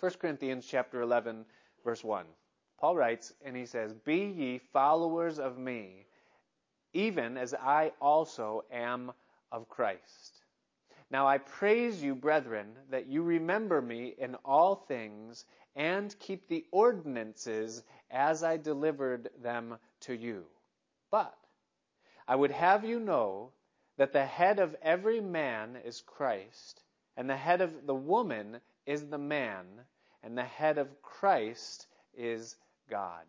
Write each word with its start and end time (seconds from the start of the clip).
1 0.00 0.12
Corinthians 0.20 0.64
chapter 0.66 1.02
11 1.02 1.44
verse 1.84 2.04
1. 2.04 2.24
Paul 2.78 2.94
writes 2.94 3.32
and 3.44 3.56
he 3.56 3.66
says, 3.66 3.92
"Be 3.92 4.26
ye 4.26 4.58
followers 4.58 5.40
of 5.40 5.58
me, 5.58 6.06
even 6.92 7.36
as 7.36 7.52
I 7.54 7.92
also 8.00 8.64
am 8.70 9.12
of 9.50 9.68
Christ." 9.68 10.44
Now 11.10 11.26
I 11.26 11.38
praise 11.38 12.00
you, 12.02 12.14
brethren, 12.14 12.76
that 12.90 13.06
you 13.06 13.22
remember 13.22 13.82
me 13.82 14.14
in 14.18 14.36
all 14.44 14.76
things 14.76 15.46
and 15.74 16.16
keep 16.20 16.46
the 16.46 16.66
ordinances 16.70 17.82
as 18.10 18.44
I 18.44 18.56
delivered 18.56 19.30
them 19.38 19.78
to 20.00 20.14
you. 20.14 20.46
But 21.10 21.36
I 22.28 22.36
would 22.36 22.50
have 22.52 22.84
you 22.84 23.00
know 23.00 23.52
that 23.96 24.12
the 24.12 24.26
head 24.26 24.60
of 24.60 24.76
every 24.82 25.20
man 25.20 25.76
is 25.76 26.02
Christ, 26.02 26.84
and 27.16 27.28
the 27.28 27.36
head 27.36 27.60
of 27.60 27.86
the 27.86 27.94
woman 27.94 28.60
is 28.88 29.04
the 29.04 29.18
man, 29.18 29.66
and 30.22 30.36
the 30.36 30.42
head 30.42 30.78
of 30.78 31.02
Christ 31.02 31.86
is 32.16 32.56
God. 32.88 33.26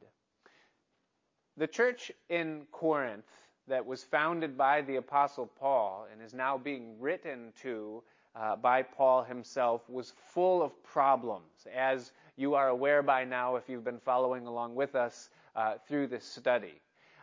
The 1.57 1.67
church 1.67 2.13
in 2.29 2.65
Corinth 2.71 3.25
that 3.67 3.85
was 3.85 4.01
founded 4.01 4.57
by 4.57 4.81
the 4.81 4.95
Apostle 4.95 5.51
Paul 5.59 6.07
and 6.09 6.21
is 6.21 6.33
now 6.33 6.57
being 6.57 6.97
written 6.97 7.51
to 7.61 8.01
uh, 8.35 8.55
by 8.55 8.83
Paul 8.83 9.23
himself 9.23 9.81
was 9.89 10.13
full 10.33 10.63
of 10.63 10.81
problems, 10.81 11.67
as 11.75 12.13
you 12.37 12.53
are 12.55 12.69
aware 12.69 13.03
by 13.03 13.25
now 13.25 13.57
if 13.57 13.67
you've 13.67 13.83
been 13.83 13.99
following 13.99 14.47
along 14.47 14.75
with 14.75 14.95
us 14.95 15.29
uh, 15.57 15.73
through 15.89 16.07
this 16.07 16.23
study. 16.23 16.79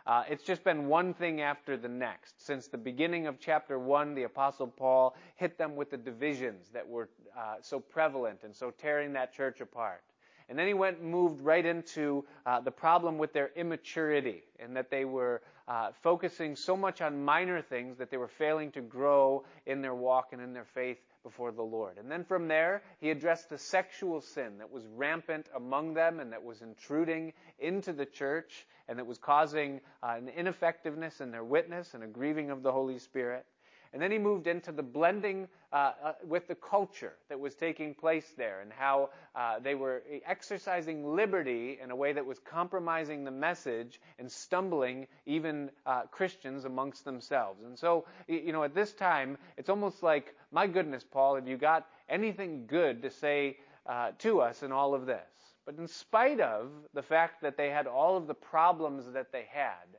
Uh, 0.07 0.23
it's 0.29 0.43
just 0.43 0.63
been 0.63 0.87
one 0.87 1.13
thing 1.13 1.41
after 1.41 1.75
the 1.75 1.89
next. 1.89 2.45
Since 2.45 2.67
the 2.67 2.77
beginning 2.77 3.27
of 3.27 3.41
chapter 3.41 3.77
1, 3.77 4.15
the 4.15 4.23
Apostle 4.23 4.67
Paul 4.67 5.17
hit 5.35 5.57
them 5.57 5.75
with 5.75 5.91
the 5.91 5.97
divisions 5.97 6.69
that 6.73 6.87
were 6.87 7.09
uh, 7.37 7.55
so 7.61 7.81
prevalent 7.81 8.39
and 8.43 8.55
so 8.55 8.71
tearing 8.71 9.11
that 9.13 9.33
church 9.33 9.59
apart. 9.59 10.01
And 10.47 10.57
then 10.57 10.65
he 10.65 10.73
went 10.73 10.99
and 10.99 11.11
moved 11.11 11.41
right 11.41 11.65
into 11.65 12.23
uh, 12.45 12.61
the 12.61 12.71
problem 12.71 13.17
with 13.17 13.33
their 13.33 13.51
immaturity 13.57 14.43
and 14.59 14.73
that 14.77 14.89
they 14.89 15.03
were 15.03 15.41
uh, 15.67 15.89
focusing 16.01 16.55
so 16.55 16.77
much 16.77 17.01
on 17.01 17.25
minor 17.25 17.61
things 17.61 17.97
that 17.97 18.09
they 18.09 18.15
were 18.15 18.29
failing 18.29 18.71
to 18.71 18.81
grow 18.81 19.43
in 19.65 19.81
their 19.81 19.95
walk 19.95 20.29
and 20.31 20.41
in 20.41 20.53
their 20.53 20.63
faith 20.73 20.99
before 21.27 21.51
the 21.51 21.61
Lord. 21.61 21.97
And 21.97 22.09
then 22.09 22.23
from 22.23 22.47
there, 22.47 22.81
he 23.01 23.09
addressed 23.09 23.49
the 23.49 23.57
sexual 23.57 24.21
sin 24.21 24.57
that 24.59 24.71
was 24.71 24.85
rampant 24.95 25.49
among 25.53 25.93
them 25.93 26.21
and 26.21 26.31
that 26.31 26.41
was 26.41 26.61
intruding 26.61 27.33
into 27.59 27.91
the 27.91 28.05
church 28.05 28.65
and 28.87 28.97
that 28.97 29.05
was 29.05 29.17
causing 29.17 29.81
uh, 30.01 30.15
an 30.17 30.29
ineffectiveness 30.29 31.19
in 31.19 31.31
their 31.31 31.43
witness 31.43 31.93
and 31.95 32.03
a 32.03 32.07
grieving 32.07 32.49
of 32.49 32.63
the 32.63 32.71
Holy 32.71 32.97
Spirit. 32.97 33.45
And 33.93 34.01
then 34.01 34.11
he 34.11 34.17
moved 34.17 34.47
into 34.47 34.71
the 34.71 34.83
blending 34.83 35.47
uh, 35.73 35.91
uh, 36.03 36.13
with 36.25 36.47
the 36.47 36.55
culture 36.55 37.13
that 37.29 37.39
was 37.39 37.55
taking 37.55 37.93
place 37.93 38.33
there 38.37 38.61
and 38.61 38.71
how 38.71 39.09
uh, 39.35 39.59
they 39.59 39.75
were 39.75 40.03
exercising 40.25 41.15
liberty 41.15 41.79
in 41.81 41.91
a 41.91 41.95
way 41.95 42.13
that 42.13 42.25
was 42.25 42.39
compromising 42.39 43.23
the 43.23 43.31
message 43.31 43.99
and 44.19 44.31
stumbling 44.31 45.07
even 45.25 45.69
uh, 45.85 46.03
Christians 46.03 46.65
amongst 46.65 47.05
themselves. 47.05 47.63
And 47.63 47.77
so, 47.77 48.05
you 48.27 48.51
know, 48.53 48.63
at 48.63 48.73
this 48.73 48.93
time, 48.93 49.37
it's 49.57 49.69
almost 49.69 50.03
like, 50.03 50.35
my 50.51 50.67
goodness, 50.67 51.03
Paul, 51.03 51.35
have 51.35 51.47
you 51.47 51.57
got 51.57 51.85
anything 52.07 52.65
good 52.67 53.01
to 53.01 53.09
say 53.09 53.57
uh, 53.85 54.11
to 54.19 54.41
us 54.41 54.63
in 54.63 54.71
all 54.71 54.93
of 54.93 55.05
this? 55.05 55.19
But 55.65 55.75
in 55.75 55.87
spite 55.87 56.39
of 56.39 56.69
the 56.93 57.01
fact 57.01 57.41
that 57.41 57.57
they 57.57 57.69
had 57.69 57.87
all 57.87 58.15
of 58.15 58.27
the 58.27 58.33
problems 58.33 59.03
that 59.11 59.33
they 59.33 59.47
had, 59.51 59.96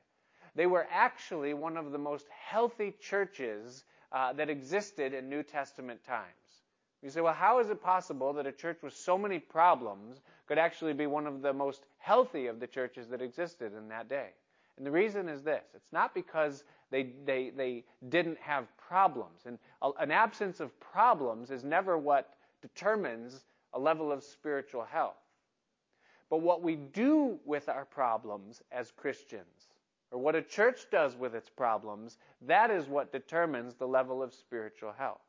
they 0.59 0.67
were 0.67 0.89
actually 0.91 1.55
one 1.55 1.77
of 1.77 1.93
the 1.93 1.99
most 1.99 2.27
healthy 2.31 2.93
churches 3.01 3.85
uh, 4.11 4.33
that 4.33 4.51
existed 4.51 5.15
in 5.15 5.31
New 5.31 5.45
Testament 5.45 6.03
times. 6.03 6.65
You 7.01 7.11
say, 7.11 7.21
well, 7.21 7.33
how 7.33 7.61
is 7.61 7.71
it 7.71 7.81
possible 7.81 8.33
that 8.33 8.45
a 8.45 8.51
church 8.51 8.79
with 8.83 8.93
so 8.93 9.17
many 9.17 9.39
problems 9.39 10.21
could 10.49 10.59
actually 10.59 10.95
be 10.95 11.07
one 11.07 11.29
of 11.29 11.43
the 11.43 11.53
most 11.53 11.85
healthy 11.99 12.49
of 12.49 12.59
the 12.59 12.67
churches 12.67 13.07
that 13.07 13.23
existed 13.23 13.73
in 13.73 13.89
that 13.91 14.09
day? 14.09 14.31
And 14.77 14.85
the 14.85 14.91
reason 14.91 15.29
is 15.29 15.45
this 15.45 15.63
it's 15.77 15.93
not 15.93 16.13
because 16.13 16.65
they, 16.91 17.11
they, 17.25 17.51
they 17.51 17.85
didn't 18.09 18.39
have 18.41 18.67
problems. 18.77 19.43
And 19.47 19.61
an 20.01 20.11
absence 20.11 20.59
of 20.59 20.79
problems 20.81 21.53
is 21.53 21.63
never 21.63 21.97
what 21.97 22.35
determines 22.63 23.45
a 23.75 23.79
level 23.79 24.11
of 24.11 24.25
spiritual 24.25 24.83
health. 24.83 25.23
But 26.29 26.39
what 26.39 26.63
we 26.63 26.75
do 26.75 27.39
with 27.45 27.69
our 27.69 27.85
problems 27.85 28.61
as 28.73 28.91
Christians 28.91 29.68
or 30.11 30.19
what 30.19 30.35
a 30.35 30.43
church 30.43 30.87
does 30.91 31.17
with 31.17 31.35
its 31.35 31.49
problems, 31.51 32.19
that 32.43 32.71
is 32.71 32.87
what 32.87 33.13
determines 33.13 33.75
the 33.75 33.87
level 33.87 34.23
of 34.23 34.33
spiritual 34.33 34.93
health. 34.97 35.21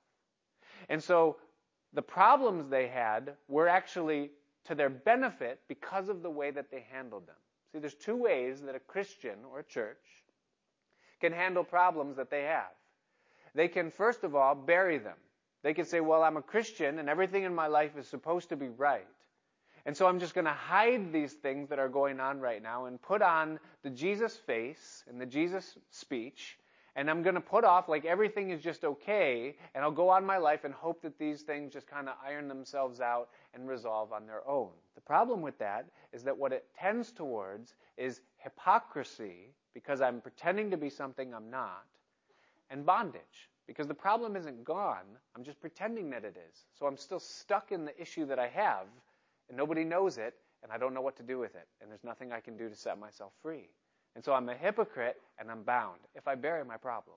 And 0.88 1.03
so 1.03 1.38
the 1.94 2.01
problems 2.01 2.69
they 2.69 2.88
had 2.88 3.34
were 3.47 3.68
actually 3.68 4.31
to 4.66 4.75
their 4.75 4.89
benefit 4.89 5.59
because 5.68 6.09
of 6.09 6.22
the 6.22 6.29
way 6.29 6.51
that 6.51 6.72
they 6.72 6.85
handled 6.91 7.28
them. 7.28 7.35
See, 7.72 7.79
there's 7.79 7.95
two 7.95 8.16
ways 8.16 8.62
that 8.62 8.75
a 8.75 8.79
Christian 8.79 9.39
or 9.51 9.59
a 9.59 9.63
church 9.63 9.97
can 11.19 11.34
handle 11.34 11.63
problems 11.63 12.18
that 12.18 12.29
they 12.29 12.44
have. 12.44 12.72
They 13.56 13.68
can, 13.68 13.91
first 13.91 14.23
of 14.23 14.35
all, 14.35 14.56
bury 14.56 14.97
them. 14.97 15.18
They 15.63 15.73
can 15.73 15.85
say, 15.85 16.00
well, 16.00 16.23
I'm 16.23 16.38
a 16.38 16.41
Christian 16.41 17.00
and 17.00 17.09
everything 17.09 17.44
in 17.44 17.53
my 17.53 17.68
life 17.68 17.97
is 17.97 18.07
supposed 18.07 18.50
to 18.50 18.56
be 18.56 18.69
right. 18.69 19.07
And 19.85 19.95
so 19.95 20.07
I'm 20.07 20.19
just 20.19 20.34
going 20.34 20.45
to 20.45 20.51
hide 20.51 21.12
these 21.12 21.34
things 21.34 21.69
that 21.69 21.79
are 21.79 21.90
going 21.90 22.19
on 22.19 22.40
right 22.40 22.62
now 22.62 22.85
and 22.85 23.01
put 23.01 23.22
on 23.22 23.59
the 23.84 23.90
Jesus 23.90 24.35
face 24.35 25.03
and 25.07 25.19
the 25.19 25.25
Jesus 25.25 25.78
speech. 25.90 26.57
And 26.95 27.09
I'm 27.09 27.23
going 27.23 27.35
to 27.35 27.41
put 27.41 27.63
off 27.63 27.88
like 27.88 28.06
everything 28.06 28.50
is 28.50 28.62
just 28.62 28.84
okay. 28.84 29.56
And 29.73 29.84
I'll 29.84 29.91
go 29.91 30.09
on 30.09 30.25
my 30.25 30.38
life 30.38 30.63
and 30.66 30.73
hope 30.73 31.01
that 31.03 31.18
these 31.18 31.44
things 31.44 31.72
just 31.72 31.88
kind 31.88 32.09
of 32.09 32.16
iron 32.25 32.47
themselves 32.47 33.00
out 33.00 33.29
and 33.53 33.68
resolve 33.68 34.12
on 34.12 34.25
their 34.25 34.47
own. 34.47 34.69
The 34.95 35.01
problem 35.01 35.41
with 35.41 35.57
that 35.59 35.85
is 36.12 36.23
that 36.23 36.38
what 36.38 36.51
it 36.51 36.66
tends 36.78 37.12
towards 37.12 37.75
is 37.97 38.22
hypocrisy 38.38 39.53
because 39.73 40.01
I'm 40.01 40.19
pretending 40.19 40.72
to 40.72 40.78
be 40.78 40.89
something 40.89 41.34
I'm 41.34 41.50
not 41.50 41.85
and 42.69 42.85
bondage. 42.85 43.50
Because 43.68 43.88
the 43.88 43.94
problem 43.94 44.35
isn't 44.35 44.63
gone. 44.63 45.06
I'm 45.35 45.44
just 45.44 45.62
pretending 45.62 46.09
that 46.09 46.25
it 46.25 46.35
is. 46.50 46.66
So 46.78 46.88
I'm 46.88 46.97
still 46.97 47.19
stuck 47.19 47.72
in 47.72 47.85
the 47.85 48.01
issue 48.01 48.25
that 48.25 48.39
I 48.39 48.47
have 48.47 48.88
and 49.50 49.58
nobody 49.58 49.84
knows 49.84 50.18
it, 50.18 50.36
and 50.64 50.72
I 50.72 50.78
don't 50.78 50.94
know 50.94 51.02
what 51.02 51.18
to 51.18 51.24
do 51.24 51.38
with 51.38 51.56
it, 51.56 51.68
and 51.82 51.90
there's 51.90 52.04
nothing 52.04 52.32
I 52.32 52.40
can 52.40 52.58
do 52.58 52.70
to 52.70 52.76
set 52.76 53.00
myself 53.00 53.34
free. 53.42 53.70
And 54.16 54.24
so 54.24 54.34
I'm 54.34 54.50
a 54.50 54.56
hypocrite 54.56 55.22
and 55.40 55.50
I'm 55.52 55.64
bound 55.64 56.00
if 56.16 56.28
I 56.28 56.36
bury 56.36 56.66
my 56.66 56.78
problem. 56.78 57.16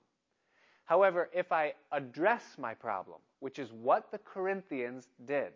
However, 0.85 1.29
if 1.33 1.51
I 1.51 1.73
address 1.91 2.43
my 2.57 2.73
problem, 2.73 3.19
which 3.39 3.59
is 3.59 3.71
what 3.71 4.11
the 4.11 4.19
Corinthians 4.19 5.07
did, 5.25 5.53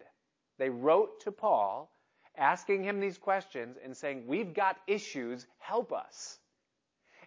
they 0.58 0.70
wrote 0.70 1.20
to 1.22 1.32
Paul 1.32 1.92
asking 2.38 2.84
him 2.84 3.00
these 3.00 3.18
questions 3.18 3.78
and 3.84 3.96
saying, 3.96 4.26
We've 4.26 4.54
got 4.54 4.78
issues, 4.88 5.48
help 5.59 5.92
us. 5.92 6.40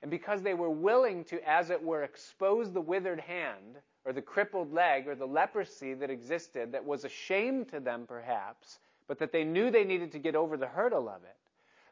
And 0.02 0.10
because 0.10 0.42
they 0.42 0.54
were 0.54 0.70
willing 0.70 1.24
to, 1.24 1.46
as 1.48 1.68
it 1.68 1.82
were, 1.82 2.04
expose 2.04 2.72
the 2.72 2.80
withered 2.80 3.20
hand 3.20 3.76
or 4.06 4.14
the 4.14 4.22
crippled 4.22 4.72
leg 4.72 5.06
or 5.06 5.14
the 5.14 5.26
leprosy 5.26 5.92
that 5.94 6.10
existed 6.10 6.72
that 6.72 6.84
was 6.84 7.04
a 7.04 7.08
shame 7.08 7.66
to 7.66 7.80
them 7.80 8.06
perhaps, 8.08 8.78
but 9.10 9.18
that 9.18 9.32
they 9.32 9.42
knew 9.42 9.72
they 9.72 9.82
needed 9.82 10.12
to 10.12 10.20
get 10.20 10.36
over 10.36 10.56
the 10.56 10.68
hurdle 10.68 11.08
of 11.08 11.24
it. 11.24 11.36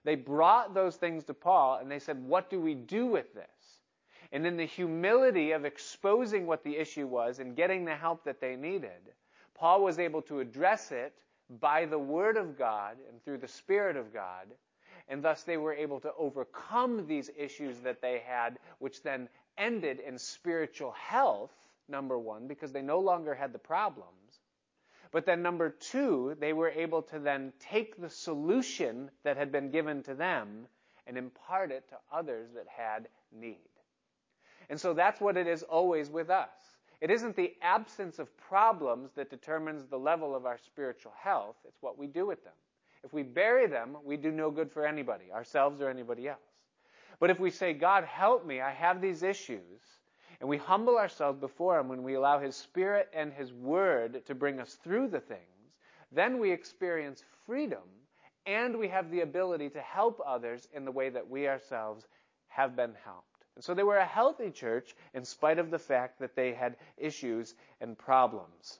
They 0.05 0.15
brought 0.15 0.73
those 0.73 0.95
things 0.95 1.25
to 1.25 1.35
Paul 1.35 1.79
and 1.81 1.91
they 1.91 1.99
said, 1.99 2.23
What 2.23 2.49
do 2.49 2.61
we 2.61 2.77
do 2.77 3.07
with 3.07 3.35
this? 3.35 3.81
And 4.31 4.47
in 4.47 4.57
the 4.57 4.65
humility 4.65 5.51
of 5.51 5.65
exposing 5.65 6.47
what 6.47 6.63
the 6.63 6.77
issue 6.77 7.09
was 7.09 7.41
and 7.41 7.57
getting 7.57 7.85
the 7.85 7.97
help 7.97 8.23
that 8.23 8.41
they 8.41 8.55
needed, 8.55 9.11
Paul 9.57 9.83
was 9.83 9.99
able 9.99 10.23
to 10.23 10.39
address 10.39 10.93
it 10.93 11.13
by 11.59 11.87
the 11.87 11.99
Word 11.99 12.37
of 12.37 12.57
God 12.57 12.99
and 13.11 13.21
through 13.25 13.39
the 13.39 13.49
Spirit 13.49 13.97
of 13.97 14.15
God. 14.15 14.47
And 15.09 15.21
thus 15.21 15.43
they 15.43 15.57
were 15.57 15.75
able 15.75 15.99
to 15.99 16.13
overcome 16.17 17.05
these 17.09 17.33
issues 17.37 17.81
that 17.81 18.01
they 18.01 18.23
had, 18.25 18.61
which 18.79 19.03
then 19.03 19.29
ended 19.57 19.99
in 20.07 20.21
spiritual 20.21 20.93
health, 20.93 21.51
number 21.89 22.17
one, 22.17 22.47
because 22.47 22.71
they 22.71 22.81
no 22.81 23.01
longer 23.01 23.35
had 23.35 23.53
the 23.53 23.59
problem. 23.59 24.07
But 25.11 25.25
then 25.25 25.43
number 25.43 25.71
two, 25.71 26.37
they 26.39 26.53
were 26.53 26.69
able 26.69 27.03
to 27.03 27.19
then 27.19 27.53
take 27.61 28.01
the 28.01 28.11
solution 28.11 29.11
that 29.25 29.37
had 29.37 29.51
been 29.51 29.71
given 29.71 30.03
to 30.05 30.15
them 30.15 30.67
and 31.07 31.17
impart 31.17 31.73
it 31.73 31.89
to 31.89 31.97
others 32.13 32.51
that 32.55 32.67
had 32.69 33.09
need. 33.33 33.57
And 34.69 34.79
so 34.79 34.93
that's 34.93 35.21
what 35.21 35.37
it 35.37 35.47
is 35.47 35.63
always 35.63 36.11
with 36.11 36.29
us. 36.29 36.51
It 37.01 37.11
isn't 37.11 37.37
the 37.37 37.55
absence 37.63 38.19
of 38.19 38.37
problems 38.37 39.13
that 39.15 39.31
determines 39.31 39.87
the 39.87 39.99
level 39.99 40.35
of 40.35 40.47
our 40.47 40.59
spiritual 40.59 41.13
health, 41.19 41.57
it's 41.67 41.81
what 41.81 41.99
we 41.99 42.07
do 42.07 42.27
with 42.27 42.43
them. 42.45 42.53
If 43.05 43.13
we 43.13 43.23
bury 43.23 43.67
them, 43.69 43.97
we 44.05 44.17
do 44.17 44.33
no 44.33 44.51
good 44.51 44.73
for 44.73 44.85
anybody, 44.85 45.33
ourselves 45.33 45.81
or 45.81 45.89
anybody 45.89 46.29
else. 46.29 46.41
But 47.21 47.31
if 47.31 47.39
we 47.39 47.51
say, 47.51 47.73
God, 47.73 48.05
help 48.05 48.45
me, 48.45 48.61
I 48.61 48.73
have 48.73 49.01
these 49.01 49.23
issues, 49.23 49.81
and 50.41 50.49
we 50.49 50.57
humble 50.57 50.97
ourselves 50.97 51.41
before 51.41 51.79
Him 51.79 51.89
when 51.89 52.03
we 52.03 52.15
allow 52.15 52.39
His 52.39 52.57
Spirit 52.57 53.09
and 53.13 53.33
His 53.33 53.53
Word 53.53 54.25
to 54.27 54.35
bring 54.35 54.61
us 54.61 54.75
through 54.75 55.09
the 55.09 55.21
things, 55.21 55.43
then 56.13 56.39
we 56.39 56.53
experience 56.53 57.23
freedom 57.45 57.83
and 58.47 58.79
we 58.79 58.89
have 58.89 59.11
the 59.11 59.21
ability 59.21 59.69
to 59.71 59.81
help 59.81 60.21
others 60.27 60.67
in 60.73 60.85
the 60.85 60.93
way 60.93 61.11
that 61.11 61.29
we 61.29 61.49
ourselves 61.49 62.07
have 62.49 62.75
been 62.75 62.95
helped. 63.05 63.45
And 63.57 63.65
so 63.65 63.75
they 63.75 63.83
were 63.83 63.99
a 63.99 64.07
healthy 64.07 64.51
church 64.51 64.95
in 65.15 65.25
spite 65.25 65.59
of 65.59 65.71
the 65.71 65.79
fact 65.79 66.21
that 66.21 66.37
they 66.37 66.55
had 66.55 66.77
issues 66.97 67.55
and 67.81 67.99
problems. 67.99 68.79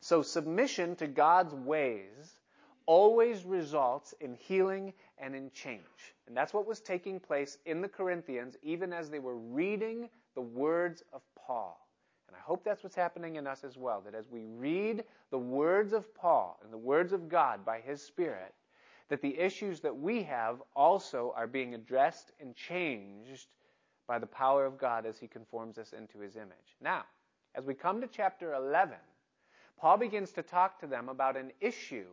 So 0.00 0.22
submission 0.22 0.96
to 0.96 1.06
God's 1.06 1.54
ways 1.54 2.38
always 2.86 3.44
results 3.44 4.14
in 4.20 4.34
healing 4.34 4.94
and 5.18 5.34
in 5.34 5.50
change. 5.50 5.82
And 6.26 6.36
that's 6.36 6.54
what 6.54 6.66
was 6.66 6.80
taking 6.80 7.20
place 7.20 7.58
in 7.66 7.82
the 7.82 7.88
Corinthians, 7.88 8.56
even 8.62 8.92
as 8.92 9.10
they 9.10 9.18
were 9.18 9.36
reading 9.36 10.08
the 10.38 10.42
words 10.42 11.02
of 11.12 11.20
Paul. 11.34 11.84
And 12.28 12.36
I 12.36 12.40
hope 12.40 12.62
that's 12.62 12.84
what's 12.84 12.94
happening 12.94 13.34
in 13.34 13.48
us 13.48 13.64
as 13.64 13.76
well, 13.76 14.00
that 14.04 14.14
as 14.14 14.30
we 14.30 14.44
read 14.44 15.02
the 15.32 15.38
words 15.38 15.92
of 15.92 16.14
Paul 16.14 16.60
and 16.62 16.72
the 16.72 16.78
words 16.78 17.12
of 17.12 17.28
God 17.28 17.64
by 17.64 17.80
his 17.80 18.00
Spirit, 18.00 18.54
that 19.08 19.20
the 19.20 19.36
issues 19.36 19.80
that 19.80 19.98
we 19.98 20.22
have 20.22 20.62
also 20.76 21.34
are 21.36 21.48
being 21.48 21.74
addressed 21.74 22.30
and 22.40 22.54
changed 22.54 23.48
by 24.06 24.20
the 24.20 24.28
power 24.28 24.64
of 24.64 24.78
God 24.78 25.06
as 25.06 25.18
he 25.18 25.26
conforms 25.26 25.76
us 25.76 25.92
into 25.92 26.20
his 26.20 26.36
image. 26.36 26.76
Now, 26.80 27.02
as 27.56 27.64
we 27.64 27.74
come 27.74 28.00
to 28.00 28.06
chapter 28.06 28.54
11, 28.54 28.94
Paul 29.76 29.96
begins 29.96 30.30
to 30.34 30.42
talk 30.44 30.78
to 30.78 30.86
them 30.86 31.08
about 31.08 31.36
an 31.36 31.50
issue 31.60 32.06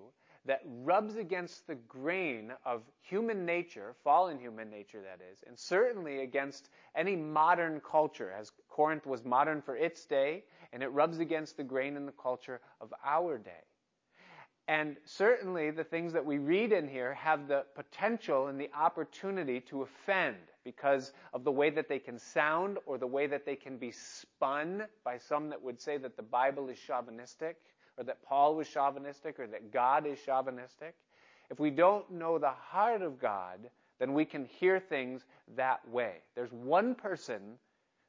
that 0.45 0.61
rubs 0.83 1.15
against 1.15 1.65
the 1.67 1.75
grain 1.75 2.53
of 2.65 2.83
human 3.01 3.45
nature, 3.45 3.95
fallen 4.03 4.39
human 4.39 4.69
nature 4.69 5.01
that 5.01 5.19
is, 5.31 5.43
and 5.47 5.57
certainly 5.57 6.21
against 6.21 6.69
any 6.95 7.15
modern 7.15 7.81
culture, 7.81 8.31
as 8.31 8.51
Corinth 8.69 9.05
was 9.05 9.25
modern 9.25 9.61
for 9.61 9.75
its 9.75 10.05
day, 10.05 10.43
and 10.71 10.83
it 10.83 10.89
rubs 10.89 11.19
against 11.19 11.57
the 11.57 11.63
grain 11.63 11.97
in 11.97 12.05
the 12.05 12.11
culture 12.11 12.61
of 12.79 12.93
our 13.03 13.37
day. 13.37 13.63
And 14.67 14.97
certainly 15.05 15.69
the 15.69 15.83
things 15.83 16.11
that 16.13 16.25
we 16.25 16.39
read 16.39 16.71
in 16.71 16.87
here 16.87 17.13
have 17.13 17.47
the 17.47 17.65
potential 17.75 18.47
and 18.47 18.59
the 18.59 18.69
opportunity 18.75 19.59
to 19.61 19.83
offend 19.83 20.37
because 20.63 21.13
of 21.33 21.43
the 21.43 21.51
way 21.51 21.69
that 21.69 21.87
they 21.87 21.99
can 21.99 22.17
sound 22.17 22.79
or 22.87 22.97
the 22.97 23.05
way 23.05 23.27
that 23.27 23.45
they 23.45 23.55
can 23.55 23.77
be 23.77 23.91
spun 23.91 24.85
by 25.03 25.19
some 25.19 25.49
that 25.49 25.61
would 25.61 25.79
say 25.79 25.97
that 25.97 26.17
the 26.17 26.23
Bible 26.23 26.67
is 26.69 26.79
chauvinistic 26.79 27.57
or 27.97 28.03
that 28.03 28.23
Paul 28.23 28.55
was 28.55 28.67
chauvinistic 28.67 29.39
or 29.39 29.47
that 29.47 29.71
God 29.71 30.05
is 30.05 30.19
chauvinistic. 30.25 30.95
If 31.49 31.59
we 31.59 31.69
don't 31.69 32.09
know 32.11 32.37
the 32.37 32.51
heart 32.51 33.01
of 33.01 33.19
God, 33.19 33.59
then 33.99 34.13
we 34.13 34.25
can 34.25 34.45
hear 34.45 34.79
things 34.79 35.25
that 35.55 35.87
way. 35.89 36.15
There's 36.35 36.51
one 36.51 36.95
person 36.95 37.57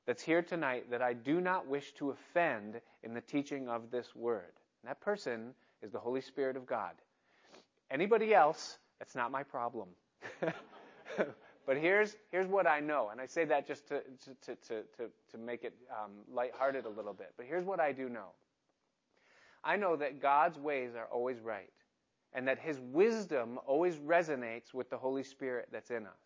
that's 0.07 0.23
here 0.23 0.43
tonight 0.43 0.91
that 0.91 1.03
I 1.03 1.13
do 1.13 1.41
not 1.41 1.67
wish 1.67 1.93
to 1.95 2.11
offend 2.11 2.81
in 3.03 3.15
the 3.15 3.21
teaching 3.21 3.69
of 3.69 3.91
this 3.91 4.15
word. 4.15 4.53
And 4.83 4.91
that 4.91 5.01
person 5.01 5.55
is 5.83 5.93
the 5.93 5.99
Holy 5.99 6.21
Spirit 6.21 6.57
of 6.57 6.67
God. 6.67 6.93
Anybody 7.91 8.35
else, 8.35 8.79
that's 8.99 9.15
not 9.15 9.31
my 9.31 9.43
problem. 9.43 9.89
but 11.67 11.77
here's, 11.77 12.17
here's 12.31 12.47
what 12.47 12.67
I 12.67 12.81
know, 12.81 13.11
and 13.11 13.21
I 13.21 13.27
say 13.27 13.45
that 13.45 13.67
just 13.67 13.87
to, 13.89 14.01
to, 14.45 14.55
to, 14.55 14.83
to, 14.97 15.11
to 15.31 15.39
make 15.39 15.65
it 15.65 15.75
um, 15.91 16.13
lighthearted 16.33 16.85
a 16.85 16.89
little 16.89 17.13
bit. 17.13 17.33
But 17.37 17.47
here's 17.47 17.65
what 17.65 17.81
I 17.81 17.93
do 17.93 18.09
know 18.09 18.31
I 19.67 19.77
know 19.77 19.97
that 19.97 20.23
God's 20.23 20.59
ways 20.59 20.95
are 20.95 21.07
always 21.07 21.41
right, 21.41 21.73
and 22.33 22.47
that 22.47 22.61
His 22.61 22.79
wisdom 22.81 23.59
always 23.67 23.97
resonates 23.97 24.73
with 24.73 24.89
the 24.89 24.97
Holy 24.97 25.25
Spirit 25.25 25.69
that's 25.73 25.91
in 25.91 26.07
us. 26.07 26.21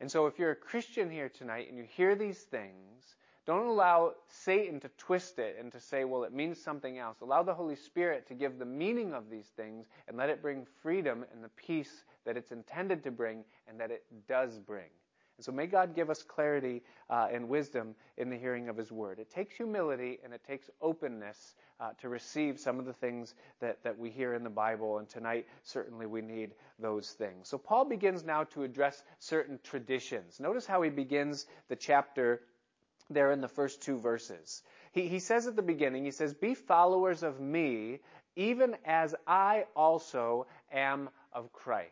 And 0.00 0.10
so 0.10 0.26
if 0.26 0.38
you're 0.38 0.52
a 0.52 0.56
Christian 0.56 1.10
here 1.10 1.28
tonight 1.28 1.68
and 1.68 1.76
you 1.76 1.84
hear 1.84 2.16
these 2.16 2.38
things, 2.38 3.16
don't 3.44 3.66
allow 3.66 4.14
Satan 4.26 4.80
to 4.80 4.88
twist 4.96 5.38
it 5.38 5.56
and 5.60 5.70
to 5.72 5.80
say, 5.80 6.04
well, 6.04 6.24
it 6.24 6.32
means 6.32 6.62
something 6.62 6.98
else. 6.98 7.20
Allow 7.20 7.42
the 7.42 7.54
Holy 7.54 7.76
Spirit 7.76 8.26
to 8.28 8.34
give 8.34 8.58
the 8.58 8.64
meaning 8.64 9.12
of 9.12 9.28
these 9.28 9.48
things 9.56 9.86
and 10.08 10.16
let 10.16 10.30
it 10.30 10.40
bring 10.40 10.66
freedom 10.80 11.24
and 11.32 11.44
the 11.44 11.50
peace 11.50 12.04
that 12.24 12.36
it's 12.36 12.52
intended 12.52 13.04
to 13.04 13.10
bring 13.10 13.44
and 13.68 13.78
that 13.78 13.90
it 13.90 14.04
does 14.28 14.58
bring. 14.58 14.90
And 15.38 15.44
so 15.44 15.52
may 15.52 15.66
God 15.66 15.94
give 15.94 16.10
us 16.10 16.22
clarity 16.22 16.82
uh, 17.08 17.28
and 17.32 17.48
wisdom 17.48 17.94
in 18.16 18.30
the 18.30 18.36
hearing 18.36 18.68
of 18.68 18.76
His 18.76 18.92
Word. 18.92 19.18
It 19.18 19.30
takes 19.30 19.56
humility 19.56 20.18
and 20.24 20.32
it 20.32 20.42
takes 20.46 20.70
openness 20.80 21.54
uh, 21.80 21.90
to 22.00 22.08
receive 22.08 22.60
some 22.60 22.78
of 22.78 22.84
the 22.84 22.92
things 22.92 23.34
that, 23.60 23.82
that 23.82 23.98
we 23.98 24.10
hear 24.10 24.34
in 24.34 24.44
the 24.44 24.50
Bible, 24.50 24.98
and 24.98 25.08
tonight 25.08 25.46
certainly 25.64 26.06
we 26.06 26.22
need 26.22 26.52
those 26.78 27.10
things. 27.10 27.48
So 27.48 27.58
Paul 27.58 27.86
begins 27.86 28.24
now 28.24 28.44
to 28.44 28.62
address 28.62 29.02
certain 29.18 29.58
traditions. 29.64 30.38
Notice 30.38 30.66
how 30.66 30.82
he 30.82 30.90
begins 30.90 31.46
the 31.68 31.76
chapter 31.76 32.40
there 33.10 33.32
in 33.32 33.40
the 33.40 33.48
first 33.48 33.82
two 33.82 33.98
verses. 33.98 34.62
He, 34.92 35.08
he 35.08 35.18
says 35.18 35.46
at 35.46 35.56
the 35.56 35.62
beginning, 35.62 36.04
he 36.04 36.10
says, 36.10 36.34
Be 36.34 36.54
followers 36.54 37.22
of 37.22 37.40
me, 37.40 38.00
even 38.36 38.76
as 38.84 39.14
I 39.26 39.64
also 39.74 40.46
am 40.72 41.10
of 41.32 41.52
Christ. 41.52 41.90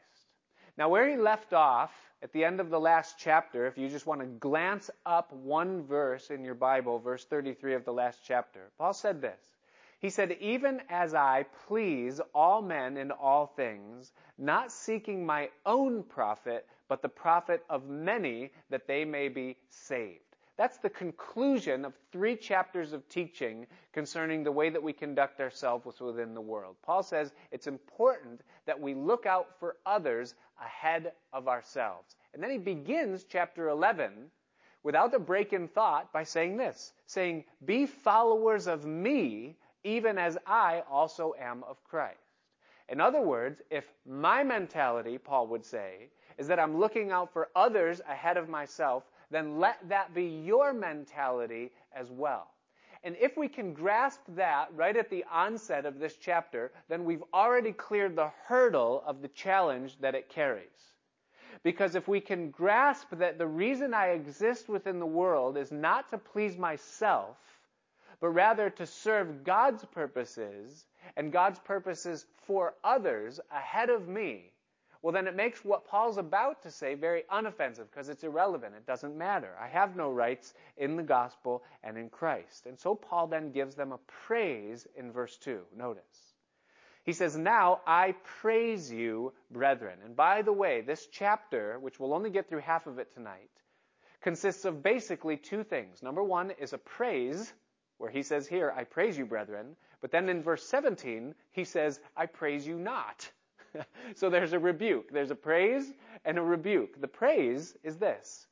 Now, 0.81 0.88
where 0.88 1.11
he 1.11 1.19
left 1.19 1.53
off 1.53 1.93
at 2.23 2.32
the 2.32 2.43
end 2.43 2.59
of 2.59 2.71
the 2.71 2.81
last 2.81 3.17
chapter, 3.19 3.67
if 3.67 3.77
you 3.77 3.87
just 3.87 4.06
want 4.06 4.23
to 4.23 4.27
glance 4.27 4.88
up 5.05 5.31
one 5.31 5.82
verse 5.82 6.31
in 6.31 6.43
your 6.43 6.55
Bible, 6.55 6.99
verse 6.99 7.27
33 7.27 7.75
of 7.75 7.85
the 7.85 7.93
last 7.93 8.21
chapter, 8.25 8.71
Paul 8.79 8.94
said 8.94 9.21
this. 9.21 9.59
He 9.99 10.09
said, 10.09 10.38
Even 10.41 10.81
as 10.88 11.12
I 11.12 11.44
please 11.67 12.19
all 12.35 12.62
men 12.62 12.97
in 12.97 13.11
all 13.11 13.47
things, 13.47 14.12
not 14.38 14.73
seeking 14.73 15.27
my 15.27 15.50
own 15.67 16.03
profit, 16.03 16.67
but 16.88 17.03
the 17.03 17.11
profit 17.11 17.62
of 17.69 17.87
many, 17.87 18.50
that 18.71 18.87
they 18.87 19.05
may 19.05 19.29
be 19.29 19.59
saved. 19.69 20.30
That's 20.60 20.76
the 20.76 20.90
conclusion 20.90 21.86
of 21.86 21.94
three 22.12 22.36
chapters 22.36 22.92
of 22.92 23.08
teaching 23.08 23.66
concerning 23.94 24.44
the 24.44 24.52
way 24.52 24.68
that 24.68 24.82
we 24.82 24.92
conduct 24.92 25.40
ourselves 25.40 25.98
within 25.98 26.34
the 26.34 26.40
world. 26.42 26.76
Paul 26.82 27.02
says 27.02 27.32
it's 27.50 27.66
important 27.66 28.42
that 28.66 28.78
we 28.78 28.92
look 28.92 29.24
out 29.24 29.58
for 29.58 29.76
others 29.86 30.34
ahead 30.62 31.12
of 31.32 31.48
ourselves. 31.48 32.14
And 32.34 32.42
then 32.42 32.50
he 32.50 32.58
begins 32.58 33.24
chapter 33.24 33.70
11 33.70 34.30
without 34.82 35.14
a 35.14 35.18
break 35.18 35.54
in 35.54 35.66
thought 35.66 36.12
by 36.12 36.24
saying 36.24 36.58
this, 36.58 36.92
saying, 37.06 37.44
Be 37.64 37.86
followers 37.86 38.66
of 38.66 38.84
me, 38.84 39.56
even 39.82 40.18
as 40.18 40.36
I 40.46 40.82
also 40.90 41.32
am 41.40 41.64
of 41.64 41.82
Christ. 41.84 42.18
In 42.90 43.00
other 43.00 43.22
words, 43.22 43.62
if 43.70 43.86
my 44.04 44.42
mentality, 44.42 45.16
Paul 45.16 45.46
would 45.46 45.64
say, 45.64 46.10
is 46.36 46.48
that 46.48 46.60
I'm 46.60 46.78
looking 46.78 47.12
out 47.12 47.32
for 47.32 47.48
others 47.56 48.02
ahead 48.06 48.36
of 48.36 48.50
myself, 48.50 49.04
then 49.31 49.59
let 49.59 49.77
that 49.88 50.15
be 50.15 50.25
your 50.25 50.73
mentality 50.73 51.71
as 51.94 52.11
well. 52.11 52.49
And 53.03 53.17
if 53.19 53.37
we 53.37 53.49
can 53.49 53.73
grasp 53.73 54.21
that 54.29 54.69
right 54.75 54.97
at 54.97 55.09
the 55.09 55.25
onset 55.32 55.87
of 55.87 55.99
this 55.99 56.17
chapter, 56.21 56.71
then 56.88 57.05
we've 57.05 57.25
already 57.32 57.73
cleared 57.73 58.15
the 58.15 58.31
hurdle 58.47 59.03
of 59.06 59.23
the 59.23 59.29
challenge 59.29 59.99
that 60.00 60.15
it 60.15 60.29
carries. 60.29 60.67
Because 61.62 61.94
if 61.94 62.09
we 62.09 62.21
can 62.21 62.50
grasp 62.50 63.09
that 63.12 63.38
the 63.38 63.47
reason 63.47 63.94
I 63.94 64.09
exist 64.09 64.69
within 64.69 64.99
the 64.99 65.06
world 65.06 65.56
is 65.56 65.73
not 65.73 66.11
to 66.11 66.19
please 66.19 66.56
myself, 66.56 67.37
but 68.21 68.29
rather 68.29 68.69
to 68.71 68.87
serve 68.87 69.44
God's 69.44 69.85
purposes 69.87 70.85
and 71.17 71.32
God's 71.32 71.59
purposes 71.59 72.27
for 72.47 72.75
others 72.85 73.41
ahead 73.50 73.88
of 73.88 74.09
me, 74.09 74.53
well, 75.02 75.12
then 75.14 75.27
it 75.27 75.34
makes 75.34 75.65
what 75.65 75.86
Paul's 75.86 76.19
about 76.19 76.63
to 76.63 76.70
say 76.70 76.94
very 76.94 77.22
unoffensive 77.32 77.91
because 77.91 78.10
it's 78.10 78.22
irrelevant. 78.22 78.74
It 78.77 78.86
doesn't 78.86 79.17
matter. 79.17 79.56
I 79.58 79.69
have 79.69 79.96
no 79.96 80.10
rights 80.10 80.53
in 80.77 80.96
the 80.96 81.03
gospel 81.03 81.63
and 81.82 81.96
in 81.96 82.10
Christ. 82.10 82.67
And 82.67 82.79
so 82.79 82.94
Paul 82.94 83.27
then 83.27 83.53
gives 83.53 83.74
them 83.74 83.93
a 83.93 83.98
praise 84.27 84.86
in 84.94 85.10
verse 85.10 85.36
2. 85.39 85.60
Notice. 85.74 86.34
He 87.05 87.15
says, 87.15 87.34
Now 87.34 87.81
I 87.86 88.15
praise 88.41 88.93
you, 88.93 89.32
brethren. 89.51 89.98
And 90.05 90.15
by 90.15 90.43
the 90.43 90.53
way, 90.53 90.82
this 90.82 91.08
chapter, 91.10 91.79
which 91.79 91.98
we'll 91.98 92.13
only 92.13 92.31
get 92.31 92.48
through 92.48 92.60
half 92.60 92.86
of 92.86 92.98
it 92.98 93.15
tonight, 93.15 93.51
consists 94.20 94.67
of 94.67 94.82
basically 94.82 95.39
two 95.39 95.65
things. 95.65 96.03
Number 96.03 96.22
one 96.22 96.51
is 96.51 96.74
a 96.74 96.79
praise, 96.79 97.51
where 97.96 98.10
he 98.10 98.22
says 98.22 98.46
here, 98.46 98.70
I 98.77 98.84
praise 98.84 99.17
you, 99.17 99.24
brethren. 99.24 99.77
But 100.03 100.10
then 100.10 100.29
in 100.29 100.43
verse 100.43 100.67
17, 100.67 101.34
he 101.53 101.65
says, 101.65 102.01
I 102.15 102.27
praise 102.27 102.67
you 102.67 102.79
not. 102.79 103.31
so 104.15 104.31
there's 104.31 104.53
a 104.53 104.58
rebuke. 104.58 105.12
There's 105.12 105.31
a 105.31 105.36
praise 105.36 105.93
and 106.24 106.39
a 106.39 106.43
rebuke. 106.43 107.00
The 107.00 107.08
praise 107.08 107.77
is 107.82 107.96
this. 107.96 108.46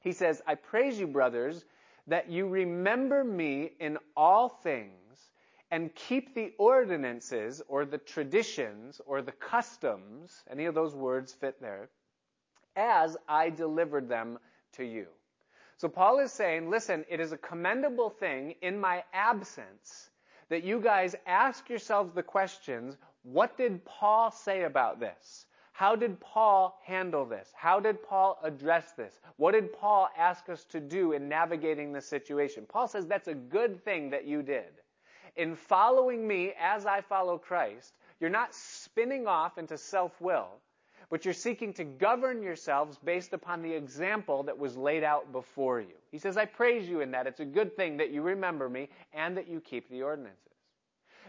He 0.00 0.12
says, 0.12 0.42
I 0.46 0.54
praise 0.54 0.98
you, 0.98 1.06
brothers, 1.06 1.64
that 2.06 2.30
you 2.30 2.46
remember 2.46 3.24
me 3.24 3.72
in 3.80 3.98
all 4.16 4.48
things 4.48 5.30
and 5.70 5.94
keep 5.94 6.34
the 6.34 6.52
ordinances 6.58 7.62
or 7.68 7.84
the 7.84 7.98
traditions 7.98 9.00
or 9.06 9.22
the 9.22 9.32
customs, 9.32 10.44
any 10.50 10.66
of 10.66 10.74
those 10.74 10.94
words 10.94 11.32
fit 11.32 11.60
there, 11.60 11.88
as 12.76 13.16
I 13.28 13.50
delivered 13.50 14.08
them 14.08 14.38
to 14.74 14.84
you. 14.84 15.06
So 15.76 15.88
Paul 15.88 16.20
is 16.20 16.32
saying, 16.32 16.70
listen, 16.70 17.04
it 17.08 17.18
is 17.18 17.32
a 17.32 17.38
commendable 17.38 18.10
thing 18.10 18.54
in 18.62 18.78
my 18.78 19.02
absence 19.12 20.10
that 20.48 20.62
you 20.62 20.80
guys 20.80 21.16
ask 21.26 21.68
yourselves 21.68 22.12
the 22.12 22.22
questions, 22.22 22.96
what 23.24 23.56
did 23.56 23.84
Paul 23.84 24.30
say 24.30 24.62
about 24.62 25.00
this? 25.00 25.46
How 25.72 25.96
did 25.96 26.20
Paul 26.20 26.78
handle 26.84 27.24
this? 27.24 27.52
How 27.52 27.80
did 27.80 28.00
Paul 28.02 28.38
address 28.44 28.92
this? 28.92 29.20
What 29.38 29.52
did 29.52 29.72
Paul 29.72 30.08
ask 30.16 30.48
us 30.48 30.64
to 30.66 30.78
do 30.78 31.12
in 31.12 31.28
navigating 31.28 31.92
this 31.92 32.06
situation? 32.06 32.64
Paul 32.68 32.86
says 32.86 33.06
that's 33.06 33.26
a 33.26 33.34
good 33.34 33.82
thing 33.84 34.10
that 34.10 34.24
you 34.24 34.42
did. 34.42 34.70
In 35.34 35.56
following 35.56 36.28
me 36.28 36.52
as 36.60 36.86
I 36.86 37.00
follow 37.00 37.38
Christ, 37.38 37.94
you're 38.20 38.30
not 38.30 38.54
spinning 38.54 39.26
off 39.26 39.58
into 39.58 39.76
self-will, 39.76 40.48
but 41.10 41.24
you're 41.24 41.34
seeking 41.34 41.72
to 41.72 41.84
govern 41.84 42.40
yourselves 42.40 42.98
based 43.02 43.32
upon 43.32 43.60
the 43.60 43.72
example 43.72 44.44
that 44.44 44.56
was 44.56 44.76
laid 44.76 45.02
out 45.02 45.32
before 45.32 45.80
you. 45.80 45.94
He 46.12 46.18
says, 46.18 46.36
I 46.36 46.44
praise 46.44 46.88
you 46.88 47.00
in 47.00 47.10
that. 47.10 47.26
It's 47.26 47.40
a 47.40 47.44
good 47.44 47.74
thing 47.74 47.96
that 47.96 48.12
you 48.12 48.22
remember 48.22 48.68
me 48.68 48.90
and 49.12 49.36
that 49.36 49.48
you 49.48 49.60
keep 49.60 49.90
the 49.90 50.02
ordinances. 50.02 50.53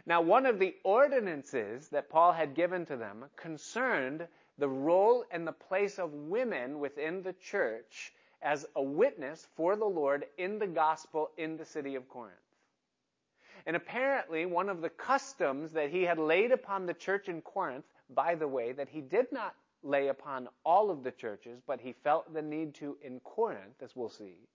Now, 0.05 0.21
one 0.21 0.45
of 0.45 0.59
the 0.59 0.75
ordinances 0.83 1.89
that 1.89 2.09
Paul 2.09 2.31
had 2.31 2.53
given 2.53 2.85
to 2.87 2.97
them 2.97 3.25
concerned 3.35 4.27
the 4.57 4.67
role 4.67 5.25
and 5.31 5.47
the 5.47 5.51
place 5.51 5.99
of 5.99 6.13
women 6.13 6.79
within 6.79 7.21
the 7.21 7.33
church 7.33 8.13
as 8.41 8.65
a 8.75 8.81
witness 8.81 9.47
for 9.55 9.75
the 9.75 9.85
Lord 9.85 10.25
in 10.37 10.59
the 10.59 10.67
gospel 10.67 11.31
in 11.37 11.57
the 11.57 11.65
city 11.65 11.95
of 11.95 12.07
Corinth. 12.07 12.37
And 13.65 13.75
apparently, 13.75 14.45
one 14.45 14.69
of 14.69 14.81
the 14.81 14.89
customs 14.89 15.71
that 15.71 15.89
he 15.89 16.03
had 16.03 16.19
laid 16.19 16.51
upon 16.51 16.85
the 16.85 16.93
church 16.93 17.29
in 17.29 17.41
Corinth, 17.41 17.85
by 18.09 18.35
the 18.35 18.47
way, 18.47 18.71
that 18.73 18.89
he 18.89 19.01
did 19.01 19.31
not 19.31 19.55
lay 19.81 20.09
upon 20.09 20.47
all 20.63 20.91
of 20.91 21.03
the 21.03 21.11
churches, 21.11 21.61
but 21.65 21.79
he 21.79 21.93
felt 21.93 22.31
the 22.33 22.41
need 22.41 22.75
to 22.75 22.97
in 23.01 23.19
Corinth, 23.21 23.81
as 23.81 23.95
we'll 23.95 24.09
see, 24.09 24.47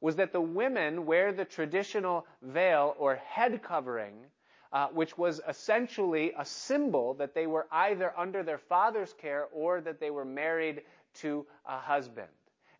was 0.00 0.16
that 0.16 0.32
the 0.32 0.40
women 0.40 1.06
wear 1.06 1.32
the 1.32 1.44
traditional 1.44 2.26
veil 2.42 2.94
or 2.98 3.16
head 3.16 3.62
covering, 3.62 4.26
uh, 4.72 4.88
which 4.88 5.16
was 5.16 5.40
essentially 5.48 6.32
a 6.38 6.44
symbol 6.44 7.14
that 7.14 7.34
they 7.34 7.46
were 7.46 7.66
either 7.72 8.12
under 8.18 8.42
their 8.42 8.58
father's 8.58 9.14
care 9.14 9.46
or 9.52 9.80
that 9.80 10.00
they 10.00 10.10
were 10.10 10.24
married 10.24 10.82
to 11.14 11.46
a 11.66 11.78
husband. 11.78 12.28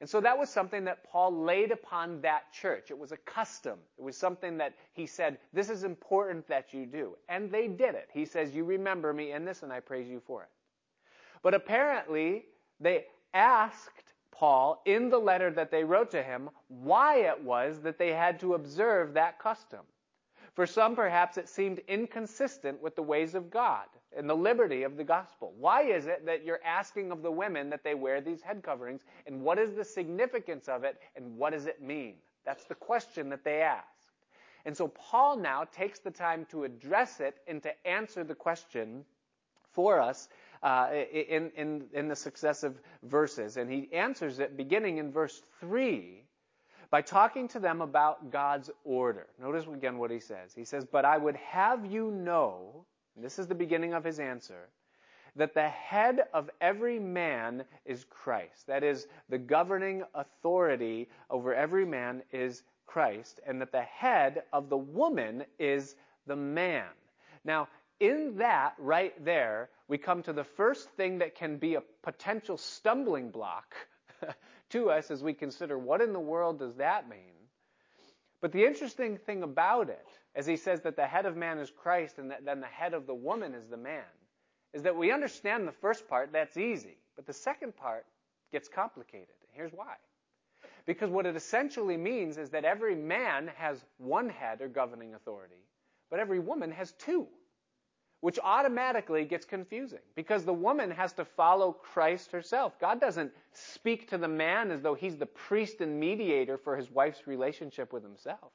And 0.01 0.09
so 0.09 0.21
that 0.21 0.39
was 0.39 0.49
something 0.49 0.85
that 0.85 1.03
Paul 1.11 1.45
laid 1.45 1.73
upon 1.73 2.21
that 2.21 2.53
church. 2.53 2.91
It 2.91 2.99
was 2.99 3.11
a 3.11 3.17
custom. 3.17 3.79
It 3.99 4.03
was 4.03 4.17
something 4.17 4.57
that 4.59 4.75
he 4.93 5.07
said, 5.07 5.39
this 5.53 5.71
is 5.71 5.83
important 5.83 6.47
that 6.47 6.73
you 6.73 6.87
do. 6.87 7.17
And 7.29 7.51
they 7.51 7.67
did 7.67 7.97
it. 7.97 8.09
He 8.13 8.25
says, 8.25 8.55
you 8.55 8.65
remember 8.65 9.13
me 9.13 9.33
in 9.33 9.45
this 9.45 9.65
and 9.65 9.73
I 9.73 9.81
praise 9.81 10.09
you 10.09 10.21
for 10.25 10.45
it. 10.45 10.49
But 11.43 11.55
apparently, 11.55 12.45
they 12.79 13.07
asked 13.35 14.15
Paul 14.31 14.83
in 14.85 15.11
the 15.11 15.19
letter 15.19 15.51
that 15.51 15.73
they 15.73 15.83
wrote 15.83 16.13
to 16.13 16.23
him 16.23 16.49
why 16.69 17.17
it 17.23 17.43
was 17.43 17.81
that 17.81 17.99
they 17.99 18.13
had 18.13 18.39
to 18.41 18.55
observe 18.55 19.15
that 19.15 19.41
custom. 19.41 19.81
For 20.59 20.67
some, 20.67 20.97
perhaps 20.97 21.39
it 21.39 21.49
seemed 21.49 21.83
inconsistent 21.87 22.83
with 22.83 22.97
the 22.97 23.03
ways 23.03 23.37
of 23.37 23.49
God 23.49 23.85
and 24.17 24.29
the 24.29 24.35
liberty 24.35 24.83
of 24.83 24.97
the 24.97 25.05
gospel. 25.05 25.55
Why 25.57 25.83
is 25.83 26.07
it 26.07 26.27
that 26.27 26.45
you're 26.45 26.59
asking 26.65 27.13
of 27.13 27.23
the 27.23 27.31
women 27.31 27.71
that 27.71 27.85
they 27.85 27.95
wear 27.95 28.21
these 28.21 28.43
head 28.43 28.65
coverings? 28.65 29.03
And 29.29 29.41
what 29.41 29.61
is 29.61 29.77
the 29.77 29.85
significance 29.85 30.69
of 30.69 30.83
it? 30.83 31.01
And 31.15 31.37
what 31.37 31.53
does 31.53 31.67
it 31.67 31.81
mean? 31.81 32.15
That's 32.45 32.65
the 32.65 32.75
question 32.75 33.29
that 33.29 33.45
they 33.45 33.63
asked. 33.63 34.11
And 34.65 34.77
so 34.77 34.89
Paul 34.89 35.37
now 35.37 35.63
takes 35.63 36.01
the 36.01 36.11
time 36.11 36.45
to 36.51 36.65
address 36.65 37.21
it 37.21 37.37
and 37.47 37.63
to 37.63 37.87
answer 37.87 38.25
the 38.25 38.35
question 38.35 39.05
for 39.71 40.01
us 40.01 40.29
uh, 40.65 40.89
in, 41.13 41.53
in, 41.57 41.85
in 41.93 42.09
the 42.09 42.17
successive 42.17 42.81
verses. 43.05 43.59
And 43.59 43.71
he 43.71 43.89
answers 43.93 44.41
it 44.41 44.57
beginning 44.57 44.99
in 44.99 45.13
verse 45.13 45.41
3 45.61 46.25
by 46.91 47.03
talking 47.03 47.49
to 47.49 47.61
them 47.61 47.81
about 47.81 48.31
God's 48.31 48.71
order. 48.85 49.27
Notice 49.41 49.67
again 49.67 49.99
what 49.99 50.11
he 50.11 50.21
says. 50.21 50.55
He 50.55 50.65
says, 50.65 50.85
But 50.85 51.05
I 51.05 51.19
would 51.19 51.37
have 51.37 51.85
you 51.87 52.11
know, 52.11 52.87
this 53.17 53.39
is 53.39 53.47
the 53.47 53.55
beginning 53.55 53.95
of 53.95 54.05
his 54.05 54.19
answer, 54.19 54.69
that 55.37 55.55
the 55.55 55.69
head 55.69 56.21
of 56.33 56.51
every 56.61 56.99
man 56.99 57.65
is 57.85 58.05
Christ. 58.05 58.67
That 58.67 58.83
is, 58.83 59.07
the 59.29 59.39
governing 59.39 60.03
authority 60.15 61.09
over 61.31 61.55
every 61.55 61.85
man 61.85 62.23
is 62.33 62.63
Christ, 62.87 63.41
and 63.47 63.61
that 63.61 63.73
the 63.73 63.83
head 63.83 64.43
of 64.53 64.71
the 64.71 64.77
woman 64.77 65.45
is 65.59 65.95
the 66.27 66.37
man. 66.37 66.87
Now, 67.45 67.69
in 68.01 68.37
that 68.39 68.75
right 68.79 69.13
there, 69.25 69.69
we 69.89 69.99
come 69.99 70.23
to 70.23 70.33
the 70.33 70.45
first 70.45 70.89
thing 70.91 71.19
that 71.19 71.35
can 71.35 71.57
be 71.57 71.75
a 71.75 71.83
potential 72.03 72.57
stumbling 72.57 73.31
block 73.31 73.75
to 74.71 74.91
us 74.91 75.11
as 75.11 75.23
we 75.23 75.33
consider 75.35 75.79
what 75.79 76.01
in 76.01 76.13
the 76.13 76.21
world 76.21 76.59
does 76.59 76.75
that 76.77 77.09
mean. 77.09 77.35
But 78.41 78.53
the 78.53 78.65
interesting 78.65 79.17
thing 79.17 79.43
about 79.43 79.89
it, 79.89 80.07
as 80.35 80.47
he 80.47 80.57
says 80.57 80.81
that 80.83 80.97
the 80.97 81.07
head 81.07 81.27
of 81.27 81.37
man 81.37 81.59
is 81.59 81.71
Christ 81.71 82.19
and 82.19 82.31
that 82.31 82.45
then 82.45 82.61
the 82.61 82.67
head 82.67 82.95
of 82.95 83.07
the 83.07 83.15
woman 83.15 83.55
is 83.55 83.69
the 83.69 83.77
man, 83.77 84.05
is 84.73 84.83
that 84.83 84.97
we 84.97 85.11
understand 85.11 85.67
the 85.67 85.73
first 85.73 86.09
part, 86.09 86.31
that's 86.33 86.57
easy. 86.57 86.99
But 87.17 87.27
the 87.27 87.33
second 87.33 87.77
part 87.77 88.07
gets 88.53 88.69
complicated. 88.69 89.35
Here's 89.53 89.73
why. 89.73 89.95
Because 90.87 91.11
what 91.11 91.27
it 91.27 91.37
essentially 91.37 91.97
means 91.97 92.39
is 92.39 92.51
that 92.51 92.65
every 92.65 92.95
man 92.95 93.51
has 93.57 93.85
one 93.99 94.29
head 94.29 94.61
or 94.61 94.69
governing 94.69 95.15
authority, 95.15 95.67
but 96.11 96.21
every 96.21 96.39
woman 96.39 96.71
has 96.71 96.93
two 96.93 97.27
which 98.21 98.39
automatically 98.43 99.25
gets 99.25 99.47
confusing 99.47 100.01
because 100.17 100.45
the 100.45 100.53
woman 100.53 100.91
has 100.91 101.13
to 101.13 101.25
follow 101.25 101.73
Christ 101.73 102.33
herself. 102.33 102.79
God 102.81 103.01
doesn't 103.01 103.33
speak 103.53 104.11
to 104.11 104.19
the 104.19 104.29
man 104.29 104.71
as 104.71 104.83
though 104.83 104.95
he's 104.95 105.17
the 105.17 105.27
priest 105.27 105.81
and 105.81 106.01
mediator 106.01 106.59
for 106.59 106.77
his 106.77 106.91
wife's 106.91 107.27
relationship 107.27 107.93
with 107.93 108.03
himself. 108.03 108.53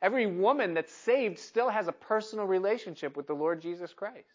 Every 0.00 0.26
woman 0.26 0.72
that's 0.72 0.92
saved 0.92 1.38
still 1.38 1.68
has 1.68 1.88
a 1.88 1.92
personal 1.92 2.46
relationship 2.46 3.16
with 3.16 3.26
the 3.26 3.34
Lord 3.34 3.60
Jesus 3.60 3.92
Christ. 3.92 4.32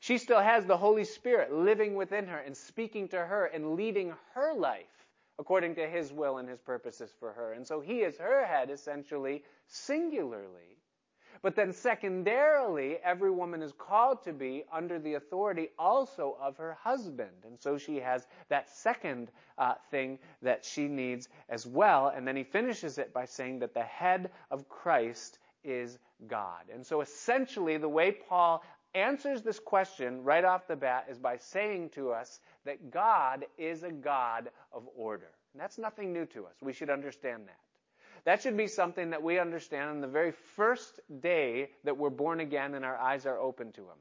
She 0.00 0.18
still 0.18 0.40
has 0.40 0.64
the 0.64 0.76
Holy 0.76 1.04
Spirit 1.04 1.52
living 1.52 1.94
within 1.94 2.26
her 2.26 2.38
and 2.38 2.56
speaking 2.56 3.06
to 3.08 3.18
her 3.18 3.46
and 3.46 3.76
leading 3.76 4.14
her 4.34 4.52
life 4.54 5.06
according 5.38 5.74
to 5.76 5.88
his 5.88 6.12
will 6.12 6.38
and 6.38 6.48
his 6.48 6.60
purposes 6.60 7.10
for 7.18 7.32
her. 7.32 7.52
And 7.52 7.66
so 7.66 7.80
he 7.80 8.00
is 8.00 8.18
her 8.18 8.44
head 8.44 8.70
essentially 8.70 9.44
singularly 9.66 10.79
but 11.42 11.56
then 11.56 11.72
secondarily, 11.72 12.98
every 13.02 13.30
woman 13.30 13.62
is 13.62 13.72
called 13.72 14.22
to 14.24 14.32
be 14.32 14.64
under 14.70 14.98
the 14.98 15.14
authority 15.14 15.70
also 15.78 16.36
of 16.40 16.56
her 16.58 16.74
husband. 16.74 17.44
And 17.44 17.58
so 17.58 17.78
she 17.78 17.96
has 17.96 18.26
that 18.48 18.68
second 18.68 19.30
uh, 19.56 19.74
thing 19.90 20.18
that 20.42 20.64
she 20.64 20.86
needs 20.86 21.28
as 21.48 21.66
well. 21.66 22.12
And 22.14 22.28
then 22.28 22.36
he 22.36 22.44
finishes 22.44 22.98
it 22.98 23.14
by 23.14 23.24
saying 23.24 23.58
that 23.60 23.72
the 23.72 23.82
head 23.82 24.30
of 24.50 24.68
Christ 24.68 25.38
is 25.64 25.98
God. 26.28 26.64
And 26.72 26.86
so 26.86 27.00
essentially, 27.00 27.78
the 27.78 27.88
way 27.88 28.12
Paul 28.12 28.62
answers 28.94 29.42
this 29.42 29.58
question 29.58 30.22
right 30.22 30.44
off 30.44 30.66
the 30.66 30.76
bat 30.76 31.06
is 31.08 31.18
by 31.18 31.36
saying 31.38 31.90
to 31.90 32.10
us 32.10 32.40
that 32.64 32.90
God 32.90 33.46
is 33.56 33.82
a 33.82 33.92
God 33.92 34.50
of 34.72 34.86
order. 34.94 35.30
And 35.54 35.60
that's 35.60 35.78
nothing 35.78 36.12
new 36.12 36.26
to 36.26 36.46
us. 36.46 36.56
We 36.60 36.72
should 36.72 36.90
understand 36.90 37.46
that. 37.46 37.58
That 38.24 38.42
should 38.42 38.56
be 38.56 38.66
something 38.66 39.10
that 39.10 39.22
we 39.22 39.38
understand 39.38 39.90
on 39.90 40.00
the 40.00 40.06
very 40.06 40.32
first 40.32 41.00
day 41.20 41.70
that 41.84 41.96
we're 41.96 42.10
born 42.10 42.40
again 42.40 42.74
and 42.74 42.84
our 42.84 42.98
eyes 42.98 43.26
are 43.26 43.38
open 43.38 43.72
to 43.72 43.82
Him. 43.82 43.98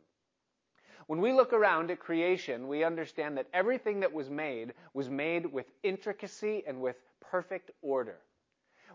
When 1.08 1.22
we 1.22 1.34
look 1.34 1.54
around 1.54 1.90
at 1.90 2.00
creation, 2.00 2.68
we 2.68 2.84
understand 2.84 3.38
that 3.38 3.48
everything 3.54 4.02
that 4.02 4.14
was 4.14 4.30
made 4.30 4.74
was 4.94 5.10
made 5.10 5.46
with 5.46 5.66
intricacy 5.82 6.64
and 6.68 6.82
with 6.82 6.98
perfect 7.22 7.72
order. 7.82 8.18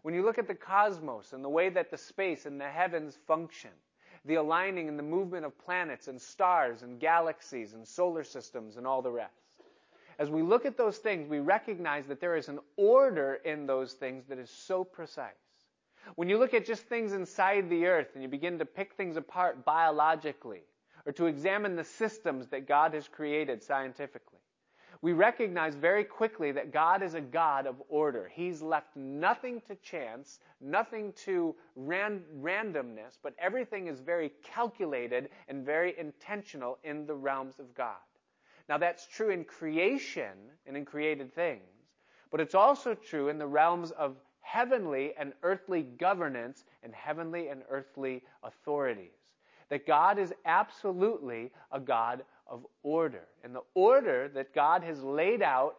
When 0.03 0.15
you 0.15 0.23
look 0.25 0.39
at 0.39 0.47
the 0.47 0.55
cosmos 0.55 1.33
and 1.33 1.43
the 1.43 1.49
way 1.49 1.71
that 1.71 1.91
the 1.91 1.99
space 1.99 2.47
and 2.47 2.61
the 2.61 2.69
heavens 2.69 3.17
function, 3.27 3.71
the 4.25 4.37
aligning 4.37 4.89
and 4.89 4.99
the 4.99 5.03
movement 5.03 5.45
of 5.45 5.59
planets 5.59 6.09
and 6.09 6.21
stars 6.21 6.83
and 6.83 7.01
galaxies 7.01 7.73
and 7.73 7.87
solar 7.87 8.25
systems 8.25 8.77
and 8.77 8.87
all 8.87 9.03
the 9.03 9.11
rest 9.11 9.44
as 10.19 10.31
we 10.31 10.43
look 10.43 10.65
at 10.67 10.77
those 10.77 10.99
things, 10.99 11.29
we 11.29 11.41
recognize 11.41 12.07
that 12.07 12.21
there 12.21 12.37
is 12.37 12.49
an 12.49 12.59
order 12.77 13.41
in 13.45 13.67
those 13.67 13.95
things 13.95 14.25
that 14.29 14.39
is 14.39 14.51
so 14.51 14.85
precise. 14.85 15.33
When 16.17 16.29
you 16.29 16.39
look 16.39 16.55
at 16.55 16.67
just 16.67 16.83
things 16.83 17.13
inside 17.13 17.71
the 17.71 17.87
earth 17.87 18.09
and 18.15 18.23
you 18.23 18.29
begin 18.29 18.59
to 18.59 18.65
pick 18.65 18.95
things 18.95 19.17
apart 19.17 19.65
biologically, 19.65 20.63
or 21.07 21.13
to 21.13 21.27
examine 21.27 21.77
the 21.77 21.85
systems 21.85 22.49
that 22.49 22.69
God 22.69 22.95
has 22.95 23.09
created 23.09 23.63
scientifically, 23.63 24.39
we 25.03 25.13
recognize 25.13 25.75
very 25.75 26.05
quickly 26.05 26.53
that 26.53 26.73
God 26.73 27.03
is 27.03 27.15
a 27.15 27.21
God 27.21 27.67
of 27.67 27.77
order. 27.89 28.31
He's 28.33 28.63
left 28.63 28.97
nothing 28.97 29.61
to 29.69 29.75
chance, 29.77 30.41
nothing 30.61 31.13
to 31.25 31.55
ran- 31.77 32.23
randomness, 32.41 33.19
but 33.23 33.35
everything 33.39 33.89
is 33.89 34.01
very 34.01 34.33
calculated 34.43 35.29
and 35.49 35.65
very 35.65 35.99
intentional 35.99 36.79
in 36.85 37.07
the 37.07 37.15
realms 37.15 37.59
of 37.59 37.75
God. 37.75 37.97
Now 38.69 38.79
that's 38.79 39.07
true 39.07 39.31
in 39.31 39.45
creation 39.45 40.33
and 40.67 40.77
in 40.77 40.85
created 40.85 41.35
things, 41.35 41.63
but 42.31 42.41
it's 42.41 42.55
also 42.55 42.95
true 42.95 43.29
in 43.29 43.39
the 43.39 43.47
realms 43.47 43.91
of 43.93 44.17
heavenly 44.41 45.13
and 45.19 45.33
earthly 45.43 45.83
governance 45.83 46.65
and 46.83 46.95
heavenly 46.95 47.49
and 47.49 47.63
earthly 47.69 48.23
authorities. 48.43 49.11
That 49.71 49.87
God 49.87 50.19
is 50.19 50.33
absolutely 50.45 51.51
a 51.73 51.81
God 51.81 52.25
of 52.47 52.67
order. 52.83 53.27
And 53.43 53.55
the 53.55 53.63
order 53.75 54.29
that 54.29 54.55
God 54.55 54.85
has 54.85 55.03
laid 55.03 55.43
out 55.43 55.77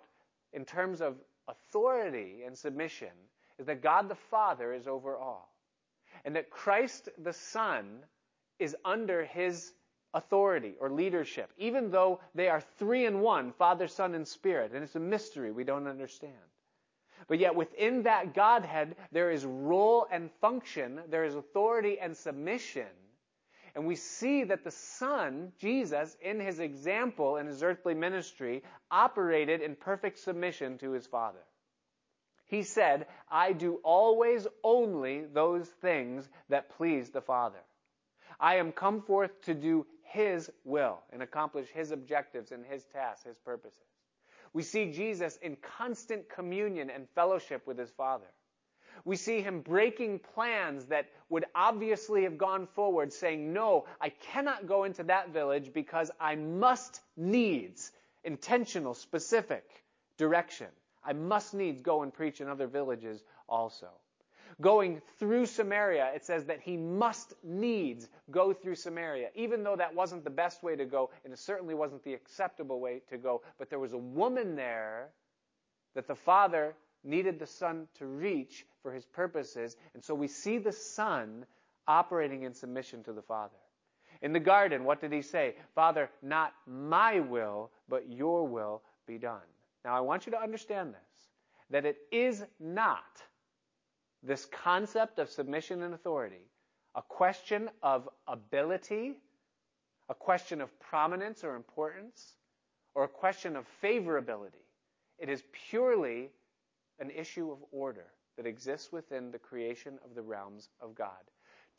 in 0.54 0.65
terms 0.65 1.01
of 1.01 1.15
authority 1.48 2.44
and 2.46 2.58
submission 2.58 3.10
is 3.60 3.68
that 3.68 3.84
God 3.84 4.10
the 4.10 4.15
Father 4.15 4.74
is 4.74 4.88
over 4.88 5.15
all. 5.15 5.54
And 6.24 6.36
that 6.36 6.50
Christ 6.50 7.10
the 7.24 7.34
Son 7.34 8.00
is 8.60 8.75
under 8.84 9.25
his 9.25 9.74
authority 10.16 10.76
or 10.80 10.90
leadership, 10.90 11.52
even 11.58 11.92
though 11.92 12.20
they 12.34 12.48
are 12.48 12.64
three 12.80 13.06
in 13.06 13.20
one 13.20 13.52
Father, 13.52 13.88
Son, 13.88 14.16
and 14.16 14.28
Spirit. 14.28 14.72
And 14.74 14.84
it's 14.84 14.96
a 14.96 15.00
mystery 15.00 15.52
we 15.52 15.64
don't 15.64 15.88
understand. 15.88 16.34
But 17.28 17.40
yet 17.40 17.56
within 17.56 18.04
that 18.04 18.34
Godhead, 18.34 18.96
there 19.12 19.30
is 19.30 19.46
role 19.46 20.08
and 20.12 20.32
function, 20.42 21.02
there 21.10 21.26
is 21.26 21.36
authority 21.36 22.00
and 22.00 22.16
submission. 22.16 22.88
And 23.76 23.86
we 23.86 23.96
see 23.96 24.46
that 24.46 24.64
the 24.64 24.72
Son, 24.72 25.52
Jesus, 25.60 26.16
in 26.22 26.40
his 26.40 26.60
example 26.60 27.38
in 27.38 27.46
his 27.46 27.62
earthly 27.62 27.94
ministry, 27.94 28.64
operated 28.90 29.62
in 29.62 29.76
perfect 29.76 30.20
submission 30.20 30.78
to 30.78 30.92
his 30.92 31.06
Father. 31.06 31.44
He 32.48 32.64
said, 32.64 33.08
I 33.30 33.52
do 33.52 33.82
always 33.84 34.48
only 34.64 35.26
those 35.26 35.68
things 35.68 36.30
that 36.50 36.70
please 36.78 37.10
the 37.10 37.22
Father. 37.22 37.60
I 38.40 38.56
am 38.56 38.72
come 38.72 39.02
forth 39.02 39.42
to 39.44 39.54
do 39.54 39.86
His 40.16 40.50
will 40.64 41.00
and 41.12 41.22
accomplish 41.22 41.68
His 41.68 41.92
objectives 41.92 42.54
and 42.54 42.66
His 42.66 42.86
tasks, 42.86 43.26
His 43.26 43.38
purposes. 43.38 43.84
We 44.54 44.64
see 44.64 44.92
Jesus 44.92 45.36
in 45.42 45.58
constant 45.58 46.30
communion 46.30 46.90
and 46.90 47.10
fellowship 47.16 47.68
with 47.68 47.78
His 47.78 47.92
Father. 47.92 48.28
We 49.04 49.18
see 49.18 49.42
him 49.42 49.60
breaking 49.60 50.20
plans 50.20 50.86
that 50.86 51.10
would 51.28 51.44
obviously 51.54 52.24
have 52.24 52.38
gone 52.38 52.66
forward, 52.66 53.12
saying, 53.12 53.52
No, 53.52 53.86
I 54.00 54.08
cannot 54.10 54.68
go 54.68 54.86
into 54.86 55.04
that 55.04 55.30
village 55.30 55.74
because 55.74 56.12
I 56.18 56.36
must 56.36 57.02
needs, 57.18 57.92
intentional, 58.24 58.94
specific 58.94 59.84
direction. 60.18 60.68
I 61.04 61.12
must 61.12 61.54
needs 61.54 61.82
go 61.82 62.04
and 62.04 62.14
preach 62.14 62.40
in 62.40 62.48
other 62.48 62.68
villages 62.68 63.22
also. 63.50 63.90
Going 64.62 65.02
through 65.20 65.48
Samaria, 65.48 66.12
it 66.16 66.24
says 66.24 66.46
that 66.46 66.62
he 66.62 66.78
must 66.78 67.34
needs 67.44 68.08
go 68.32 68.54
through 68.54 68.76
Samaria, 68.76 69.30
even 69.36 69.64
though 69.64 69.76
that 69.76 69.94
wasn't 69.94 70.24
the 70.24 70.30
best 70.30 70.64
way 70.64 70.76
to 70.78 70.86
go, 70.86 71.10
and 71.24 71.34
it 71.34 71.40
certainly 71.40 71.76
wasn't 71.76 72.04
the 72.04 72.14
acceptable 72.14 72.80
way 72.80 73.02
to 73.10 73.18
go. 73.18 73.42
But 73.58 73.70
there 73.70 73.80
was 73.80 73.94
a 73.94 73.98
woman 73.98 74.56
there 74.56 75.10
that 75.94 76.08
the 76.08 76.16
father 76.16 76.76
needed 77.04 77.38
the 77.38 77.46
Son 77.46 77.88
to 78.00 78.06
reach 78.06 78.66
for 78.82 78.94
his 78.94 79.06
purposes. 79.06 79.76
And 79.94 80.04
so 80.04 80.16
we 80.16 80.28
see 80.28 80.58
the 80.58 80.72
Son 80.72 81.46
operating 81.88 82.44
in 82.44 82.54
submission 82.54 83.04
to 83.04 83.14
the 83.14 83.22
Father. 83.22 83.56
In 84.22 84.34
the 84.34 84.40
garden, 84.40 84.86
what 84.86 85.02
did 85.02 85.12
he 85.12 85.22
say? 85.22 85.56
Father, 85.76 86.10
not 86.22 86.54
my 86.66 87.20
will, 87.20 87.72
but 87.90 88.10
your 88.10 88.48
will 88.48 88.82
be 89.06 89.18
done. 89.18 89.42
Now 89.84 89.96
I 89.96 90.00
want 90.00 90.26
you 90.26 90.32
to 90.32 90.42
understand 90.42 90.94
this, 90.94 91.30
that 91.70 91.86
it 91.86 91.98
is 92.12 92.44
not 92.60 93.22
this 94.25 94.46
concept 94.46 95.20
of 95.20 95.29
submission 95.29 95.84
and 95.84 95.94
authority 95.94 96.41
a 96.98 97.01
question 97.01 97.70
of 97.84 98.08
ability, 98.25 99.17
a 100.08 100.13
question 100.13 100.62
of 100.62 100.79
prominence 100.79 101.44
or 101.44 101.58
importance, 101.58 102.36
or 102.96 103.03
a 103.03 103.10
question 103.10 103.58
of 103.58 103.65
favorability. 103.84 104.63
It 105.20 105.27
is 105.27 105.44
purely 105.70 106.29
an 107.00 107.12
issue 107.12 107.51
of 107.51 107.58
order 107.72 108.05
that 108.38 108.46
exists 108.46 108.94
within 108.94 109.32
the 109.32 109.39
creation 109.39 110.00
of 110.05 110.15
the 110.15 110.22
realms 110.22 110.70
of 110.82 110.96
God. 110.96 111.20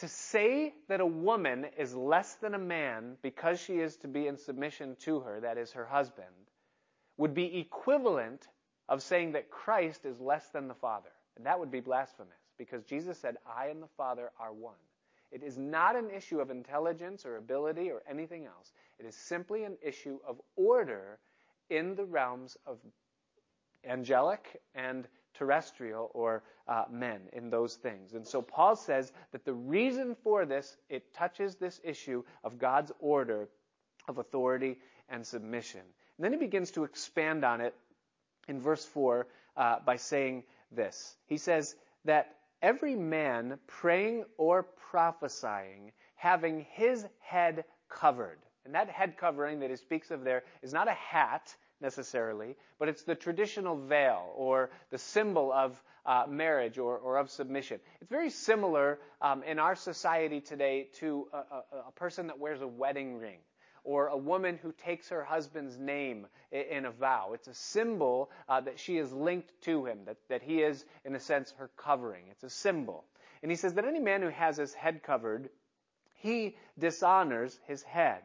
To 0.00 0.08
say 0.08 0.74
that 0.88 1.00
a 1.00 1.06
woman 1.06 1.66
is 1.78 1.94
less 1.94 2.34
than 2.34 2.52
a 2.52 2.58
man 2.58 3.16
because 3.22 3.58
she 3.58 3.78
is 3.78 3.96
to 3.98 4.08
be 4.08 4.26
in 4.26 4.36
submission 4.36 4.96
to 5.00 5.20
her, 5.20 5.40
that 5.40 5.56
is 5.56 5.72
her 5.72 5.86
husband, 5.86 6.28
would 7.16 7.32
be 7.32 7.58
equivalent 7.58 8.46
of 8.86 9.02
saying 9.02 9.32
that 9.32 9.50
Christ 9.50 10.04
is 10.04 10.20
less 10.20 10.46
than 10.48 10.68
the 10.68 10.74
Father. 10.74 11.08
And 11.37 11.47
that 11.47 11.59
would 11.59 11.71
be 11.71 11.81
blasphemous 11.81 12.33
because 12.59 12.85
Jesus 12.85 13.19
said, 13.19 13.37
I 13.47 13.66
and 13.66 13.83
the 13.83 13.88
Father 13.97 14.31
are 14.40 14.52
one. 14.52 14.75
It 15.31 15.43
is 15.43 15.59
not 15.59 15.97
an 15.97 16.11
issue 16.11 16.40
of 16.40 16.50
intelligence 16.50 17.26
or 17.26 17.37
ability 17.37 17.90
or 17.90 18.02
anything 18.09 18.47
else. 18.47 18.73
It 18.99 19.07
is 19.07 19.14
simply 19.14 19.64
an 19.64 19.76
issue 19.83 20.19
of 20.26 20.40
order 20.55 21.19
in 21.69 21.95
the 21.95 22.05
realms 22.05 22.57
of 22.66 22.78
angelic 23.85 24.61
and 24.75 25.07
terrestrial 25.35 26.11
or 26.14 26.43
uh, 26.69 26.85
men 26.90 27.21
in 27.33 27.50
those 27.50 27.75
things. 27.75 28.14
And 28.14 28.26
so 28.26 28.40
Paul 28.40 28.76
says 28.76 29.12
that 29.33 29.45
the 29.45 29.52
reason 29.52 30.16
for 30.23 30.47
this, 30.47 30.76
it 30.88 31.12
touches 31.12 31.57
this 31.57 31.81
issue 31.85 32.23
of 32.43 32.59
God's 32.59 32.93
order 32.99 33.49
of 34.09 34.19
authority 34.19 34.78
and 35.09 35.26
submission. 35.26 35.83
And 36.16 36.25
then 36.25 36.33
he 36.33 36.38
begins 36.38 36.71
to 36.73 36.85
expand 36.85 37.45
on 37.45 37.61
it 37.61 37.75
in 38.49 38.61
verse 38.61 38.85
4 38.85 39.26
uh, 39.57 39.76
by 39.85 39.97
saying 39.97 40.45
this. 40.70 41.16
He 41.26 41.37
says 41.37 41.75
that 42.04 42.37
every 42.62 42.96
man 42.96 43.58
praying 43.66 44.25
or 44.37 44.64
prophesying 44.90 45.92
having 46.16 46.66
his 46.73 47.06
head 47.20 47.64
covered. 47.88 48.38
And 48.64 48.75
that 48.75 48.88
head 48.88 49.16
covering 49.16 49.61
that 49.61 49.70
he 49.70 49.76
speaks 49.76 50.11
of 50.11 50.25
there 50.25 50.42
is 50.62 50.73
not 50.73 50.88
a 50.88 50.94
hat 50.94 51.54
necessarily, 51.80 52.56
but 52.78 52.88
it's 52.88 53.04
the 53.04 53.14
traditional 53.14 53.76
veil 53.76 54.33
or 54.35 54.70
the 54.90 54.98
symbol 54.98 55.52
of 55.52 55.81
uh, 56.07 56.24
marriage 56.29 56.79
or, 56.79 56.96
or, 56.98 57.18
of 57.18 57.31
submission. 57.31 57.81
It's 58.00 58.11
very 58.11 58.31
similar 58.31 58.98
um, 59.20 59.42
in 59.42 59.59
our 59.59 59.74
society 59.74 60.40
today 60.40 60.88
to 61.00 61.26
a, 61.33 61.37
a, 61.37 61.62
a, 61.88 61.92
person 61.96 62.29
that 62.29 62.38
wears 62.38 62.61
a 62.61 62.66
wedding 62.66 63.18
ring 63.18 63.38
or 63.87 64.09
a 64.09 64.16
woman 64.16 64.59
who 64.61 64.72
takes 64.72 65.09
her 65.09 65.22
husband's 65.22 65.79
name 65.79 66.27
in, 66.51 66.87
a 66.87 66.90
vow. 66.90 67.31
It's 67.33 67.46
a 67.46 67.55
symbol 67.55 68.31
uh, 68.49 68.61
that 68.62 68.81
she 68.81 68.99
is 68.99 69.12
linked 69.12 69.53
to 69.62 69.87
him, 69.87 70.01
that, 70.07 70.16
that 70.29 70.42
he 70.42 70.61
is, 70.61 70.85
in 71.05 71.14
a 71.14 71.20
sense, 71.20 71.55
her 71.57 71.70
covering. 71.77 72.25
It's 72.31 72.42
a 72.42 72.51
symbol. 72.51 73.05
And 73.42 73.51
he 73.51 73.57
says 73.57 73.75
that 73.75 73.85
any 73.85 74.01
man 74.01 74.22
who 74.22 74.29
has 74.29 74.57
his 74.57 74.75
head 74.75 75.05
covered, 75.05 75.51
he 76.14 76.57
dishonors 76.79 77.61
his 77.64 77.85
head. 77.85 78.22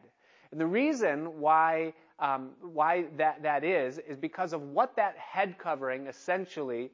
And 0.50 0.60
the 0.60 0.66
reason 0.66 1.40
why 1.40 1.94
um, 2.18 2.50
why 2.60 3.06
that, 3.16 3.42
that 3.42 3.64
is, 3.64 3.98
is 3.98 4.16
because 4.16 4.52
of 4.52 4.62
what 4.62 4.94
that 4.96 5.16
head 5.16 5.58
covering 5.58 6.06
essentially 6.06 6.90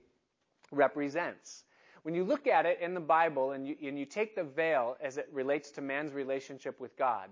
represents. 0.73 1.65
When 2.03 2.15
you 2.15 2.25
look 2.25 2.47
at 2.47 2.65
it 2.65 2.79
in 2.81 2.95
the 2.95 3.01
Bible 3.01 3.53
and 3.53 3.67
you, 3.67 3.77
and 3.83 3.99
you 3.99 4.07
take 4.07 4.35
the 4.35 4.45
veil 4.45 4.97
as 5.03 5.19
it 5.19 5.29
relates 5.31 5.71
to 5.73 5.83
man's 5.83 6.15
relationship 6.15 6.81
with 6.81 6.97
God, 6.97 7.29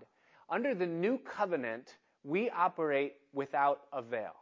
under 0.49 0.75
the 0.75 0.87
new 0.87 1.19
covenant, 1.19 1.97
we 2.25 2.51
operate 2.51 3.15
without 3.33 3.83
a 3.93 4.03
veil. 4.03 4.35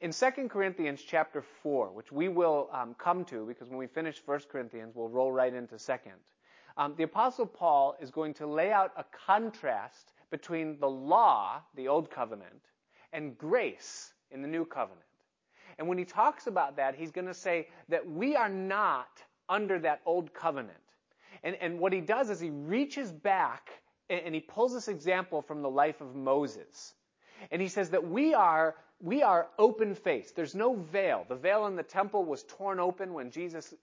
In 0.00 0.10
2 0.10 0.48
Corinthians 0.48 1.02
chapter 1.06 1.42
4, 1.62 1.92
which 1.92 2.10
we 2.10 2.28
will 2.28 2.68
um, 2.72 2.94
come 2.98 3.24
to 3.26 3.46
because 3.46 3.68
when 3.68 3.78
we 3.78 3.86
finish 3.86 4.22
1 4.24 4.40
Corinthians, 4.50 4.94
we'll 4.94 5.08
roll 5.08 5.30
right 5.30 5.52
into 5.52 5.76
2nd, 5.76 6.18
um, 6.76 6.94
the 6.96 7.02
Apostle 7.02 7.46
Paul 7.46 7.96
is 8.00 8.10
going 8.10 8.34
to 8.34 8.46
lay 8.46 8.72
out 8.72 8.92
a 8.96 9.04
contrast 9.26 10.12
between 10.30 10.78
the 10.80 10.88
law, 10.88 11.60
the 11.76 11.88
old 11.88 12.10
covenant, 12.10 12.68
and 13.12 13.36
grace 13.36 14.14
in 14.30 14.40
the 14.40 14.48
new 14.48 14.64
covenant. 14.64 15.04
And 15.78 15.86
when 15.86 15.98
he 15.98 16.04
talks 16.04 16.46
about 16.46 16.76
that, 16.76 16.94
he's 16.94 17.10
going 17.10 17.26
to 17.26 17.34
say 17.34 17.68
that 17.88 18.08
we 18.08 18.34
are 18.34 18.48
not 18.48 19.22
under 19.48 19.78
that 19.80 20.00
old 20.06 20.32
covenant. 20.32 20.78
And, 21.42 21.56
and 21.60 21.78
what 21.78 21.92
he 21.92 22.00
does 22.00 22.30
is 22.30 22.40
he 22.40 22.50
reaches 22.50 23.12
back 23.12 23.81
and, 24.12 24.34
he 24.34 24.40
pulls 24.40 24.72
this 24.72 24.88
example 24.88 25.42
from 25.42 25.62
the 25.62 25.70
life 25.70 26.00
of 26.00 26.14
Moses. 26.14 26.94
And 27.50 27.60
he 27.60 27.68
says 27.68 27.90
that 27.90 28.06
we 28.06 28.34
are, 28.34 28.76
we 29.00 29.22
are 29.22 29.48
open 29.58 29.94
faced. 29.94 30.36
There's 30.36 30.54
no 30.54 30.74
veil. 30.74 31.24
The 31.28 31.36
veil 31.36 31.66
in 31.66 31.76
the 31.76 31.82
temple 31.82 32.24
was 32.24 32.44
torn 32.44 32.78
open 32.78 33.14
when 33.14 33.30
Jesus, 33.30 33.74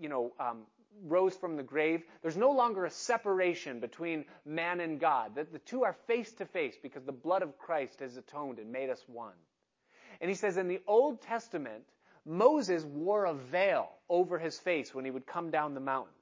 you 0.00 0.08
know, 0.08 0.32
um, 0.40 0.62
rose 1.04 1.34
from 1.36 1.56
the 1.56 1.62
grave, 1.62 2.02
there's 2.22 2.36
no 2.36 2.50
longer 2.52 2.84
a 2.84 2.90
separation 2.90 3.80
between 3.80 4.24
man 4.44 4.80
and 4.80 5.00
God. 5.00 5.34
That 5.34 5.52
the 5.52 5.58
two 5.58 5.84
are 5.84 5.96
face 6.06 6.32
to 6.34 6.46
face 6.46 6.76
because 6.82 7.04
the 7.04 7.12
blood 7.12 7.42
of 7.42 7.58
Christ 7.58 8.00
has 8.00 8.16
atoned 8.16 8.58
and 8.58 8.70
made 8.72 8.90
us 8.90 9.02
one. 9.06 9.34
And 10.20 10.28
he 10.28 10.36
says 10.36 10.56
in 10.56 10.68
the 10.68 10.80
Old 10.86 11.20
Testament, 11.22 11.84
Moses 12.24 12.84
wore 12.84 13.24
a 13.24 13.34
veil 13.34 13.88
over 14.08 14.38
his 14.38 14.58
face 14.58 14.94
when 14.94 15.04
he 15.04 15.10
would 15.10 15.26
come 15.26 15.50
down 15.50 15.74
the 15.74 15.80
mountain. 15.80 16.14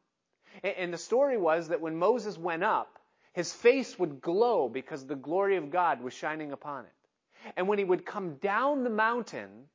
And 0.62 0.92
the 0.92 0.99
story 0.99 1.37
was 1.37 1.68
that 1.68 1.81
when 1.81 1.96
Moses 1.96 2.38
went 2.38 2.64
up, 2.64 2.99
his 3.33 3.53
face 3.53 3.99
would 3.99 4.21
glow 4.21 4.69
because 4.69 5.07
the 5.07 5.16
glory 5.16 5.57
of 5.57 5.71
God 5.71 6.03
was 6.03 6.12
shining 6.12 6.53
upon 6.53 6.85
it. 6.85 7.53
And 7.57 7.69
when 7.69 7.79
he 7.79 7.85
would 7.85 8.05
come 8.05 8.35
down 8.37 8.85
the 8.85 8.90
mountain, 8.90 9.69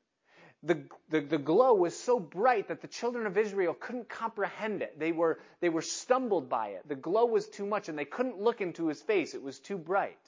the, 0.63 0.84
the, 1.10 1.22
the, 1.22 1.38
glow 1.38 1.74
was 1.74 1.98
so 1.98 2.20
bright 2.20 2.68
that 2.68 2.82
the 2.82 2.88
children 2.88 3.28
of 3.28 3.38
Israel 3.38 3.74
couldn't 3.74 4.10
comprehend 4.10 4.82
it. 4.82 5.00
They 5.00 5.12
were, 5.12 5.39
they 5.62 5.70
were 5.70 5.82
stumbled 5.82 6.50
by 6.50 6.70
it. 6.70 6.88
The 6.88 6.96
glow 6.96 7.26
was 7.26 7.48
too 7.48 7.65
much 7.65 7.88
and 7.88 7.98
they 7.98 8.06
couldn't 8.06 8.41
look 8.41 8.62
into 8.62 8.88
his 8.88 9.02
face. 9.02 9.34
It 9.34 9.44
was 9.44 9.60
too 9.60 9.78
bright. 9.78 10.20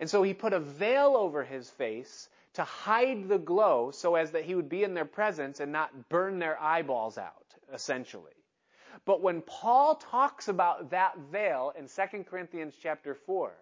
And 0.00 0.08
so 0.08 0.22
he 0.22 0.34
put 0.34 0.52
a 0.52 0.60
veil 0.60 1.16
over 1.16 1.44
his 1.44 1.68
face 1.70 2.28
to 2.54 2.64
hide 2.64 3.28
the 3.28 3.38
glow 3.38 3.90
so 3.90 4.14
as 4.14 4.30
that 4.32 4.44
he 4.44 4.54
would 4.54 4.68
be 4.68 4.84
in 4.84 4.94
their 4.94 5.04
presence 5.04 5.60
and 5.60 5.72
not 5.72 6.08
burn 6.08 6.38
their 6.38 6.60
eyeballs 6.60 7.18
out, 7.18 7.54
essentially. 7.72 8.32
But 9.04 9.20
when 9.20 9.42
Paul 9.42 9.96
talks 9.96 10.48
about 10.48 10.90
that 10.90 11.18
veil 11.30 11.72
in 11.78 11.88
2 11.88 12.24
Corinthians 12.24 12.74
chapter 12.80 13.14
4, 13.14 13.52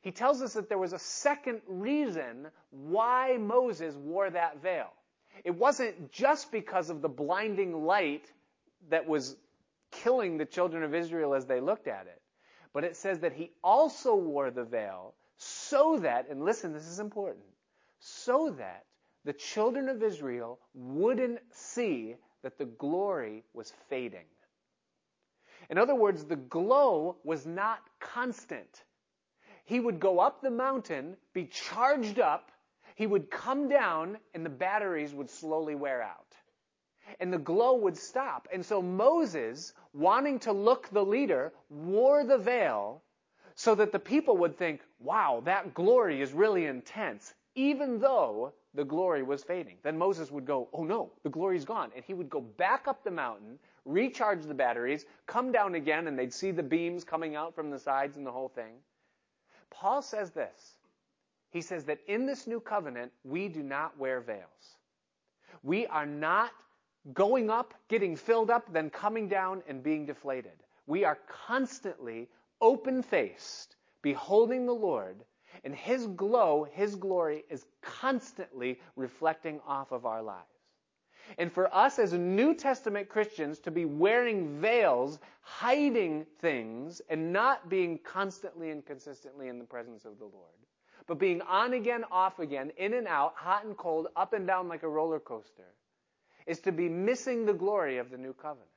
he 0.00 0.10
tells 0.10 0.42
us 0.42 0.54
that 0.54 0.68
there 0.68 0.78
was 0.78 0.92
a 0.92 0.98
second 0.98 1.60
reason 1.66 2.48
why 2.70 3.36
Moses 3.38 3.94
wore 3.94 4.30
that 4.30 4.62
veil. 4.62 4.92
It 5.44 5.54
wasn't 5.54 6.12
just 6.12 6.50
because 6.50 6.90
of 6.90 7.02
the 7.02 7.08
blinding 7.08 7.84
light 7.84 8.24
that 8.90 9.06
was 9.06 9.36
killing 9.90 10.38
the 10.38 10.44
children 10.44 10.82
of 10.82 10.94
Israel 10.94 11.34
as 11.34 11.46
they 11.46 11.60
looked 11.60 11.88
at 11.88 12.06
it, 12.06 12.20
but 12.72 12.84
it 12.84 12.96
says 12.96 13.20
that 13.20 13.32
he 13.32 13.50
also 13.62 14.14
wore 14.14 14.50
the 14.50 14.64
veil 14.64 15.14
so 15.36 15.98
that, 16.00 16.28
and 16.28 16.44
listen, 16.44 16.72
this 16.72 16.86
is 16.86 16.98
important, 16.98 17.44
so 18.00 18.50
that 18.58 18.84
the 19.24 19.32
children 19.32 19.88
of 19.88 20.02
Israel 20.02 20.58
wouldn't 20.74 21.40
see 21.52 22.16
that 22.42 22.58
the 22.58 22.64
glory 22.64 23.44
was 23.54 23.72
fading. 23.88 24.24
In 25.70 25.78
other 25.78 25.94
words, 25.94 26.24
the 26.24 26.36
glow 26.36 27.16
was 27.24 27.46
not 27.46 27.80
constant. 28.00 28.84
He 29.64 29.80
would 29.80 30.00
go 30.00 30.18
up 30.18 30.40
the 30.40 30.50
mountain, 30.50 31.16
be 31.34 31.46
charged 31.46 32.18
up, 32.18 32.50
he 32.98 33.06
would 33.06 33.30
come 33.30 33.68
down 33.68 34.18
and 34.34 34.44
the 34.44 34.50
batteries 34.50 35.14
would 35.14 35.30
slowly 35.30 35.76
wear 35.76 36.02
out. 36.02 36.34
And 37.20 37.32
the 37.32 37.38
glow 37.38 37.76
would 37.76 37.96
stop. 37.96 38.48
And 38.52 38.64
so 38.66 38.82
Moses, 38.82 39.72
wanting 39.92 40.40
to 40.40 40.52
look 40.52 40.88
the 40.88 41.04
leader, 41.04 41.52
wore 41.70 42.24
the 42.24 42.38
veil 42.38 43.02
so 43.54 43.74
that 43.76 43.92
the 43.92 43.98
people 43.98 44.38
would 44.38 44.58
think, 44.58 44.80
wow, 44.98 45.42
that 45.44 45.74
glory 45.74 46.20
is 46.20 46.32
really 46.32 46.66
intense, 46.66 47.32
even 47.54 48.00
though 48.00 48.52
the 48.74 48.84
glory 48.84 49.22
was 49.22 49.44
fading. 49.44 49.76
Then 49.82 49.96
Moses 49.96 50.30
would 50.30 50.44
go, 50.44 50.68
oh 50.72 50.84
no, 50.84 51.12
the 51.22 51.30
glory's 51.30 51.64
gone. 51.64 51.90
And 51.94 52.04
he 52.04 52.14
would 52.14 52.28
go 52.28 52.40
back 52.40 52.88
up 52.88 53.04
the 53.04 53.10
mountain, 53.10 53.58
recharge 53.88 54.44
the 54.44 54.54
batteries, 54.54 55.06
come 55.26 55.50
down 55.50 55.74
again, 55.74 56.06
and 56.06 56.18
they'd 56.18 56.32
see 56.32 56.50
the 56.50 56.62
beams 56.62 57.04
coming 57.04 57.34
out 57.34 57.54
from 57.54 57.70
the 57.70 57.78
sides 57.78 58.16
and 58.16 58.26
the 58.26 58.30
whole 58.30 58.48
thing. 58.48 58.74
Paul 59.70 60.02
says 60.02 60.30
this. 60.30 60.76
He 61.50 61.62
says 61.62 61.84
that 61.84 61.98
in 62.06 62.26
this 62.26 62.46
new 62.46 62.60
covenant, 62.60 63.10
we 63.24 63.48
do 63.48 63.62
not 63.62 63.98
wear 63.98 64.20
veils. 64.20 64.76
We 65.62 65.86
are 65.86 66.06
not 66.06 66.50
going 67.14 67.48
up, 67.48 67.72
getting 67.88 68.16
filled 68.16 68.50
up, 68.50 68.70
then 68.72 68.90
coming 68.90 69.28
down 69.28 69.62
and 69.66 69.82
being 69.82 70.04
deflated. 70.04 70.52
We 70.86 71.04
are 71.04 71.18
constantly 71.46 72.28
open 72.60 73.02
faced, 73.02 73.76
beholding 74.02 74.66
the 74.66 74.74
Lord, 74.74 75.24
and 75.64 75.74
His 75.74 76.06
glow, 76.08 76.66
His 76.70 76.94
glory 76.94 77.44
is 77.48 77.64
constantly 77.80 78.80
reflecting 78.96 79.60
off 79.66 79.90
of 79.92 80.04
our 80.04 80.22
lives. 80.22 80.57
And 81.36 81.52
for 81.52 81.72
us 81.74 81.98
as 81.98 82.12
New 82.12 82.54
Testament 82.54 83.08
Christians 83.08 83.58
to 83.60 83.70
be 83.70 83.84
wearing 83.84 84.60
veils, 84.60 85.18
hiding 85.42 86.26
things, 86.40 87.02
and 87.08 87.32
not 87.32 87.68
being 87.68 87.98
constantly 87.98 88.70
and 88.70 88.84
consistently 88.84 89.48
in 89.48 89.58
the 89.58 89.64
presence 89.64 90.04
of 90.04 90.18
the 90.18 90.24
Lord, 90.24 90.54
but 91.06 91.18
being 91.18 91.42
on 91.42 91.74
again, 91.74 92.04
off 92.10 92.38
again, 92.38 92.70
in 92.76 92.94
and 92.94 93.06
out, 93.06 93.34
hot 93.36 93.64
and 93.64 93.76
cold, 93.76 94.08
up 94.16 94.32
and 94.32 94.46
down 94.46 94.68
like 94.68 94.82
a 94.82 94.88
roller 94.88 95.20
coaster, 95.20 95.74
is 96.46 96.60
to 96.60 96.72
be 96.72 96.88
missing 96.88 97.44
the 97.44 97.52
glory 97.52 97.98
of 97.98 98.10
the 98.10 98.18
new 98.18 98.32
covenant. 98.32 98.68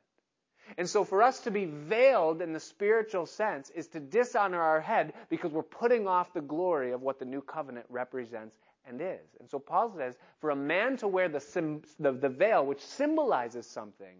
And 0.78 0.90
so 0.90 1.04
for 1.04 1.22
us 1.22 1.42
to 1.42 1.52
be 1.52 1.66
veiled 1.66 2.42
in 2.42 2.54
the 2.54 2.60
spiritual 2.60 3.26
sense 3.26 3.70
is 3.72 3.88
to 3.90 4.00
dishonor 4.00 4.62
our 4.62 4.80
head 4.80 5.14
because 5.30 5.52
we're 5.52 5.64
putting 5.64 6.08
off 6.08 6.34
the 6.34 6.42
glory 6.42 6.92
of 6.92 7.02
what 7.02 7.20
the 7.20 7.26
new 7.26 7.42
covenant 7.42 7.86
represents 7.90 8.56
and 8.88 9.02
is. 9.02 9.36
And 9.40 9.50
so 9.50 9.60
Paul 9.60 9.94
says, 9.96 10.18
for 10.40 10.50
a 10.52 10.56
man 10.56 10.98
to 10.98 11.08
wear 11.08 11.30
the, 11.30 11.40
sim, 11.40 11.82
the, 12.00 12.12
the 12.12 12.30
veil, 12.30 12.66
which 12.66 12.82
symbolizes 12.82 13.66
something, 13.66 14.16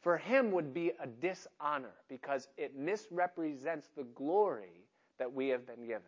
for 0.00 0.16
him 0.16 0.52
would 0.52 0.72
be 0.72 0.92
a 1.00 1.06
dishonor 1.06 1.94
because 2.08 2.48
it 2.56 2.76
misrepresents 2.76 3.88
the 3.96 4.04
glory 4.14 4.86
that 5.18 5.32
we 5.32 5.48
have 5.48 5.66
been 5.66 5.86
given. 5.86 6.02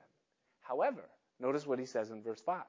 However, 0.60 1.04
notice 1.40 1.66
what 1.66 1.78
he 1.78 1.86
says 1.86 2.10
in 2.10 2.22
verse 2.22 2.40
5. 2.40 2.62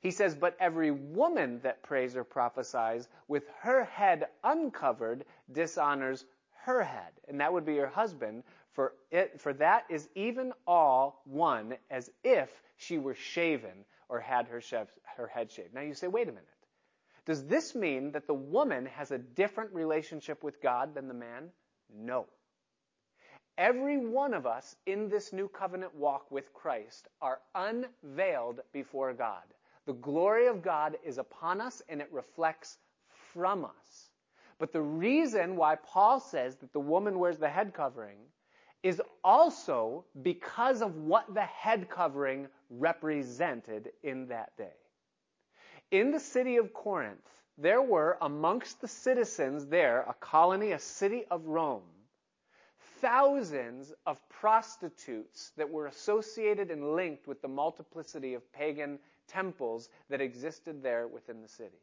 He 0.00 0.10
says, 0.10 0.34
But 0.34 0.56
every 0.58 0.90
woman 0.90 1.60
that 1.62 1.82
prays 1.82 2.16
or 2.16 2.24
prophesies 2.24 3.08
with 3.28 3.44
her 3.60 3.84
head 3.84 4.28
uncovered 4.42 5.24
dishonors 5.52 6.24
her 6.62 6.82
head. 6.82 7.12
And 7.28 7.40
that 7.40 7.52
would 7.52 7.64
be 7.64 7.76
her 7.76 7.86
husband, 7.86 8.42
for 8.72 8.94
it, 9.10 9.40
for 9.40 9.52
that 9.54 9.84
is 9.88 10.08
even 10.14 10.52
all 10.66 11.22
one 11.24 11.76
as 11.90 12.10
if 12.24 12.62
she 12.76 12.98
were 12.98 13.14
shaven 13.14 13.84
or 14.10 14.20
had 14.20 14.48
her, 14.48 14.60
her 15.16 15.26
head 15.28 15.50
shaved. 15.50 15.72
Now 15.72 15.80
you 15.80 15.94
say, 15.94 16.08
wait 16.08 16.28
a 16.28 16.32
minute. 16.32 16.46
Does 17.24 17.46
this 17.46 17.74
mean 17.74 18.12
that 18.12 18.26
the 18.26 18.34
woman 18.34 18.86
has 18.86 19.12
a 19.12 19.18
different 19.18 19.72
relationship 19.72 20.42
with 20.42 20.60
God 20.60 20.94
than 20.94 21.06
the 21.06 21.14
man? 21.14 21.50
No. 21.94 22.26
Every 23.56 23.98
one 23.98 24.34
of 24.34 24.46
us 24.46 24.74
in 24.86 25.08
this 25.08 25.32
new 25.32 25.46
covenant 25.46 25.94
walk 25.94 26.30
with 26.30 26.52
Christ 26.52 27.08
are 27.22 27.40
unveiled 27.54 28.60
before 28.72 29.12
God. 29.12 29.44
The 29.86 29.92
glory 29.92 30.48
of 30.48 30.62
God 30.62 30.96
is 31.04 31.18
upon 31.18 31.60
us 31.60 31.82
and 31.88 32.00
it 32.00 32.08
reflects 32.12 32.78
from 33.32 33.64
us. 33.64 34.10
But 34.58 34.72
the 34.72 34.82
reason 34.82 35.56
why 35.56 35.76
Paul 35.76 36.20
says 36.20 36.56
that 36.56 36.72
the 36.72 36.80
woman 36.80 37.18
wears 37.18 37.38
the 37.38 37.48
head 37.48 37.74
covering 37.74 38.18
is 38.82 39.00
also 39.22 40.04
because 40.22 40.82
of 40.82 40.96
what 40.96 41.32
the 41.32 41.42
head 41.44 41.88
covering 41.88 42.48
represented 42.70 43.90
in 44.02 44.28
that 44.28 44.56
day. 44.56 44.72
In 45.90 46.12
the 46.12 46.20
city 46.20 46.56
of 46.56 46.72
Corinth, 46.72 47.28
there 47.58 47.82
were 47.82 48.16
amongst 48.22 48.80
the 48.80 48.88
citizens 48.88 49.66
there, 49.66 50.02
a 50.08 50.14
colony, 50.14 50.72
a 50.72 50.78
city 50.78 51.24
of 51.30 51.46
Rome, 51.46 51.82
thousands 53.00 53.92
of 54.06 54.20
prostitutes 54.28 55.52
that 55.56 55.68
were 55.68 55.86
associated 55.86 56.70
and 56.70 56.94
linked 56.94 57.26
with 57.26 57.42
the 57.42 57.48
multiplicity 57.48 58.34
of 58.34 58.52
pagan 58.52 58.98
temples 59.26 59.88
that 60.08 60.20
existed 60.20 60.82
there 60.82 61.06
within 61.06 61.42
the 61.42 61.48
city. 61.48 61.82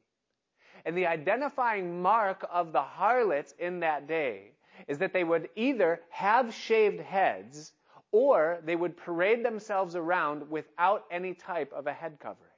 And 0.86 0.98
the 0.98 1.08
identifying 1.08 2.02
mark 2.02 2.48
of 2.52 2.72
the 2.72 2.82
harlots 2.82 3.54
in 3.60 3.80
that 3.82 4.08
day 4.08 4.52
is 4.88 5.00
that 5.00 5.14
they 5.14 5.24
would 5.24 5.50
either 5.56 6.02
have 6.10 6.54
shaved 6.54 7.00
heads 7.00 7.74
or 8.12 8.60
they 8.64 8.76
would 8.76 8.98
parade 8.98 9.44
themselves 9.44 9.96
around 9.96 10.50
without 10.50 11.06
any 11.12 11.34
type 11.34 11.72
of 11.74 11.88
a 11.88 11.94
head 11.94 12.18
covering. 12.20 12.52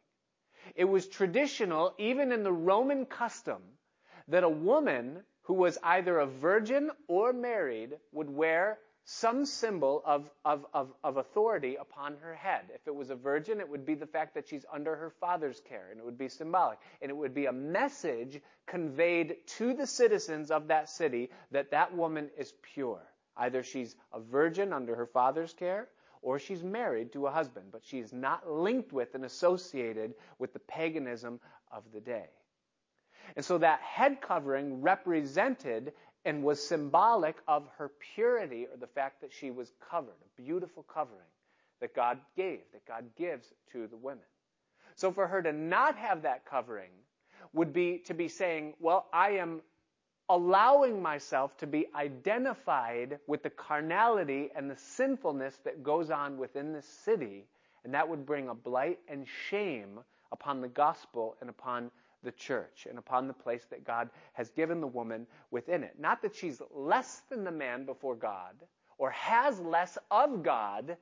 It 0.76 0.86
was 0.86 1.08
traditional, 1.08 1.94
even 1.98 2.32
in 2.32 2.44
the 2.44 2.52
Roman 2.52 3.06
custom, 3.06 3.62
that 4.28 4.44
a 4.44 4.50
woman 4.50 5.24
who 5.44 5.56
was 5.56 5.78
either 5.84 6.20
a 6.20 6.28
virgin 6.28 6.92
or 7.08 7.34
married 7.34 7.98
would 8.12 8.30
wear 8.30 8.78
some 9.06 9.44
symbol 9.44 10.04
of, 10.06 10.30
of, 10.46 10.68
of, 10.72 10.94
of, 11.04 11.18
authority 11.18 11.76
upon 11.78 12.16
her 12.22 12.36
head. 12.36 12.66
If 12.76 12.86
it 12.86 12.94
was 12.94 13.10
a 13.10 13.16
virgin, 13.16 13.60
it 13.60 13.68
would 13.68 13.84
be 13.84 13.96
the 13.96 14.06
fact 14.06 14.36
that 14.36 14.48
she's 14.48 14.66
under 14.72 14.96
her 14.96 15.10
father's 15.20 15.60
care, 15.68 15.88
and 15.90 16.00
it 16.00 16.06
would 16.06 16.20
be 16.20 16.30
symbolic. 16.30 16.78
And 17.02 17.10
it 17.10 17.18
would 17.18 17.34
be 17.34 17.48
a 17.48 17.52
message 17.52 18.40
conveyed 18.68 19.38
to 19.58 19.74
the 19.74 19.88
citizens 19.88 20.52
of 20.52 20.68
that 20.68 20.90
city 20.90 21.32
that 21.50 21.72
that 21.72 21.96
woman 21.96 22.30
is 22.38 22.54
pure. 22.76 23.02
Either 23.40 23.64
she's 23.64 23.96
a 24.14 24.20
virgin 24.20 24.74
under 24.74 24.96
her 24.96 25.08
father's 25.08 25.54
care, 25.54 25.88
or 26.22 26.38
she's 26.38 26.62
married 26.62 27.14
to 27.14 27.26
a 27.28 27.32
husband, 27.32 27.68
but 27.72 27.86
she 27.86 28.00
is 28.00 28.12
not 28.12 28.52
linked 28.52 28.92
with 28.92 29.16
and 29.16 29.24
associated 29.24 30.14
with 30.38 30.52
the 30.54 30.60
paganism 30.60 31.40
of 31.72 31.84
the 31.94 32.02
day. 32.02 32.26
And 33.36 33.46
so 33.46 33.58
that 33.60 33.80
head 33.80 34.22
covering 34.22 34.82
represented 34.82 35.94
and 36.26 36.44
was 36.44 36.62
symbolic 36.68 37.38
of 37.48 37.68
her 37.78 37.92
purity 38.14 38.68
or 38.70 38.78
the 38.78 38.88
fact 38.88 39.22
that 39.22 39.32
she 39.32 39.52
was 39.52 39.72
covered, 39.90 40.10
a 40.10 40.42
beautiful 40.42 40.84
covering 40.84 41.20
that 41.80 41.96
God 41.96 42.20
gave, 42.36 42.60
that 42.74 42.86
God 42.86 43.06
gives 43.18 43.48
to 43.72 43.88
the 43.88 43.96
women. 43.96 44.26
So 44.96 45.14
for 45.14 45.28
her 45.28 45.42
to 45.42 45.54
not 45.54 45.96
have 45.96 46.24
that 46.24 46.46
covering 46.46 46.92
would 47.54 47.72
be 47.72 48.00
to 48.08 48.14
be 48.14 48.28
saying, 48.28 48.74
well, 48.82 49.08
I 49.14 49.32
am 49.32 49.62
allowing 50.30 51.02
myself 51.02 51.58
to 51.58 51.68
be 51.68 51.88
identified 51.96 53.20
with 53.28 53.42
the 53.42 53.50
carnality 53.50 54.50
and 54.56 54.70
the 54.70 54.76
sinfulness 54.76 55.60
that 55.64 55.84
goes 55.84 56.12
on 56.12 56.38
within 56.38 56.72
this 56.72 56.86
city, 56.86 57.48
and 57.84 57.94
that 57.94 58.08
would 58.08 58.26
bring 58.26 58.50
a 58.50 58.54
blight 58.54 59.00
and 59.08 59.28
shame 59.50 60.00
upon 60.32 60.62
the 60.62 60.68
gospel 60.68 61.36
and 61.42 61.50
upon 61.50 61.90
the 62.24 62.32
church 62.34 62.86
and 62.90 63.00
upon 63.00 63.28
the 63.28 63.34
place 63.34 63.66
that 63.70 63.86
God 63.86 64.10
has 64.34 64.50
given 64.50 64.82
the 64.82 64.88
woman 64.88 65.26
within 65.52 65.84
it. 65.84 65.96
Not 66.00 66.22
that 66.22 66.36
she's 66.36 66.62
less 66.74 67.22
than 67.30 67.44
the 67.44 67.52
man 67.52 67.86
before 67.86 68.16
God 68.16 68.56
or 68.98 69.10
has 69.12 69.60
less 69.60 69.98
of 70.12 70.44
God 70.44 70.98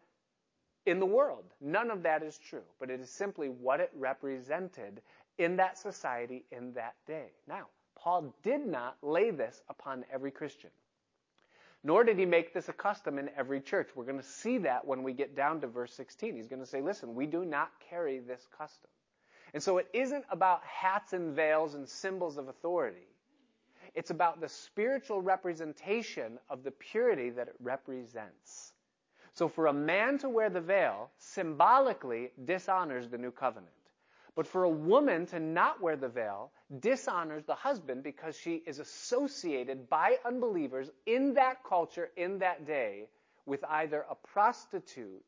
in 0.85 0.99
the 0.99 1.05
world. 1.05 1.43
None 1.59 1.91
of 1.91 2.03
that 2.03 2.23
is 2.23 2.37
true, 2.37 2.63
but 2.79 2.89
it 2.89 2.99
is 3.01 3.09
simply 3.09 3.49
what 3.49 3.79
it 3.79 3.91
represented 3.95 5.01
in 5.37 5.57
that 5.57 5.77
society 5.77 6.45
in 6.51 6.71
that 6.73 6.95
day. 7.05 7.31
Now, 7.47 7.65
Paul 7.97 8.33
did 8.43 8.65
not 8.65 8.97
lay 9.01 9.31
this 9.31 9.62
upon 9.69 10.05
every 10.12 10.31
Christian. 10.31 10.69
Nor 11.83 12.03
did 12.03 12.17
he 12.17 12.25
make 12.25 12.53
this 12.53 12.69
a 12.69 12.73
custom 12.73 13.17
in 13.17 13.29
every 13.38 13.62
church. 13.62 13.89
We're 13.95 14.05
going 14.05 14.19
to 14.19 14.23
see 14.23 14.57
that 14.60 14.86
when 14.86 15.03
we 15.03 15.13
get 15.13 15.36
down 15.36 15.62
to 15.62 15.67
verse 15.67 15.93
16. 15.93 16.36
He's 16.36 16.47
going 16.47 16.62
to 16.62 16.65
say, 16.65 16.81
listen, 16.81 17.15
we 17.15 17.25
do 17.25 17.45
not 17.45 17.71
carry 17.89 18.19
this 18.19 18.47
custom. 18.57 18.89
And 19.53 19.63
so 19.63 19.77
it 19.77 19.88
isn't 19.93 20.25
about 20.29 20.62
hats 20.63 21.13
and 21.13 21.36
veils 21.36 21.75
and 21.75 21.88
symbols 21.88 22.38
of 22.38 22.49
authority. 22.49 23.07
It's 23.95 24.12
about 24.12 24.41
the 24.41 24.49
spiritual 24.49 25.21
representation 25.21 26.38
of 26.49 26.63
the 26.63 26.71
purity 26.71 27.29
that 27.31 27.47
it 27.47 27.55
represents. 27.60 28.73
So 29.33 29.47
for 29.47 29.67
a 29.67 29.73
man 29.73 30.17
to 30.19 30.29
wear 30.29 30.49
the 30.49 30.62
veil 30.62 31.10
symbolically 31.19 32.31
dishonors 32.45 33.07
the 33.07 33.17
new 33.17 33.31
covenant. 33.31 33.71
But 34.36 34.47
for 34.47 34.63
a 34.63 34.69
woman 34.69 35.25
to 35.27 35.39
not 35.39 35.81
wear 35.81 35.95
the 35.95 36.10
veil 36.10 36.51
dishonors 36.80 37.43
the 37.45 37.56
husband 37.56 38.03
because 38.03 38.38
she 38.38 38.56
is 38.67 38.80
associated 38.80 39.89
by 39.89 40.17
unbelievers 40.25 40.89
in 41.06 41.34
that 41.36 41.63
culture, 41.63 42.10
in 42.17 42.39
that 42.39 42.65
day, 42.65 43.08
with 43.45 43.63
either 43.69 44.06
a 44.10 44.15
prostitute 44.15 45.23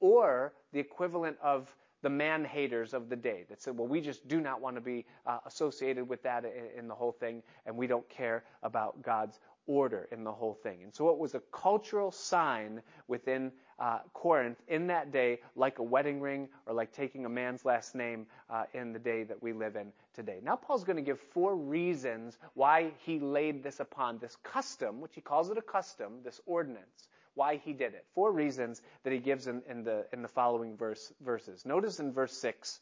or 0.00 0.52
the 0.72 0.80
equivalent 0.80 1.36
of 1.42 1.74
the 2.02 2.10
man 2.10 2.44
haters 2.44 2.94
of 2.94 3.08
the 3.08 3.16
day 3.16 3.44
that 3.48 3.60
said, 3.60 3.76
well, 3.76 3.86
we 3.86 4.00
just 4.00 4.26
do 4.26 4.40
not 4.40 4.60
want 4.60 4.74
to 4.74 4.80
be 4.80 5.04
uh, 5.26 5.38
associated 5.44 6.08
with 6.08 6.22
that 6.22 6.44
in, 6.44 6.80
in 6.80 6.88
the 6.88 6.94
whole 6.94 7.12
thing, 7.12 7.42
and 7.66 7.76
we 7.76 7.86
don't 7.86 8.08
care 8.08 8.42
about 8.62 9.02
God's 9.02 9.38
order 9.66 10.08
in 10.10 10.24
the 10.24 10.32
whole 10.32 10.54
thing. 10.54 10.82
And 10.82 10.94
so 10.94 11.10
it 11.10 11.18
was 11.18 11.34
a 11.34 11.40
cultural 11.52 12.10
sign 12.10 12.82
within 13.08 13.52
uh, 13.78 14.00
Corinth 14.12 14.58
in 14.68 14.86
that 14.88 15.12
day, 15.12 15.40
like 15.56 15.78
a 15.78 15.82
wedding 15.82 16.20
ring 16.20 16.48
or 16.66 16.74
like 16.74 16.92
taking 16.92 17.24
a 17.24 17.28
man's 17.28 17.64
last 17.64 17.94
name 17.94 18.26
uh, 18.50 18.64
in 18.74 18.92
the 18.92 18.98
day 18.98 19.24
that 19.24 19.42
we 19.42 19.52
live 19.52 19.76
in 19.76 19.92
today. 20.14 20.38
Now, 20.42 20.56
Paul's 20.56 20.84
going 20.84 20.96
to 20.96 21.02
give 21.02 21.18
four 21.18 21.56
reasons 21.56 22.38
why 22.54 22.92
he 22.98 23.18
laid 23.18 23.62
this 23.62 23.80
upon 23.80 24.18
this 24.18 24.36
custom, 24.42 25.00
which 25.00 25.14
he 25.14 25.20
calls 25.20 25.50
it 25.50 25.56
a 25.56 25.62
custom, 25.62 26.18
this 26.22 26.40
ordinance, 26.46 27.08
why 27.34 27.56
he 27.56 27.72
did 27.72 27.94
it. 27.94 28.04
Four 28.14 28.32
reasons 28.32 28.82
that 29.04 29.12
he 29.12 29.18
gives 29.18 29.46
in, 29.46 29.62
in 29.68 29.82
the, 29.82 30.06
in 30.12 30.20
the 30.20 30.28
following 30.28 30.76
verse, 30.76 31.12
verses. 31.22 31.64
Notice 31.64 32.00
in 32.00 32.12
verse 32.12 32.36
6, 32.36 32.80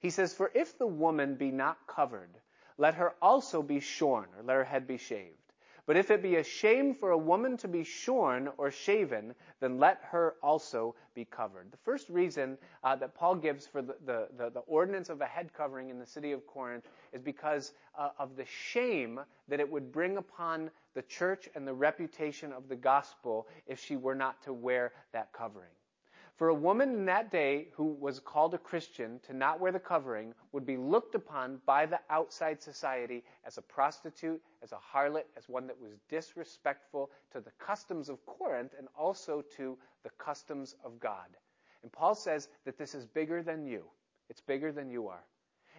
he 0.00 0.10
says, 0.10 0.34
For 0.34 0.50
if 0.54 0.76
the 0.78 0.86
woman 0.86 1.36
be 1.36 1.50
not 1.50 1.78
covered, 1.86 2.30
let 2.76 2.94
her 2.96 3.14
also 3.22 3.62
be 3.62 3.80
shorn, 3.80 4.28
or 4.36 4.42
let 4.42 4.56
her 4.56 4.64
head 4.64 4.86
be 4.86 4.98
shaved. 4.98 5.45
But 5.86 5.96
if 5.96 6.10
it 6.10 6.20
be 6.20 6.36
a 6.36 6.42
shame 6.42 6.94
for 6.94 7.10
a 7.10 7.18
woman 7.18 7.56
to 7.58 7.68
be 7.68 7.84
shorn 7.84 8.50
or 8.58 8.72
shaven, 8.72 9.36
then 9.60 9.78
let 9.78 10.00
her 10.02 10.34
also 10.42 10.96
be 11.14 11.24
covered. 11.24 11.70
The 11.70 11.76
first 11.78 12.08
reason 12.08 12.58
uh, 12.82 12.96
that 12.96 13.14
Paul 13.14 13.36
gives 13.36 13.68
for 13.68 13.82
the, 13.82 13.96
the, 14.04 14.28
the, 14.36 14.50
the, 14.50 14.60
ordinance 14.60 15.10
of 15.10 15.20
a 15.20 15.26
head 15.26 15.52
covering 15.56 15.88
in 15.90 16.00
the 16.00 16.06
city 16.06 16.32
of 16.32 16.44
Corinth 16.46 16.88
is 17.12 17.22
because 17.22 17.72
uh, 17.96 18.10
of 18.18 18.34
the 18.36 18.44
shame 18.44 19.20
that 19.46 19.60
it 19.60 19.70
would 19.70 19.92
bring 19.92 20.16
upon 20.16 20.70
the 20.94 21.02
church 21.02 21.48
and 21.54 21.66
the 21.66 21.74
reputation 21.74 22.52
of 22.52 22.68
the 22.68 22.76
gospel 22.76 23.46
if 23.68 23.78
she 23.78 23.94
were 23.94 24.14
not 24.14 24.42
to 24.42 24.52
wear 24.52 24.92
that 25.12 25.32
covering. 25.32 25.70
For 26.36 26.48
a 26.48 26.54
woman 26.54 26.90
in 26.90 27.06
that 27.06 27.30
day 27.30 27.68
who 27.72 27.94
was 27.94 28.20
called 28.20 28.52
a 28.52 28.58
Christian 28.58 29.20
to 29.20 29.32
not 29.32 29.58
wear 29.58 29.72
the 29.72 29.80
covering 29.80 30.34
would 30.52 30.66
be 30.66 30.76
looked 30.76 31.14
upon 31.14 31.62
by 31.64 31.86
the 31.86 32.00
outside 32.10 32.62
society 32.62 33.24
as 33.46 33.56
a 33.56 33.62
prostitute, 33.62 34.42
as 34.62 34.72
a 34.72 34.78
harlot, 34.94 35.24
as 35.34 35.48
one 35.48 35.66
that 35.66 35.80
was 35.80 35.92
disrespectful 36.10 37.10
to 37.32 37.40
the 37.40 37.52
customs 37.52 38.10
of 38.10 38.24
Corinth 38.26 38.74
and 38.76 38.86
also 38.94 39.42
to 39.56 39.78
the 40.02 40.10
customs 40.18 40.74
of 40.84 41.00
God. 41.00 41.38
And 41.82 41.90
Paul 41.90 42.14
says 42.14 42.48
that 42.66 42.76
this 42.76 42.94
is 42.94 43.06
bigger 43.06 43.42
than 43.42 43.64
you. 43.64 43.84
It's 44.28 44.42
bigger 44.42 44.72
than 44.72 44.90
you 44.90 45.08
are. 45.08 45.24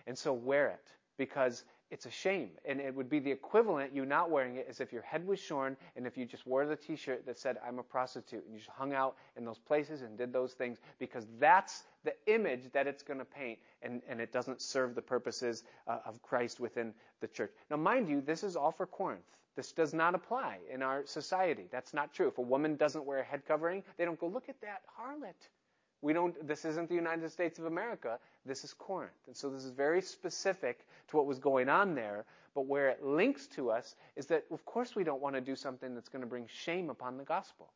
And 0.08 0.18
so 0.18 0.34
wear 0.34 0.70
it 0.70 0.92
because 1.18 1.66
it's 1.90 2.06
a 2.06 2.12
shame. 2.12 2.52
And 2.66 2.80
it 2.80 2.94
would 2.94 3.10
be 3.10 3.20
the 3.20 3.32
equivalent, 3.32 3.94
you 3.94 4.06
not 4.06 4.30
wearing 4.30 4.58
it, 4.58 4.68
as 4.70 4.80
if 4.80 4.92
your 4.92 5.02
head 5.02 5.26
was 5.26 5.40
shorn 5.40 5.78
and 5.96 6.06
if 6.06 6.18
you 6.18 6.26
just 6.26 6.46
wore 6.46 6.66
the 6.66 6.76
t 6.76 6.96
shirt 6.96 7.26
that 7.26 7.40
said, 7.40 7.58
I'm 7.66 7.80
a 7.80 7.84
prostitute, 7.84 8.44
and 8.46 8.54
you 8.54 8.60
just 8.60 8.72
hung 8.72 8.94
out 8.94 9.16
in 9.36 9.46
those 9.46 9.60
places 9.60 10.02
and 10.02 10.18
did 10.18 10.34
those 10.34 10.54
things, 10.54 10.80
because 11.00 11.26
that's 11.40 11.84
the 12.04 12.14
image 12.28 12.72
that 12.74 12.88
it's 12.88 13.04
going 13.04 13.20
to 13.20 13.26
paint, 13.26 13.60
and, 13.82 14.02
and 14.08 14.20
it 14.22 14.32
doesn't 14.32 14.62
serve 14.62 14.96
the 14.96 15.02
purposes 15.02 15.64
uh, 15.88 16.00
of 16.06 16.22
Christ 16.22 16.60
within 16.60 16.94
the 17.22 17.28
church. 17.28 17.52
Now, 17.70 17.78
mind 17.78 18.10
you, 18.10 18.22
this 18.22 18.44
is 18.44 18.56
all 18.56 18.72
for 18.72 18.86
Corinth. 18.86 19.24
This 19.56 19.72
does 19.72 19.94
not 19.94 20.14
apply 20.14 20.60
in 20.72 20.84
our 20.84 21.06
society. 21.06 21.68
That's 21.72 21.94
not 21.94 22.14
true. 22.14 22.28
If 22.28 22.38
a 22.38 22.42
woman 22.44 22.76
doesn't 22.76 23.06
wear 23.06 23.20
a 23.20 23.24
head 23.24 23.42
covering, 23.48 23.84
they 23.98 24.06
don't 24.06 24.20
go, 24.20 24.28
look 24.28 24.50
at 24.50 24.62
that 24.62 24.84
harlot. 25.00 25.34
We 26.02 26.14
don't, 26.14 26.48
this 26.48 26.64
isn't 26.66 26.90
the 26.90 26.96
United 26.96 27.32
States 27.32 27.58
of 27.60 27.66
America. 27.66 28.20
This 28.46 28.64
is 28.64 28.74
Corinth. 28.74 29.12
And 29.26 29.36
so 29.36 29.50
this 29.50 29.64
is 29.64 29.72
very 29.72 30.02
specific 30.02 30.86
to 31.10 31.18
what 31.18 31.26
was 31.26 31.40
going 31.40 31.70
on 31.70 31.96
there. 31.96 32.26
But 32.54 32.68
where 32.68 32.90
it 32.90 33.04
links 33.04 33.48
to 33.48 33.72
us 33.72 33.96
is 34.16 34.26
that, 34.28 34.46
of 34.52 34.66
course, 34.66 34.96
we 34.96 35.04
don't 35.04 35.22
want 35.22 35.36
to 35.36 35.42
do 35.42 35.56
something 35.56 35.94
that's 35.94 36.10
going 36.10 36.22
to 36.22 36.28
bring 36.28 36.48
shame 36.48 36.90
upon 36.90 37.18
the 37.18 37.24
gospel. 37.24 37.72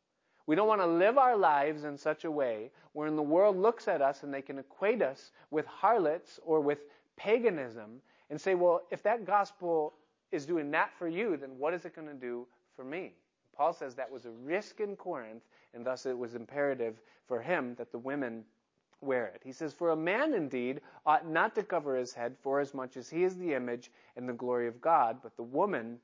We 0.46 0.56
don't 0.56 0.68
want 0.68 0.80
to 0.80 0.86
live 0.86 1.18
our 1.18 1.36
lives 1.36 1.84
in 1.84 1.96
such 1.96 2.24
a 2.24 2.30
way 2.30 2.70
wherein 2.92 3.16
the 3.16 3.22
world 3.22 3.56
looks 3.56 3.86
at 3.86 4.02
us 4.02 4.22
and 4.22 4.34
they 4.34 4.42
can 4.42 4.58
equate 4.58 5.02
us 5.02 5.30
with 5.50 5.66
harlots 5.66 6.40
or 6.44 6.60
with 6.60 6.80
paganism 7.16 8.00
and 8.30 8.40
say, 8.40 8.54
well, 8.54 8.82
if 8.90 9.02
that 9.04 9.24
gospel 9.24 9.94
is 10.32 10.46
doing 10.46 10.70
that 10.72 10.90
for 10.98 11.06
you, 11.06 11.36
then 11.36 11.50
what 11.58 11.74
is 11.74 11.84
it 11.84 11.94
going 11.94 12.08
to 12.08 12.14
do 12.14 12.46
for 12.74 12.84
me? 12.84 13.12
Paul 13.56 13.72
says 13.72 13.94
that 13.94 14.10
was 14.10 14.24
a 14.24 14.30
risk 14.30 14.80
in 14.80 14.96
Corinth, 14.96 15.42
and 15.74 15.84
thus 15.84 16.06
it 16.06 16.16
was 16.16 16.34
imperative 16.34 17.00
for 17.26 17.40
him 17.40 17.74
that 17.76 17.92
the 17.92 17.98
women 17.98 18.44
wear 19.00 19.26
it. 19.26 19.42
He 19.44 19.52
says, 19.52 19.72
For 19.72 19.90
a 19.90 19.96
man 19.96 20.34
indeed 20.34 20.80
ought 21.04 21.28
not 21.28 21.54
to 21.56 21.62
cover 21.62 21.96
his 21.96 22.14
head, 22.14 22.36
for 22.40 22.60
as 22.60 22.72
much 22.72 22.96
as 22.96 23.10
he 23.10 23.24
is 23.24 23.36
the 23.36 23.54
image 23.54 23.90
and 24.16 24.28
the 24.28 24.32
glory 24.32 24.68
of 24.68 24.80
God, 24.80 25.18
but 25.22 25.36
the 25.36 25.42
woman 25.42 25.98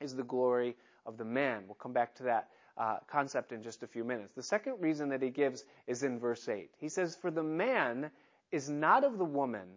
is 0.00 0.14
the 0.14 0.22
glory 0.22 0.76
of 1.06 1.16
the 1.16 1.24
man. 1.24 1.64
We'll 1.66 1.74
come 1.74 1.92
back 1.92 2.14
to 2.16 2.22
that 2.24 2.48
uh, 2.76 2.98
concept 3.06 3.52
in 3.52 3.62
just 3.62 3.82
a 3.82 3.86
few 3.86 4.04
minutes. 4.04 4.34
The 4.34 4.42
second 4.42 4.80
reason 4.80 5.08
that 5.10 5.22
he 5.22 5.30
gives 5.30 5.64
is 5.86 6.02
in 6.02 6.18
verse 6.18 6.48
8. 6.48 6.70
He 6.78 6.88
says, 6.88 7.16
For 7.16 7.30
the 7.30 7.42
man 7.42 8.10
is 8.50 8.68
not 8.68 9.04
of 9.04 9.18
the 9.18 9.24
woman, 9.24 9.68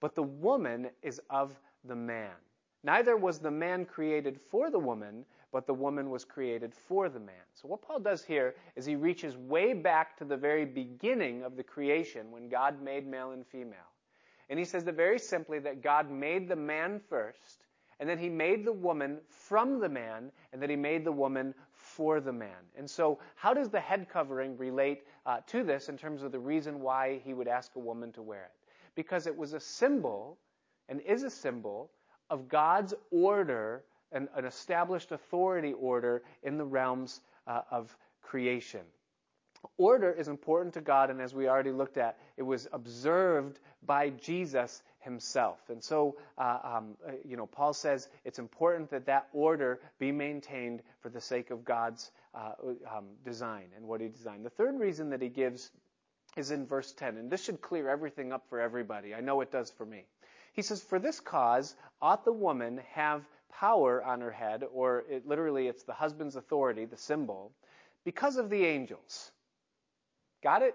but 0.00 0.14
the 0.14 0.22
woman 0.22 0.90
is 1.02 1.20
of 1.28 1.58
the 1.84 1.96
man. 1.96 2.32
Neither 2.82 3.16
was 3.16 3.38
the 3.38 3.50
man 3.50 3.84
created 3.84 4.40
for 4.50 4.70
the 4.70 4.78
woman, 4.78 5.26
but 5.52 5.66
the 5.66 5.74
woman 5.74 6.10
was 6.10 6.24
created 6.24 6.72
for 6.74 7.08
the 7.08 7.18
man. 7.18 7.34
So 7.54 7.68
what 7.68 7.82
Paul 7.82 8.00
does 8.00 8.24
here 8.24 8.54
is 8.76 8.86
he 8.86 8.96
reaches 8.96 9.36
way 9.36 9.72
back 9.72 10.16
to 10.18 10.24
the 10.24 10.36
very 10.36 10.64
beginning 10.64 11.42
of 11.42 11.56
the 11.56 11.62
creation 11.62 12.30
when 12.30 12.48
God 12.48 12.82
made 12.82 13.06
male 13.06 13.32
and 13.32 13.46
female. 13.46 13.78
And 14.48 14.58
he 14.58 14.64
says 14.64 14.84
that 14.84 14.96
very 14.96 15.18
simply 15.18 15.58
that 15.60 15.82
God 15.82 16.10
made 16.10 16.48
the 16.48 16.56
man 16.56 17.00
first, 17.08 17.66
and 17.98 18.08
then 18.08 18.18
he 18.18 18.28
made 18.28 18.64
the 18.64 18.72
woman 18.72 19.18
from 19.28 19.78
the 19.78 19.88
man, 19.88 20.32
and 20.52 20.62
that 20.62 20.70
he 20.70 20.76
made 20.76 21.04
the 21.04 21.12
woman 21.12 21.54
for 21.72 22.20
the 22.20 22.32
man. 22.32 22.64
And 22.76 22.88
so 22.88 23.18
how 23.34 23.54
does 23.54 23.68
the 23.68 23.80
head 23.80 24.08
covering 24.08 24.56
relate 24.56 25.02
uh, 25.26 25.38
to 25.48 25.62
this 25.62 25.88
in 25.88 25.96
terms 25.96 26.22
of 26.22 26.32
the 26.32 26.38
reason 26.38 26.80
why 26.80 27.20
he 27.24 27.34
would 27.34 27.48
ask 27.48 27.76
a 27.76 27.80
woman 27.80 28.12
to 28.12 28.22
wear 28.22 28.44
it? 28.44 28.72
Because 28.94 29.26
it 29.26 29.36
was 29.36 29.52
a 29.52 29.60
symbol 29.60 30.38
and 30.88 31.00
is 31.02 31.22
a 31.22 31.30
symbol 31.30 31.90
of 32.28 32.48
God's 32.48 32.94
order 33.10 33.84
an, 34.12 34.28
an 34.34 34.44
established 34.44 35.12
authority 35.12 35.72
order 35.72 36.22
in 36.42 36.58
the 36.58 36.64
realms 36.64 37.20
uh, 37.46 37.62
of 37.70 37.96
creation. 38.22 38.80
Order 39.76 40.10
is 40.10 40.28
important 40.28 40.74
to 40.74 40.80
God, 40.80 41.10
and 41.10 41.20
as 41.20 41.34
we 41.34 41.48
already 41.48 41.72
looked 41.72 41.98
at, 41.98 42.18
it 42.38 42.42
was 42.42 42.66
observed 42.72 43.58
by 43.82 44.10
Jesus 44.10 44.82
himself. 45.00 45.58
And 45.68 45.82
so, 45.82 46.16
uh, 46.38 46.58
um, 46.62 46.96
uh, 47.06 47.12
you 47.24 47.36
know, 47.36 47.46
Paul 47.46 47.74
says 47.74 48.08
it's 48.24 48.38
important 48.38 48.90
that 48.90 49.06
that 49.06 49.28
order 49.32 49.80
be 49.98 50.12
maintained 50.12 50.82
for 51.00 51.10
the 51.10 51.20
sake 51.20 51.50
of 51.50 51.64
God's 51.64 52.10
uh, 52.34 52.52
um, 52.96 53.06
design 53.24 53.66
and 53.76 53.86
what 53.86 54.00
he 54.00 54.08
designed. 54.08 54.44
The 54.44 54.50
third 54.50 54.78
reason 54.78 55.10
that 55.10 55.20
he 55.20 55.28
gives 55.28 55.70
is 56.36 56.50
in 56.50 56.66
verse 56.66 56.92
10, 56.92 57.16
and 57.16 57.30
this 57.30 57.42
should 57.44 57.60
clear 57.60 57.88
everything 57.88 58.32
up 58.32 58.46
for 58.48 58.60
everybody. 58.60 59.14
I 59.14 59.20
know 59.20 59.40
it 59.40 59.50
does 59.50 59.70
for 59.70 59.84
me. 59.84 60.04
He 60.52 60.62
says, 60.62 60.82
For 60.82 60.98
this 60.98 61.20
cause 61.20 61.74
ought 62.00 62.24
the 62.24 62.32
woman 62.32 62.80
have 62.92 63.28
power 63.50 64.02
on 64.04 64.20
her 64.20 64.30
head, 64.30 64.64
or 64.72 65.04
it, 65.08 65.26
literally 65.26 65.68
it's 65.68 65.82
the 65.82 65.92
husband's 65.92 66.36
authority, 66.36 66.84
the 66.84 66.96
symbol, 66.96 67.52
because 68.04 68.36
of 68.36 68.50
the 68.50 68.64
angels. 68.64 69.30
Got 70.42 70.62
it? 70.62 70.74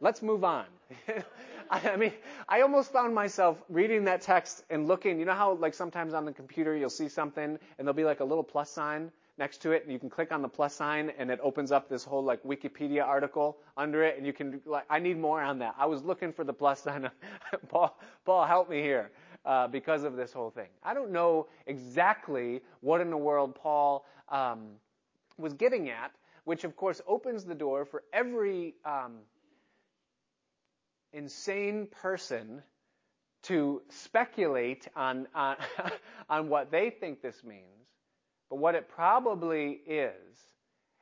Let's 0.00 0.22
move 0.22 0.44
on. 0.44 0.66
I 1.70 1.96
mean, 1.96 2.12
I 2.48 2.60
almost 2.60 2.92
found 2.92 3.14
myself 3.14 3.56
reading 3.68 4.04
that 4.04 4.20
text 4.20 4.64
and 4.70 4.86
looking, 4.86 5.18
you 5.18 5.24
know 5.24 5.32
how 5.34 5.54
like 5.54 5.74
sometimes 5.74 6.14
on 6.14 6.24
the 6.24 6.32
computer 6.32 6.76
you'll 6.76 6.90
see 6.90 7.08
something 7.08 7.44
and 7.44 7.58
there'll 7.78 7.94
be 7.94 8.04
like 8.04 8.20
a 8.20 8.24
little 8.24 8.44
plus 8.44 8.70
sign 8.70 9.10
next 9.38 9.58
to 9.62 9.72
it 9.72 9.82
and 9.82 9.92
you 9.92 9.98
can 9.98 10.08
click 10.08 10.32
on 10.32 10.42
the 10.42 10.48
plus 10.48 10.74
sign 10.74 11.12
and 11.18 11.30
it 11.30 11.38
opens 11.42 11.72
up 11.72 11.88
this 11.88 12.04
whole 12.04 12.22
like 12.22 12.42
Wikipedia 12.42 13.04
article 13.04 13.58
under 13.76 14.02
it 14.02 14.16
and 14.16 14.26
you 14.26 14.32
can 14.32 14.60
like 14.64 14.84
I 14.88 14.98
need 14.98 15.18
more 15.18 15.42
on 15.42 15.58
that. 15.60 15.74
I 15.78 15.86
was 15.86 16.02
looking 16.04 16.32
for 16.32 16.44
the 16.44 16.52
plus 16.52 16.82
sign. 16.82 17.10
Paul 17.68 17.98
Paul 18.24 18.46
help 18.46 18.70
me 18.70 18.80
here 18.80 19.10
uh, 19.46 19.68
because 19.68 20.02
of 20.04 20.16
this 20.16 20.32
whole 20.32 20.50
thing. 20.50 20.68
I 20.82 20.92
don't 20.92 21.12
know 21.12 21.46
exactly 21.66 22.60
what 22.80 23.00
in 23.00 23.10
the 23.10 23.16
world 23.16 23.54
Paul 23.54 24.04
um, 24.28 24.72
was 25.38 25.54
getting 25.54 25.88
at, 25.88 26.10
which 26.44 26.64
of 26.64 26.76
course 26.76 27.00
opens 27.06 27.44
the 27.44 27.54
door 27.54 27.84
for 27.84 28.02
every 28.12 28.74
um, 28.84 29.18
insane 31.12 31.86
person 32.02 32.62
to 33.44 33.80
speculate 33.88 34.88
on, 34.96 35.28
on, 35.34 35.56
on 36.28 36.48
what 36.48 36.70
they 36.70 36.90
think 36.90 37.22
this 37.22 37.44
means. 37.44 37.62
But 38.50 38.56
what 38.56 38.74
it 38.74 38.88
probably 38.88 39.80
is, 39.86 40.38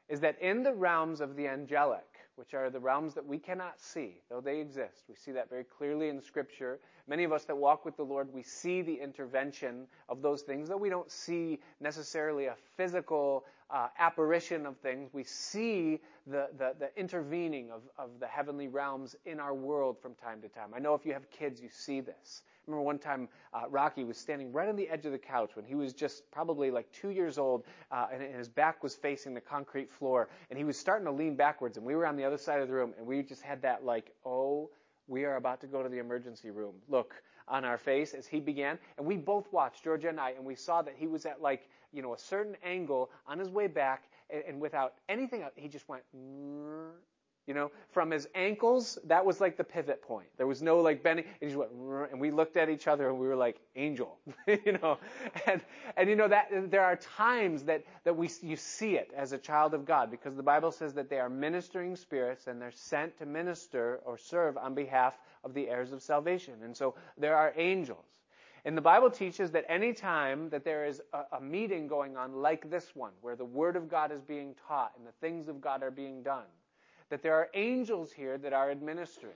is 0.09 0.21
that 0.21 0.41
in 0.41 0.63
the 0.63 0.73
realms 0.73 1.21
of 1.21 1.37
the 1.37 1.49
angelic, 1.49 2.14
which 2.37 2.55
are 2.55 2.71
the 2.71 2.81
realms 2.81 3.15
that 3.15 3.27
we 3.27 3.39
cannot 3.39 3.81
see, 3.81 4.21
though 4.29 4.41
they 4.41 4.61
exist. 4.61 5.05
We 5.09 5.15
see 5.15 5.33
that 5.33 5.49
very 5.49 5.65
clearly 5.65 6.09
in 6.09 6.21
Scripture. 6.21 6.81
Many 7.07 7.25
of 7.25 7.33
us 7.33 7.45
that 7.45 7.57
walk 7.57 7.85
with 7.85 7.97
the 7.97 8.03
Lord, 8.03 8.33
we 8.33 8.43
see 8.43 8.83
the 8.83 8.95
intervention 8.95 9.87
of 10.09 10.23
those 10.23 10.43
things, 10.43 10.69
though 10.69 10.77
we 10.77 10.91
don't 10.91 11.11
see 11.11 11.61
necessarily 11.81 12.47
a 12.47 12.57
physical 12.77 13.45
uh, 13.71 13.89
apparition 13.99 14.67
of 14.67 14.77
things. 14.79 15.11
We 15.13 15.25
see 15.25 16.01
the, 16.27 16.49
the, 16.59 16.75
the 16.79 16.91
intervening 16.97 17.71
of, 17.71 17.83
of 17.99 18.11
the 18.21 18.27
heavenly 18.27 18.69
realms 18.69 19.17
in 19.25 19.41
our 19.41 19.55
world 19.55 19.99
from 20.01 20.15
time 20.15 20.41
to 20.43 20.49
time. 20.49 20.71
I 20.75 20.79
know 20.79 20.95
if 20.95 21.05
you 21.05 21.13
have 21.13 21.31
kids, 21.31 21.61
you 21.61 21.69
see 21.71 22.01
this. 22.01 22.43
I 22.67 22.71
remember 22.71 22.85
one 22.85 22.99
time 22.99 23.29
uh, 23.53 23.69
Rocky 23.69 24.05
was 24.05 24.17
standing 24.17 24.53
right 24.53 24.69
on 24.69 24.77
the 24.77 24.89
edge 24.89 25.05
of 25.05 25.13
the 25.13 25.19
couch 25.19 25.55
when 25.55 25.67
he 25.67 25.75
was 25.75 25.93
just 25.93 26.31
probably 26.31 26.71
like 26.71 26.91
two 26.93 27.11
years 27.11 27.37
old, 27.37 27.65
uh, 27.91 28.07
and, 28.13 28.23
and 28.23 28.35
his 28.35 28.49
back 28.49 28.83
was 28.83 28.95
facing 28.95 29.35
the 29.35 29.41
concrete 29.41 29.93
floor, 29.93 30.29
and 30.49 30.59
he 30.59 30.65
was 30.65 30.79
starting 30.79 31.05
to 31.05 31.13
lean 31.13 31.37
backwards, 31.37 31.77
and 31.77 31.85
we 31.85 31.95
were 31.95 32.07
on 32.07 32.17
the 32.17 32.25
other 32.25 32.39
side 32.39 32.61
of 32.61 32.69
the 32.69 32.75
room, 32.75 32.95
and 32.97 33.07
we 33.07 33.23
just 33.23 33.43
had 33.43 33.61
that 33.63 33.85
like, 33.85 34.13
oh, 34.25 34.71
we 35.09 35.25
are 35.25 35.37
about 35.37 35.61
to 35.61 35.67
go 35.67 35.83
to 35.83 35.89
the 35.91 35.99
emergency 35.99 36.51
room. 36.51 36.75
Look 36.89 37.15
on 37.47 37.65
our 37.67 37.77
face 37.77 38.15
as 38.15 38.27
he 38.27 38.41
began, 38.41 38.79
and 38.97 39.07
we 39.07 39.17
both 39.19 39.53
watched 39.53 39.85
Georgia 39.85 40.09
and 40.09 40.19
I, 40.19 40.31
and 40.31 40.45
we 40.45 40.55
saw 40.55 40.81
that 40.81 40.95
he 40.97 41.07
was 41.07 41.27
at 41.27 41.43
like 41.43 41.69
you 41.95 42.03
know 42.03 42.15
a 42.15 42.19
certain 42.19 42.57
angle 42.65 43.11
on 43.27 43.39
his 43.39 43.51
way 43.51 43.69
back, 43.69 44.05
and, 44.31 44.43
and 44.49 44.61
without 44.61 44.95
anything, 45.09 45.45
he 45.57 45.69
just 45.69 45.89
went 45.89 46.05
You 47.47 47.55
know, 47.55 47.71
from 47.91 48.11
his 48.11 48.29
ankles, 48.35 48.99
that 49.05 49.25
was 49.27 49.41
like 49.41 49.59
the 49.59 49.65
pivot 49.65 50.03
point. 50.03 50.29
There 50.39 50.47
was 50.47 50.63
no 50.63 50.81
like 50.81 51.03
bending. 51.03 51.27
And, 51.43 51.51
just 51.51 51.59
went, 51.59 51.73
and 52.11 52.21
we 52.21 52.31
looked 52.31 52.57
at 52.57 52.71
each 52.71 52.89
other 52.89 53.11
and 53.11 53.19
we 53.19 53.29
were 53.29 53.37
like, 53.37 53.61
angel, 53.77 54.19
you 54.49 54.79
know. 54.83 54.99
And, 55.47 55.61
and 55.99 56.09
you 56.09 56.17
know, 56.17 56.29
that 56.29 56.71
there 56.71 56.83
are 56.83 56.97
times 56.97 57.65
that, 57.65 57.85
that 58.05 58.17
we, 58.17 58.31
you 58.43 58.57
see 58.57 58.97
it 58.97 59.11
as 59.17 59.33
a 59.33 59.39
child 59.39 59.75
of 59.75 59.85
God 59.85 60.11
because 60.11 60.37
the 60.37 60.43
Bible 60.43 60.73
says 60.73 60.95
that 60.95 61.11
they 61.11 61.21
are 61.21 61.29
ministering 61.29 61.97
spirits 61.97 62.47
and 62.47 62.63
they're 62.63 62.73
sent 62.73 63.19
to 63.19 63.27
minister 63.27 64.01
or 64.07 64.17
serve 64.17 64.57
on 64.57 64.75
behalf 64.75 65.19
of 65.45 65.55
the 65.55 65.69
heirs 65.69 65.93
of 65.93 66.03
salvation. 66.03 66.55
And 66.65 66.77
so 66.77 66.95
there 67.19 67.37
are 67.37 67.53
angels. 67.57 68.07
And 68.65 68.77
the 68.77 68.83
Bible 68.83 69.11
teaches 69.11 69.51
that 69.51 69.67
any 69.69 69.93
time 69.93 70.49
that 70.49 70.65
there 70.65 70.87
is 70.87 71.03
a, 71.13 71.37
a, 71.37 71.41
meeting 71.41 71.87
going 71.87 72.17
on 72.17 72.33
like 72.33 72.71
this 72.71 72.97
one, 72.97 73.13
where 73.21 73.37
the 73.37 73.45
Word 73.45 73.77
of 73.77 73.89
God 73.89 74.11
is 74.11 74.23
being 74.23 74.55
taught 74.67 74.93
and 74.97 75.07
the 75.07 75.13
things 75.21 75.49
of 75.49 75.61
God 75.61 75.83
are 75.83 75.91
being 75.91 76.23
done, 76.23 76.47
that 77.11 77.23
there 77.23 77.35
are 77.35 77.49
angels 77.53 78.11
here 78.11 78.39
that 78.39 78.55
are 78.55 78.71
administering. 78.71 79.35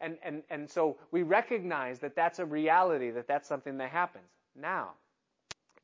And, 0.00 0.16
and, 0.22 0.42
and 0.50 0.70
so 0.70 0.96
we 1.10 1.22
recognize 1.22 1.98
that 2.00 2.14
that's 2.14 2.38
a 2.38 2.44
reality, 2.44 3.10
that 3.10 3.26
that's 3.26 3.48
something 3.48 3.78
that 3.78 3.90
happens. 3.90 4.30
Now, 4.54 4.90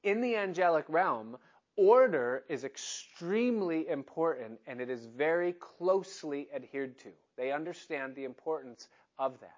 in 0.04 0.20
the 0.20 0.36
angelic 0.36 0.84
realm, 0.88 1.36
order 1.76 2.44
is 2.48 2.64
extremely 2.64 3.88
important 3.88 4.58
and 4.66 4.80
it 4.80 4.90
is 4.90 5.06
very 5.06 5.52
closely 5.54 6.48
adhered 6.54 6.98
to. 6.98 7.08
They 7.36 7.52
understand 7.52 8.14
the 8.14 8.24
importance 8.24 8.88
of 9.18 9.38
that. 9.40 9.56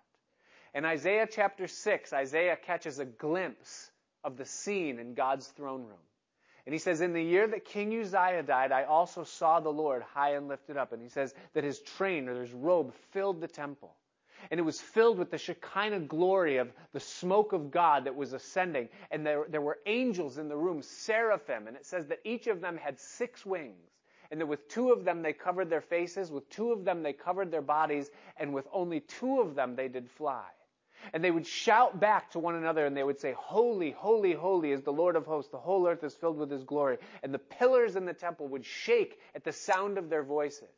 In 0.75 0.85
Isaiah 0.85 1.27
chapter 1.31 1.67
6, 1.67 2.13
Isaiah 2.13 2.57
catches 2.57 2.99
a 2.99 3.05
glimpse 3.05 3.91
of 4.23 4.37
the 4.37 4.45
scene 4.45 4.99
in 4.99 5.15
God's 5.15 5.49
throne 5.49 5.83
room. 5.83 5.99
And 6.67 6.73
he 6.73 6.79
says, 6.79 7.01
In 7.01 7.13
the 7.13 7.23
year 7.23 7.49
that 7.49 7.65
King 7.65 7.99
Uzziah 7.99 8.45
died, 8.45 8.71
I 8.71 8.85
also 8.85 9.25
saw 9.25 9.59
the 9.59 9.73
Lord 9.73 10.03
high 10.03 10.35
and 10.35 10.47
lifted 10.47 10.77
up. 10.77 10.93
And 10.93 11.03
he 11.03 11.09
says 11.09 11.35
that 11.55 11.65
his 11.65 11.81
train 11.81 12.29
or 12.29 12.41
his 12.41 12.53
robe 12.53 12.95
filled 13.11 13.41
the 13.41 13.49
temple. 13.49 13.97
And 14.51 14.61
it 14.61 14.63
was 14.63 14.81
filled 14.81 15.19
with 15.19 15.31
the 15.31 15.39
Shekinah 15.39 16.01
glory 16.01 16.59
of 16.59 16.73
the 16.93 17.01
smoke 17.01 17.53
of 17.53 17.71
God 17.71 18.05
that 18.05 18.15
was 18.15 18.33
ascending. 18.33 18.89
And 19.11 19.27
there, 19.27 19.45
there 19.49 19.61
were 19.61 19.79
angels 19.87 20.39
in 20.39 20.49
the 20.49 20.57
room, 20.57 20.83
seraphim. 20.83 21.67
And 21.67 21.77
it 21.77 21.85
says 21.85 22.07
that 22.07 22.21
each 22.25 22.47
of 22.47 22.61
them 22.61 22.77
had 22.77 22.99
six 22.99 23.45
wings. 23.45 23.91
And 24.31 24.41
that 24.41 24.47
with 24.47 24.69
two 24.69 24.93
of 24.93 25.05
them 25.05 25.23
they 25.23 25.33
covered 25.33 25.69
their 25.69 25.81
faces, 25.81 26.31
with 26.31 26.49
two 26.51 26.71
of 26.71 26.85
them 26.85 27.03
they 27.03 27.13
covered 27.13 27.51
their 27.51 27.63
bodies, 27.63 28.11
and 28.37 28.55
with 28.55 28.69
only 28.73 29.01
two 29.01 29.41
of 29.41 29.57
them 29.57 29.75
they 29.75 29.89
did 29.89 30.09
fly. 30.09 30.47
And 31.13 31.23
they 31.23 31.31
would 31.31 31.47
shout 31.47 31.99
back 32.01 32.31
to 32.33 32.39
one 32.39 32.55
another 32.55 32.87
and 32.87 32.97
they 32.97 33.03
would 33.03 33.19
say, 33.19 33.35
Holy, 33.37 33.91
holy, 33.91 34.33
holy 34.33 34.73
is 34.73 34.83
the 34.83 34.93
Lord 34.93 35.17
of 35.17 35.27
hosts. 35.27 35.51
The 35.51 35.59
whole 35.59 35.87
earth 35.87 36.05
is 36.05 36.15
filled 36.15 36.39
with 36.39 36.51
his 36.51 36.65
glory. 36.65 36.99
And 37.23 37.33
the 37.33 37.39
pillars 37.39 37.97
in 37.97 38.05
the 38.05 38.13
temple 38.13 38.49
would 38.49 38.65
shake 38.65 39.21
at 39.35 39.45
the 39.45 39.53
sound 39.53 39.99
of 39.99 40.09
their 40.09 40.23
voices. 40.23 40.69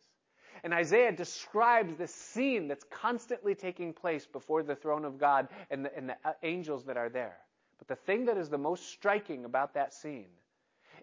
And 0.65 0.73
Isaiah 0.73 1.13
describes 1.13 1.97
this 1.97 2.15
scene 2.15 2.69
that's 2.69 2.85
constantly 2.85 3.55
taking 3.55 3.93
place 3.93 4.27
before 4.27 4.63
the 4.63 4.77
throne 4.77 5.05
of 5.05 5.19
God 5.19 5.49
and 5.71 5.85
the, 5.85 5.97
and 5.97 6.09
the 6.09 6.17
angels 6.43 6.85
that 6.85 6.97
are 6.97 7.09
there. 7.09 7.37
But 7.79 7.89
the 7.89 7.97
thing 7.97 8.27
that 8.27 8.37
is 8.37 8.49
the 8.49 8.59
most 8.59 8.89
striking 8.91 9.45
about 9.45 9.75
that 9.75 9.93
scene 9.93 10.29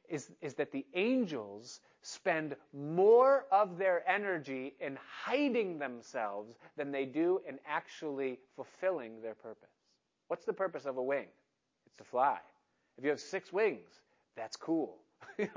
is, 0.09 0.31
is 0.41 0.53
that 0.55 0.71
the 0.71 0.85
angels 0.93 1.81
spend 2.01 2.55
more 2.73 3.45
of 3.51 3.77
their 3.77 4.07
energy 4.09 4.75
in 4.79 4.97
hiding 5.23 5.77
themselves 5.77 6.55
than 6.77 6.91
they 6.91 7.05
do 7.05 7.41
in 7.47 7.59
actually 7.67 8.39
fulfilling 8.55 9.21
their 9.21 9.35
purpose. 9.35 9.69
What's 10.27 10.45
the 10.45 10.53
purpose 10.53 10.85
of 10.85 10.97
a 10.97 11.03
wing? 11.03 11.27
It's 11.85 11.95
to 11.97 12.03
fly. 12.03 12.39
If 12.97 13.03
you 13.03 13.09
have 13.09 13.19
six 13.19 13.51
wings, 13.51 14.01
that's 14.35 14.55
cool. 14.55 14.97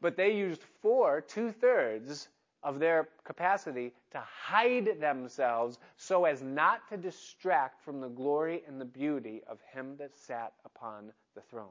but 0.00 0.16
they 0.16 0.34
used 0.34 0.62
four, 0.82 1.20
two 1.20 1.52
thirds 1.52 2.28
of 2.62 2.78
their 2.78 3.08
capacity 3.24 3.92
to 4.10 4.20
hide 4.20 5.00
themselves 5.00 5.78
so 5.96 6.24
as 6.24 6.42
not 6.42 6.88
to 6.88 6.96
distract 6.96 7.82
from 7.84 8.00
the 8.00 8.08
glory 8.08 8.62
and 8.66 8.80
the 8.80 8.84
beauty 8.84 9.42
of 9.48 9.58
him 9.72 9.94
that 9.98 10.16
sat 10.16 10.52
upon 10.64 11.12
the 11.34 11.40
throne. 11.42 11.68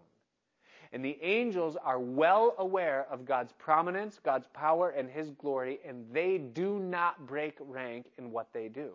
And 0.93 1.03
the 1.03 1.17
angels 1.21 1.75
are 1.83 1.99
well 1.99 2.55
aware 2.57 3.05
of 3.09 3.25
God's 3.25 3.53
prominence, 3.53 4.19
God's 4.23 4.47
power, 4.53 4.89
and 4.89 5.09
His 5.09 5.31
glory, 5.31 5.79
and 5.85 6.05
they 6.11 6.37
do 6.37 6.79
not 6.79 7.25
break 7.27 7.57
rank 7.59 8.07
in 8.17 8.31
what 8.31 8.47
they 8.53 8.67
do, 8.67 8.93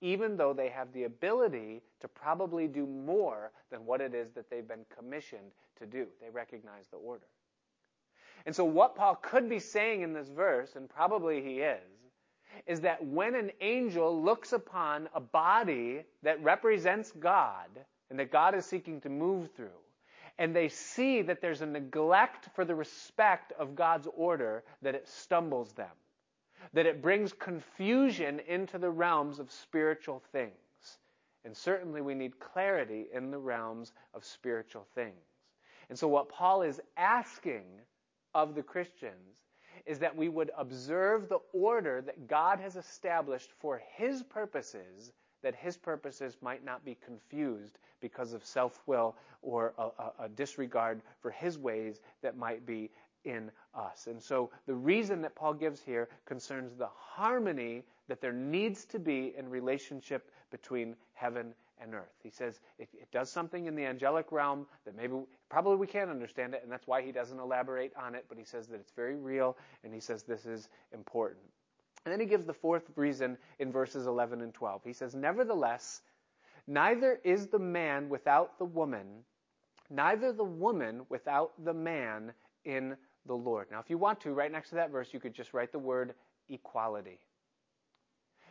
even 0.00 0.36
though 0.36 0.52
they 0.52 0.68
have 0.68 0.92
the 0.92 1.04
ability 1.04 1.82
to 2.00 2.08
probably 2.08 2.66
do 2.66 2.86
more 2.86 3.52
than 3.70 3.86
what 3.86 4.00
it 4.00 4.14
is 4.14 4.32
that 4.32 4.50
they've 4.50 4.66
been 4.66 4.86
commissioned 4.96 5.52
to 5.78 5.86
do. 5.86 6.06
They 6.20 6.30
recognize 6.30 6.86
the 6.90 6.96
order. 6.96 7.26
And 8.46 8.54
so, 8.54 8.64
what 8.64 8.94
Paul 8.94 9.16
could 9.16 9.48
be 9.48 9.58
saying 9.58 10.02
in 10.02 10.12
this 10.12 10.28
verse, 10.28 10.76
and 10.76 10.88
probably 10.88 11.42
he 11.42 11.60
is, 11.60 11.80
is 12.66 12.80
that 12.80 13.04
when 13.04 13.34
an 13.34 13.50
angel 13.60 14.22
looks 14.22 14.52
upon 14.52 15.08
a 15.14 15.20
body 15.20 16.02
that 16.22 16.42
represents 16.42 17.12
God 17.12 17.68
and 18.10 18.18
that 18.18 18.30
God 18.30 18.54
is 18.54 18.64
seeking 18.64 19.00
to 19.02 19.08
move 19.08 19.50
through, 19.54 19.68
and 20.38 20.54
they 20.54 20.68
see 20.68 21.22
that 21.22 21.40
there's 21.40 21.62
a 21.62 21.66
neglect 21.66 22.48
for 22.54 22.64
the 22.64 22.74
respect 22.74 23.52
of 23.58 23.74
God's 23.74 24.08
order, 24.16 24.62
that 24.82 24.94
it 24.94 25.08
stumbles 25.08 25.72
them, 25.72 25.90
that 26.72 26.86
it 26.86 27.02
brings 27.02 27.32
confusion 27.32 28.40
into 28.46 28.78
the 28.78 28.90
realms 28.90 29.40
of 29.40 29.50
spiritual 29.50 30.22
things. 30.32 30.52
And 31.44 31.56
certainly 31.56 32.00
we 32.02 32.14
need 32.14 32.38
clarity 32.38 33.06
in 33.12 33.30
the 33.30 33.38
realms 33.38 33.92
of 34.14 34.24
spiritual 34.24 34.86
things. 34.94 35.14
And 35.88 35.98
so 35.98 36.06
what 36.06 36.28
Paul 36.28 36.62
is 36.62 36.80
asking 36.96 37.64
of 38.34 38.54
the 38.54 38.62
Christians 38.62 39.38
is 39.86 39.98
that 39.98 40.14
we 40.14 40.28
would 40.28 40.50
observe 40.56 41.28
the 41.28 41.38
order 41.52 42.02
that 42.02 42.28
God 42.28 42.60
has 42.60 42.76
established 42.76 43.50
for 43.58 43.80
his 43.96 44.22
purposes 44.22 45.12
that 45.42 45.54
his 45.54 45.76
purposes 45.76 46.36
might 46.40 46.64
not 46.64 46.84
be 46.84 46.96
confused 47.04 47.78
because 48.00 48.32
of 48.32 48.44
self 48.44 48.82
will 48.86 49.16
or 49.42 49.74
a, 49.78 50.24
a, 50.24 50.28
disregard 50.28 51.02
for 51.20 51.30
his 51.30 51.58
ways 51.58 52.00
that 52.22 52.36
might 52.36 52.66
be 52.66 52.90
in 53.24 53.50
us. 53.74 54.06
And 54.06 54.22
so 54.22 54.50
the 54.66 54.74
reason 54.74 55.20
that 55.22 55.34
Paul 55.34 55.54
gives 55.54 55.80
here 55.80 56.08
concerns 56.24 56.74
the 56.74 56.88
harmony 56.94 57.84
that 58.08 58.20
there 58.20 58.32
needs 58.32 58.84
to 58.86 58.98
be 58.98 59.34
in 59.36 59.48
relationship 59.48 60.30
between 60.50 60.96
heaven 61.14 61.54
and 61.80 61.94
earth. 61.94 62.14
He 62.22 62.30
says 62.30 62.60
it, 62.78 62.88
it 62.92 63.10
does 63.12 63.30
something 63.30 63.66
in 63.66 63.74
the 63.74 63.84
angelic 63.84 64.32
realm 64.32 64.66
that 64.84 64.96
maybe, 64.96 65.14
probably 65.48 65.76
we 65.76 65.86
can't 65.86 66.10
understand 66.10 66.54
it, 66.54 66.60
and 66.62 66.72
that's 66.72 66.86
why 66.86 67.02
he 67.02 67.12
doesn't 67.12 67.38
elaborate 67.38 67.92
on 67.96 68.14
it, 68.14 68.24
but 68.28 68.38
he 68.38 68.44
says 68.44 68.66
that 68.68 68.80
it's 68.80 68.92
very 68.92 69.16
real, 69.16 69.56
and 69.84 69.94
he 69.94 70.00
says 70.00 70.22
this 70.22 70.46
is 70.46 70.68
important. 70.92 71.44
And 72.04 72.12
then 72.12 72.20
he 72.20 72.26
gives 72.26 72.46
the 72.46 72.54
fourth 72.54 72.84
reason 72.96 73.36
in 73.58 73.72
verses 73.72 74.06
11 74.06 74.40
and 74.40 74.54
12. 74.54 74.82
He 74.84 74.92
says, 74.92 75.14
Nevertheless, 75.14 76.02
neither 76.66 77.20
is 77.24 77.48
the 77.48 77.58
man 77.58 78.08
without 78.08 78.58
the 78.58 78.64
woman, 78.64 79.24
neither 79.90 80.32
the 80.32 80.44
woman 80.44 81.02
without 81.08 81.52
the 81.64 81.74
man 81.74 82.32
in 82.64 82.96
the 83.26 83.34
Lord. 83.34 83.66
Now, 83.70 83.80
if 83.80 83.90
you 83.90 83.98
want 83.98 84.20
to, 84.22 84.32
right 84.32 84.50
next 84.50 84.70
to 84.70 84.74
that 84.76 84.90
verse, 84.90 85.12
you 85.12 85.20
could 85.20 85.34
just 85.34 85.54
write 85.54 85.72
the 85.72 85.78
word 85.78 86.14
equality. 86.48 87.20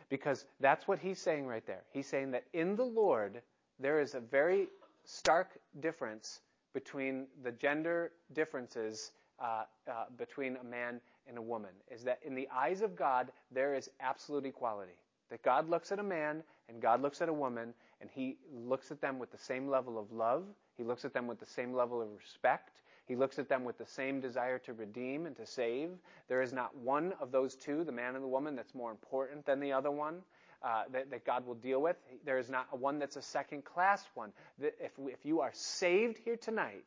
Because 0.08 0.46
that's 0.60 0.88
what 0.88 0.98
he's 0.98 1.18
saying 1.18 1.46
right 1.46 1.66
there. 1.66 1.82
He's 1.92 2.06
saying 2.06 2.30
that 2.30 2.44
in 2.54 2.76
the 2.76 2.84
Lord, 2.84 3.42
there 3.78 4.00
is 4.00 4.14
a 4.14 4.20
very 4.20 4.68
stark 5.04 5.58
difference 5.80 6.40
between 6.72 7.26
the 7.42 7.52
gender 7.52 8.12
differences 8.32 9.12
uh, 9.40 9.64
uh, 9.90 10.04
between 10.16 10.56
a 10.56 10.64
man 10.64 11.00
and 11.28 11.38
a 11.38 11.42
woman 11.42 11.70
is 11.90 12.02
that 12.04 12.20
in 12.24 12.34
the 12.34 12.48
eyes 12.54 12.80
of 12.80 12.96
God, 12.96 13.30
there 13.52 13.74
is 13.74 13.90
absolute 14.00 14.46
equality. 14.46 14.96
That 15.30 15.42
God 15.42 15.68
looks 15.68 15.92
at 15.92 15.98
a 15.98 16.02
man 16.02 16.42
and 16.68 16.80
God 16.80 17.02
looks 17.02 17.20
at 17.20 17.28
a 17.28 17.32
woman 17.32 17.74
and 18.00 18.10
he 18.10 18.38
looks 18.52 18.90
at 18.90 19.00
them 19.00 19.18
with 19.18 19.30
the 19.30 19.38
same 19.38 19.68
level 19.68 19.98
of 19.98 20.10
love. 20.12 20.44
He 20.76 20.84
looks 20.84 21.04
at 21.04 21.12
them 21.12 21.26
with 21.26 21.38
the 21.38 21.46
same 21.46 21.74
level 21.74 22.00
of 22.00 22.08
respect. 22.16 22.80
He 23.06 23.16
looks 23.16 23.38
at 23.38 23.48
them 23.48 23.64
with 23.64 23.78
the 23.78 23.86
same 23.86 24.20
desire 24.20 24.58
to 24.60 24.74
redeem 24.74 25.26
and 25.26 25.36
to 25.36 25.46
save. 25.46 25.90
There 26.28 26.42
is 26.42 26.52
not 26.52 26.76
one 26.76 27.14
of 27.20 27.32
those 27.32 27.56
two, 27.56 27.84
the 27.84 27.92
man 27.92 28.14
and 28.14 28.22
the 28.22 28.28
woman, 28.28 28.54
that's 28.54 28.74
more 28.74 28.90
important 28.90 29.46
than 29.46 29.60
the 29.60 29.72
other 29.72 29.90
one. 29.90 30.20
Uh, 30.62 30.82
that, 30.92 31.08
that, 31.10 31.24
God 31.24 31.46
will 31.46 31.54
deal 31.54 31.80
with. 31.80 31.96
There 32.24 32.36
is 32.36 32.50
not 32.50 32.76
one 32.76 32.98
that's 32.98 33.14
a 33.14 33.22
second 33.22 33.64
class 33.64 34.04
one. 34.14 34.32
If, 34.60 34.90
if 34.98 35.24
you 35.24 35.40
are 35.40 35.52
saved 35.54 36.18
here 36.24 36.36
tonight, 36.36 36.84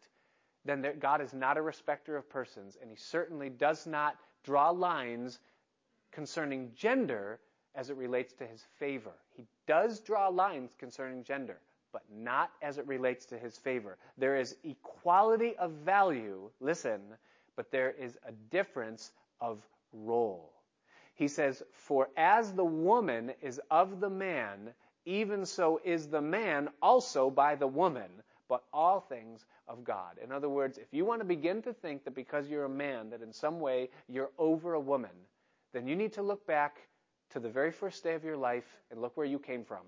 then 0.65 0.81
there, 0.81 0.93
God 0.93 1.21
is 1.21 1.33
not 1.33 1.57
a 1.57 1.61
respecter 1.61 2.17
of 2.17 2.29
persons, 2.29 2.77
and 2.81 2.91
He 2.91 2.97
certainly 2.97 3.49
does 3.49 3.87
not 3.87 4.17
draw 4.43 4.69
lines 4.69 5.39
concerning 6.11 6.71
gender 6.75 7.39
as 7.75 7.89
it 7.89 7.97
relates 7.97 8.33
to 8.33 8.45
his 8.45 8.63
favor. 8.79 9.13
He 9.35 9.45
does 9.67 9.99
draw 9.99 10.27
lines 10.27 10.71
concerning 10.77 11.23
gender, 11.23 11.57
but 11.93 12.03
not 12.11 12.51
as 12.61 12.77
it 12.77 12.87
relates 12.87 13.25
to 13.27 13.37
his 13.37 13.57
favor. 13.57 13.97
There 14.17 14.35
is 14.35 14.57
equality 14.63 15.55
of 15.57 15.71
value, 15.71 16.49
listen, 16.59 17.01
but 17.55 17.71
there 17.71 17.91
is 17.91 18.17
a 18.27 18.31
difference 18.49 19.11
of 19.39 19.59
role. 19.93 20.51
He 21.15 21.27
says, 21.27 21.63
For 21.71 22.09
as 22.17 22.53
the 22.53 22.65
woman 22.65 23.31
is 23.41 23.59
of 23.69 23.99
the 23.99 24.09
man, 24.09 24.73
even 25.05 25.45
so 25.45 25.79
is 25.83 26.07
the 26.07 26.21
man 26.21 26.69
also 26.81 27.29
by 27.29 27.55
the 27.55 27.67
woman, 27.67 28.09
but 28.51 28.65
all 28.73 28.99
things 28.99 29.45
of 29.69 29.81
God. 29.85 30.17
In 30.21 30.29
other 30.29 30.49
words, 30.49 30.77
if 30.77 30.87
you 30.91 31.05
want 31.05 31.21
to 31.21 31.25
begin 31.25 31.61
to 31.61 31.71
think 31.71 32.03
that 32.03 32.13
because 32.13 32.49
you're 32.49 32.65
a 32.65 32.69
man, 32.69 33.09
that 33.11 33.21
in 33.21 33.31
some 33.31 33.61
way 33.61 33.89
you're 34.09 34.31
over 34.37 34.73
a 34.73 34.79
woman, 34.79 35.11
then 35.71 35.87
you 35.87 35.95
need 35.95 36.11
to 36.11 36.21
look 36.21 36.45
back 36.45 36.89
to 37.29 37.39
the 37.39 37.47
very 37.47 37.71
first 37.71 38.03
day 38.03 38.13
of 38.13 38.25
your 38.25 38.35
life 38.35 38.65
and 38.91 38.99
look 39.01 39.15
where 39.15 39.25
you 39.25 39.39
came 39.39 39.63
from. 39.63 39.85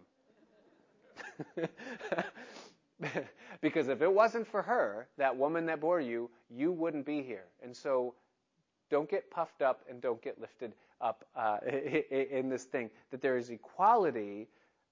because 3.61 3.89
if 3.89 4.01
it 4.01 4.13
wasn't 4.13 4.47
for 4.47 4.61
her, 4.61 5.09
that 5.17 5.35
woman 5.35 5.65
that 5.65 5.81
bore 5.81 5.99
you, 5.99 6.29
you 6.49 6.71
wouldn't 6.71 7.05
be 7.05 7.21
here. 7.21 7.47
And 7.61 7.75
so 7.75 8.15
don't 8.89 9.09
get 9.09 9.29
puffed 9.29 9.61
up 9.61 9.81
and 9.89 9.99
don't 9.99 10.21
get 10.21 10.39
lifted 10.39 10.73
up 11.01 11.25
uh, 11.35 11.57
in 11.67 12.47
this 12.47 12.63
thing. 12.63 12.89
That 13.11 13.21
there 13.21 13.35
is 13.35 13.49
equality 13.49 14.47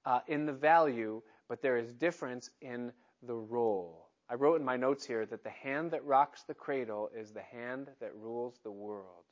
uh, 0.05 0.19
in 0.27 0.45
the 0.45 0.51
value, 0.51 1.21
but 1.47 1.61
there 1.61 1.77
is 1.77 1.93
difference 1.93 2.49
in 2.61 2.91
the 3.23 3.35
role. 3.35 4.09
I 4.29 4.35
wrote 4.35 4.59
in 4.59 4.65
my 4.65 4.77
notes 4.77 5.05
here 5.05 5.25
that 5.25 5.43
the 5.43 5.49
hand 5.49 5.91
that 5.91 6.05
rocks 6.05 6.43
the 6.43 6.53
cradle 6.53 7.09
is 7.15 7.31
the 7.31 7.41
hand 7.41 7.87
that 7.99 8.15
rules 8.15 8.59
the 8.63 8.71
world. 8.71 9.25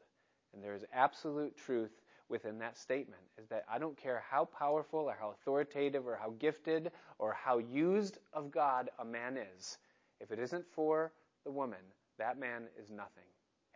And 0.53 0.63
there 0.63 0.75
is 0.75 0.83
absolute 0.93 1.55
truth 1.55 1.91
within 2.27 2.59
that 2.59 2.77
statement 2.77 3.21
is 3.41 3.47
that 3.47 3.65
I 3.71 3.79
don't 3.79 3.97
care 3.97 4.23
how 4.29 4.45
powerful 4.45 4.99
or 4.99 5.15
how 5.19 5.31
authoritative 5.31 6.05
or 6.05 6.15
how 6.15 6.31
gifted 6.39 6.91
or 7.17 7.33
how 7.33 7.57
used 7.57 8.17
of 8.33 8.51
God 8.51 8.89
a 8.99 9.05
man 9.05 9.37
is. 9.57 9.77
If 10.19 10.31
it 10.31 10.39
isn't 10.39 10.65
for 10.73 11.11
the 11.45 11.51
woman, 11.51 11.79
that 12.17 12.37
man 12.37 12.67
is 12.81 12.91
nothing. 12.91 13.23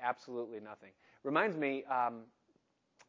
Absolutely 0.02 0.60
nothing. 0.60 0.92
Reminds 1.24 1.58
me, 1.58 1.84
um, 1.86 2.24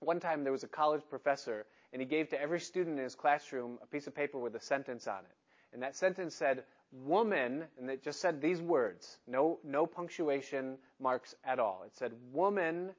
one 0.00 0.20
time 0.20 0.44
there 0.44 0.52
was 0.52 0.64
a 0.64 0.68
college 0.68 1.02
professor, 1.08 1.66
and 1.92 2.00
he 2.00 2.06
gave 2.06 2.28
to 2.30 2.40
every 2.40 2.60
student 2.60 2.98
in 2.98 3.04
his 3.04 3.14
classroom 3.14 3.78
a 3.82 3.86
piece 3.86 4.06
of 4.06 4.14
paper 4.14 4.38
with 4.38 4.54
a 4.54 4.60
sentence 4.60 5.06
on 5.06 5.20
it. 5.20 5.36
And 5.72 5.82
that 5.82 5.96
sentence 5.96 6.34
said, 6.34 6.62
woman, 7.02 7.64
and 7.78 7.90
it 7.90 8.02
just 8.02 8.20
said 8.20 8.40
these 8.40 8.60
words, 8.60 9.18
no, 9.26 9.58
no 9.64 9.86
punctuation 9.86 10.78
marks 11.00 11.34
at 11.44 11.58
all. 11.58 11.82
It 11.84 11.94
said, 11.94 12.12
woman 12.32 12.90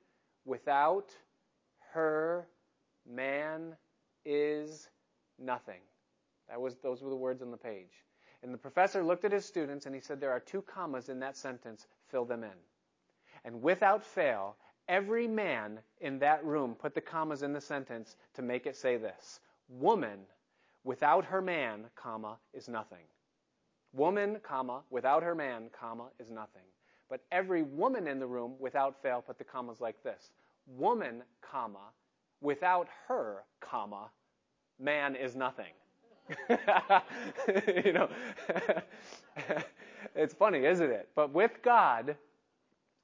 without 0.46 1.12
her 1.94 2.48
man 3.10 3.76
is 4.26 4.90
nothing. 5.40 5.82
That 6.50 6.60
was, 6.60 6.76
those 6.78 7.02
were 7.02 7.10
the 7.10 7.16
words 7.16 7.42
on 7.42 7.52
the 7.52 7.58
page. 7.58 8.04
And 8.44 8.54
the 8.54 8.58
professor 8.58 9.04
looked 9.04 9.26
at 9.26 9.32
his 9.32 9.46
students 9.46 9.86
and 9.86 9.96
he 9.96 10.02
said, 10.02 10.20
There 10.20 10.32
are 10.32 10.40
two 10.40 10.62
commas 10.62 11.10
in 11.10 11.20
that 11.22 11.36
sentence, 11.36 11.88
fill 12.10 12.26
them 12.26 12.44
in. 12.44 12.52
And 13.44 13.62
without 13.62 14.04
fail, 14.04 14.56
every 14.88 15.28
man 15.28 15.80
in 16.02 16.20
that 16.20 16.46
room 16.46 16.76
put 16.76 16.94
the 16.94 17.02
commas 17.02 17.42
in 17.42 17.54
the 17.54 17.62
sentence 17.62 18.18
to 18.36 18.42
make 18.42 18.68
it 18.68 18.76
say 18.76 18.98
this 18.98 19.40
Woman 19.68 20.20
without 20.84 21.26
her 21.26 21.42
man, 21.42 21.86
comma, 21.96 22.38
is 22.54 22.70
nothing. 22.70 23.06
Woman, 23.96 24.38
comma, 24.44 24.82
without 24.90 25.24
her 25.24 25.36
man, 25.36 25.70
comma, 25.78 26.08
is 26.20 26.30
nothing. 26.30 26.64
But 27.10 27.22
every 27.32 27.64
woman 27.64 28.08
in 28.08 28.20
the 28.20 28.28
room, 28.28 28.56
without 28.60 29.02
fail, 29.02 29.22
put 29.22 29.38
the 29.38 29.44
commas 29.44 29.80
like 29.80 30.02
this 30.04 30.32
woman, 30.68 31.22
comma, 31.42 31.92
without 32.42 32.88
her, 33.08 33.44
comma, 33.62 34.10
man 34.80 35.16
is 35.16 35.36
nothing. 35.36 35.74
you 36.50 37.94
know, 37.94 38.10
it's 40.16 40.34
funny, 40.34 40.66
isn't 40.66 40.90
it? 40.90 41.10
But 41.16 41.32
with 41.32 41.52
God, 41.62 42.18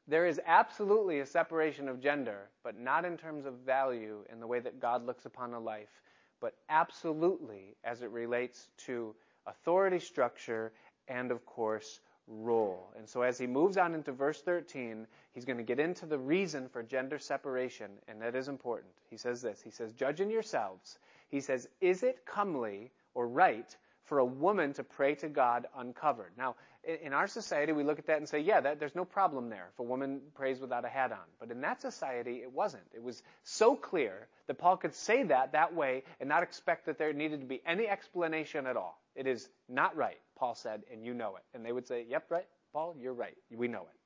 there 0.08 0.26
is 0.26 0.42
absolutely 0.46 1.20
a 1.20 1.26
separation 1.26 1.88
of 1.88 2.02
gender, 2.02 2.50
but 2.64 2.78
not 2.80 3.06
in 3.06 3.16
terms 3.16 3.46
of 3.46 3.54
value 3.66 4.26
in 4.32 4.40
the 4.40 4.48
way 4.48 4.60
that 4.60 4.80
God 4.80 5.06
looks 5.06 5.26
upon 5.26 5.54
a 5.54 5.60
life, 5.60 6.02
but 6.40 6.56
absolutely 6.70 7.76
as 7.84 8.02
it 8.02 8.10
relates 8.10 8.70
to 8.86 9.16
authority 9.46 10.00
structure 10.00 10.72
and, 11.08 11.32
of 11.32 11.46
course, 11.46 12.00
role. 12.28 12.94
And 12.98 13.08
so 13.08 13.22
as 13.22 13.38
he 13.38 13.48
moves 13.48 13.78
on 13.78 13.94
into 13.94 14.12
verse 14.12 14.42
13, 14.42 15.08
he's 15.34 15.46
going 15.46 15.58
to 15.58 15.64
get 15.64 15.80
into 15.80 16.06
the 16.06 16.18
reason 16.18 16.70
for 16.70 16.84
gender 16.84 17.20
separation, 17.20 17.92
and 18.08 18.22
that 18.22 18.36
is 18.36 18.48
important. 18.48 18.94
He 19.10 19.18
says 19.18 19.42
this 19.42 19.62
He 19.62 19.72
says, 19.72 19.94
Judge 19.94 20.22
in 20.22 20.30
yourselves. 20.30 20.98
He 21.30 21.42
says, 21.42 21.68
Is 21.80 22.04
it 22.04 22.26
comely 22.26 22.92
or 23.14 23.28
right 23.28 23.76
for 24.04 24.20
a 24.20 24.26
woman 24.26 24.74
to 24.74 24.84
pray 24.84 25.16
to 25.16 25.30
God 25.30 25.68
uncovered? 25.76 26.32
Now, 26.38 26.56
in 26.84 27.14
our 27.14 27.28
society, 27.28 27.74
we 27.74 27.84
look 27.84 28.00
at 28.00 28.08
that 28.08 28.18
and 28.18 28.28
say, 28.28 28.40
yeah, 28.40 28.60
that, 28.60 28.80
there's 28.80 28.96
no 28.96 29.06
problem 29.06 29.50
there 29.50 29.68
if 29.72 29.80
a 29.80 29.84
woman 29.84 30.20
prays 30.34 30.60
without 30.60 30.84
a 30.84 30.90
hat 30.90 31.12
on. 31.12 31.20
But 31.40 31.52
in 31.52 31.62
that 31.62 31.82
society, 31.82 32.38
it 32.38 32.52
wasn't. 32.52 32.84
It 32.94 33.04
was 33.04 33.22
so 33.44 33.76
clear 33.76 34.28
that 34.48 34.56
Paul 34.56 34.78
could 34.78 34.96
say 34.96 35.24
that 35.24 35.52
that 35.52 35.76
way 35.76 36.04
and 36.20 36.28
not 36.28 36.42
expect 36.42 36.88
that 36.88 36.98
there 36.98 37.14
needed 37.14 37.42
to 37.42 37.46
be 37.46 37.62
any 37.68 37.88
explanation 37.88 38.66
at 38.66 38.78
all. 38.78 39.00
It 39.16 39.28
is 39.28 39.50
not 39.68 39.96
right, 39.96 40.20
Paul 40.38 40.56
said, 40.56 40.84
and 40.92 41.06
you 41.06 41.14
know 41.14 41.36
it. 41.36 41.44
And 41.54 41.66
they 41.66 41.72
would 41.72 41.88
say, 41.88 42.06
yep, 42.08 42.30
right, 42.30 42.48
Paul, 42.74 42.96
you're 43.00 43.14
right. 43.14 43.36
We 43.52 43.68
know 43.68 43.82
it. 43.82 44.00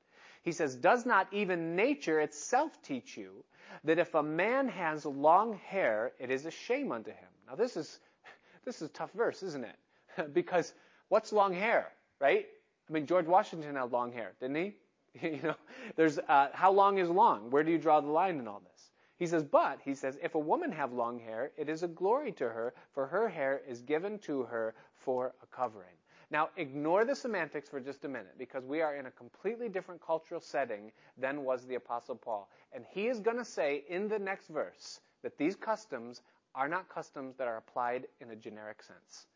He 0.44 0.52
says, 0.52 0.76
does 0.76 1.06
not 1.06 1.28
even 1.32 1.76
nature 1.76 2.20
itself 2.20 2.80
teach 2.84 3.18
you 3.18 3.44
that 3.84 3.98
if 3.98 4.14
a 4.14 4.22
man 4.22 4.68
has 4.68 5.06
long 5.06 5.58
hair, 5.66 6.12
it 6.20 6.30
is 6.30 6.46
a 6.46 6.52
shame 6.52 6.92
unto 6.92 7.10
him? 7.10 7.30
Now 7.48 7.56
this 7.56 7.76
is, 7.78 8.00
this 8.66 8.76
is 8.78 8.90
a 8.90 8.94
tough 8.94 9.12
verse, 9.14 9.42
isn't 9.42 9.66
it? 9.66 10.34
because 10.34 10.74
what's 11.10 11.34
long 11.34 11.54
hair, 11.54 11.92
right? 12.20 12.46
I 12.88 12.94
mean, 12.94 13.08
George 13.08 13.26
Washington 13.26 13.76
had 13.76 13.92
long 13.92 14.12
hair, 14.12 14.34
didn't 14.40 14.56
he? 14.56 14.76
you 15.22 15.40
know, 15.42 15.56
there's, 15.96 16.20
uh, 16.20 16.50
how 16.54 16.72
long 16.72 16.98
is 17.00 17.10
long? 17.10 17.50
Where 17.50 17.64
do 17.64 17.72
you 17.72 17.78
draw 17.78 18.02
the 18.02 18.12
line 18.12 18.38
in 18.38 18.48
all 18.48 18.62
this? 18.72 18.75
He 19.18 19.28
says, 19.28 19.44
but, 19.44 19.80
he 19.84 19.96
says, 19.96 20.18
if 20.22 20.36
a 20.36 20.40
woman 20.40 20.72
have 20.72 20.92
long 20.92 21.20
hair, 21.20 21.52
it 21.58 21.70
is 21.70 21.84
a 21.84 21.88
glory 21.88 22.32
to 22.34 22.46
her, 22.46 22.74
for 22.94 23.08
her 23.08 23.30
hair 23.30 23.62
is 23.68 23.82
given 23.82 24.20
to 24.20 24.44
her 24.44 24.76
for 24.96 25.34
a 25.42 25.56
covering. 25.56 25.96
Now, 26.32 26.50
ignore 26.58 27.06
the 27.06 27.16
semantics 27.16 27.70
for 27.70 27.80
just 27.80 28.04
a 28.04 28.10
minute, 28.10 28.36
because 28.38 28.66
we 28.66 28.82
are 28.82 28.96
in 28.96 29.06
a 29.06 29.12
completely 29.12 29.70
different 29.70 30.02
cultural 30.02 30.42
setting 30.42 30.92
than 31.18 31.44
was 31.44 31.66
the 31.66 31.76
Apostle 31.76 32.16
Paul. 32.16 32.50
And 32.74 32.84
he 32.90 33.08
is 33.08 33.20
going 33.20 33.38
to 33.38 33.46
say 33.46 33.84
in 33.88 34.08
the 34.08 34.20
next 34.20 34.48
verse 34.50 35.00
that 35.24 35.38
these 35.38 35.56
customs 35.56 36.22
are 36.54 36.68
not 36.68 36.90
customs 36.90 37.36
that 37.38 37.48
are 37.48 37.58
applied 37.58 38.08
in 38.20 38.32
a 38.32 38.36
generic 38.36 38.82
sense. 38.82 39.28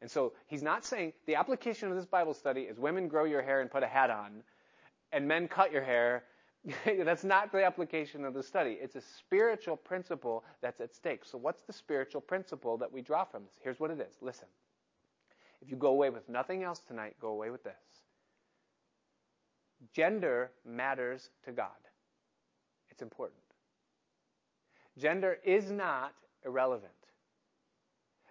And 0.00 0.10
so 0.10 0.32
he's 0.46 0.62
not 0.62 0.84
saying 0.84 1.12
the 1.26 1.34
application 1.34 1.90
of 1.90 1.96
this 1.96 2.06
Bible 2.06 2.34
study 2.34 2.62
is 2.62 2.78
women 2.78 3.08
grow 3.08 3.24
your 3.24 3.42
hair 3.42 3.60
and 3.60 3.70
put 3.70 3.82
a 3.82 3.88
hat 3.88 4.10
on, 4.10 4.42
and 5.12 5.26
men 5.28 5.48
cut 5.48 5.72
your 5.72 5.82
hair. 5.82 6.24
that's 7.04 7.24
not 7.24 7.52
the 7.52 7.64
application 7.64 8.24
of 8.24 8.34
the 8.34 8.42
study. 8.42 8.78
It's 8.80 8.96
a 8.96 9.00
spiritual 9.00 9.76
principle 9.76 10.44
that's 10.60 10.80
at 10.80 10.94
stake. 10.94 11.24
So, 11.24 11.38
what's 11.38 11.62
the 11.62 11.72
spiritual 11.72 12.20
principle 12.20 12.76
that 12.78 12.92
we 12.92 13.00
draw 13.00 13.24
from 13.24 13.44
this? 13.44 13.54
Here's 13.62 13.80
what 13.80 13.90
it 13.90 14.00
is. 14.00 14.16
Listen. 14.20 14.48
If 15.60 15.70
you 15.70 15.76
go 15.76 15.88
away 15.88 16.10
with 16.10 16.28
nothing 16.28 16.62
else 16.62 16.80
tonight, 16.80 17.16
go 17.20 17.28
away 17.28 17.50
with 17.50 17.64
this. 17.64 17.74
Gender 19.92 20.52
matters 20.64 21.30
to 21.44 21.52
God. 21.52 21.70
It's 22.90 23.02
important. 23.02 23.40
Gender 24.96 25.38
is 25.44 25.70
not 25.70 26.14
irrelevant. 26.44 26.92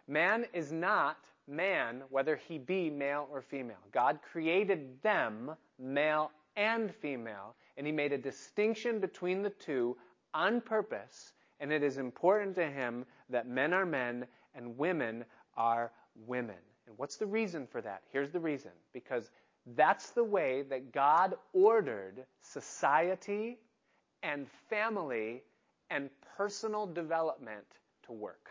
Man 0.08 0.46
is 0.54 0.72
not 0.72 1.18
man, 1.48 2.04
whether 2.10 2.36
he 2.36 2.58
be 2.58 2.90
male 2.90 3.28
or 3.32 3.42
female. 3.42 3.78
God 3.92 4.20
created 4.22 5.02
them, 5.02 5.52
male 5.80 6.32
and 6.56 6.94
female, 6.94 7.56
and 7.78 7.86
he 7.86 7.92
made 7.94 8.12
a 8.12 8.18
distinction 8.18 9.00
between 9.00 9.42
the 9.42 9.52
two 9.52 9.96
on 10.34 10.62
purpose, 10.62 11.34
and 11.60 11.72
it 11.72 11.84
is 11.84 11.98
important 11.98 12.56
to 12.56 12.68
him 12.68 13.06
that 13.30 13.48
men 13.48 13.74
are 13.74 13.86
men 13.86 14.26
and 14.56 14.78
women 14.78 15.24
are 15.56 15.92
women. 16.26 16.56
And 16.88 16.98
what's 16.98 17.18
the 17.18 17.26
reason 17.26 17.68
for 17.68 17.82
that? 17.82 18.02
Here's 18.12 18.32
the 18.32 18.40
reason. 18.40 18.72
Because 18.94 19.30
that's 19.76 20.12
the 20.12 20.24
way 20.24 20.64
that 20.70 20.92
God 20.92 21.36
ordered 21.54 22.26
society 22.42 23.60
and 24.24 24.48
family 24.70 25.44
and 25.90 26.10
personal 26.38 26.88
development 26.88 27.66
to 28.04 28.14
work 28.14 28.50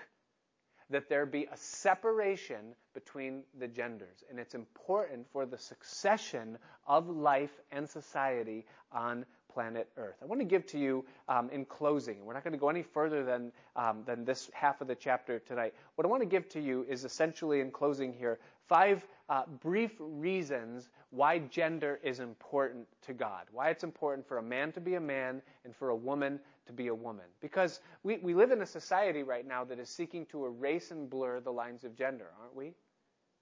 that 0.90 1.08
there 1.08 1.26
be 1.26 1.48
a 1.52 1.56
separation 1.56 2.74
between 2.94 3.42
the 3.58 3.66
genders. 3.66 4.24
And 4.30 4.38
it's 4.38 4.54
important 4.54 5.26
for 5.32 5.46
the 5.46 5.58
succession 5.58 6.58
of 6.86 7.08
life 7.08 7.60
and 7.72 7.88
society 7.88 8.64
on 8.92 9.24
planet 9.52 9.88
Earth. 9.96 10.16
I 10.22 10.26
want 10.26 10.40
to 10.42 10.46
give 10.46 10.66
to 10.66 10.78
you 10.78 11.02
um, 11.30 11.48
in 11.48 11.64
closing, 11.64 12.24
we're 12.24 12.34
not 12.34 12.44
going 12.44 12.52
to 12.52 12.58
go 12.58 12.68
any 12.68 12.82
further 12.82 13.24
than, 13.24 13.50
um, 13.74 14.02
than 14.04 14.22
this 14.22 14.50
half 14.52 14.82
of 14.82 14.86
the 14.86 14.94
chapter 14.94 15.38
tonight. 15.38 15.72
What 15.94 16.04
I 16.04 16.08
want 16.08 16.22
to 16.22 16.28
give 16.28 16.46
to 16.50 16.60
you 16.60 16.84
is 16.88 17.06
essentially 17.06 17.60
in 17.60 17.70
closing 17.70 18.12
here 18.12 18.38
five 18.68 19.02
uh, 19.30 19.44
brief 19.62 19.92
reasons 19.98 20.90
why 21.08 21.38
gender 21.38 21.98
is 22.02 22.20
important 22.20 22.86
to 23.06 23.14
God, 23.14 23.46
why 23.50 23.70
it's 23.70 23.82
important 23.82 24.28
for 24.28 24.38
a 24.38 24.42
man 24.42 24.72
to 24.72 24.80
be 24.80 24.94
a 24.94 25.00
man 25.00 25.40
and 25.64 25.74
for 25.74 25.88
a 25.88 25.96
woman 25.96 26.38
to 26.66 26.72
be 26.72 26.88
a 26.88 26.94
woman. 26.94 27.24
Because 27.40 27.80
we, 28.02 28.18
we 28.18 28.34
live 28.34 28.50
in 28.50 28.62
a 28.62 28.66
society 28.66 29.22
right 29.22 29.46
now 29.46 29.64
that 29.64 29.78
is 29.78 29.88
seeking 29.88 30.26
to 30.26 30.46
erase 30.46 30.90
and 30.90 31.08
blur 31.08 31.40
the 31.40 31.52
lines 31.52 31.84
of 31.84 31.96
gender, 31.96 32.26
aren't 32.40 32.56
we? 32.56 32.72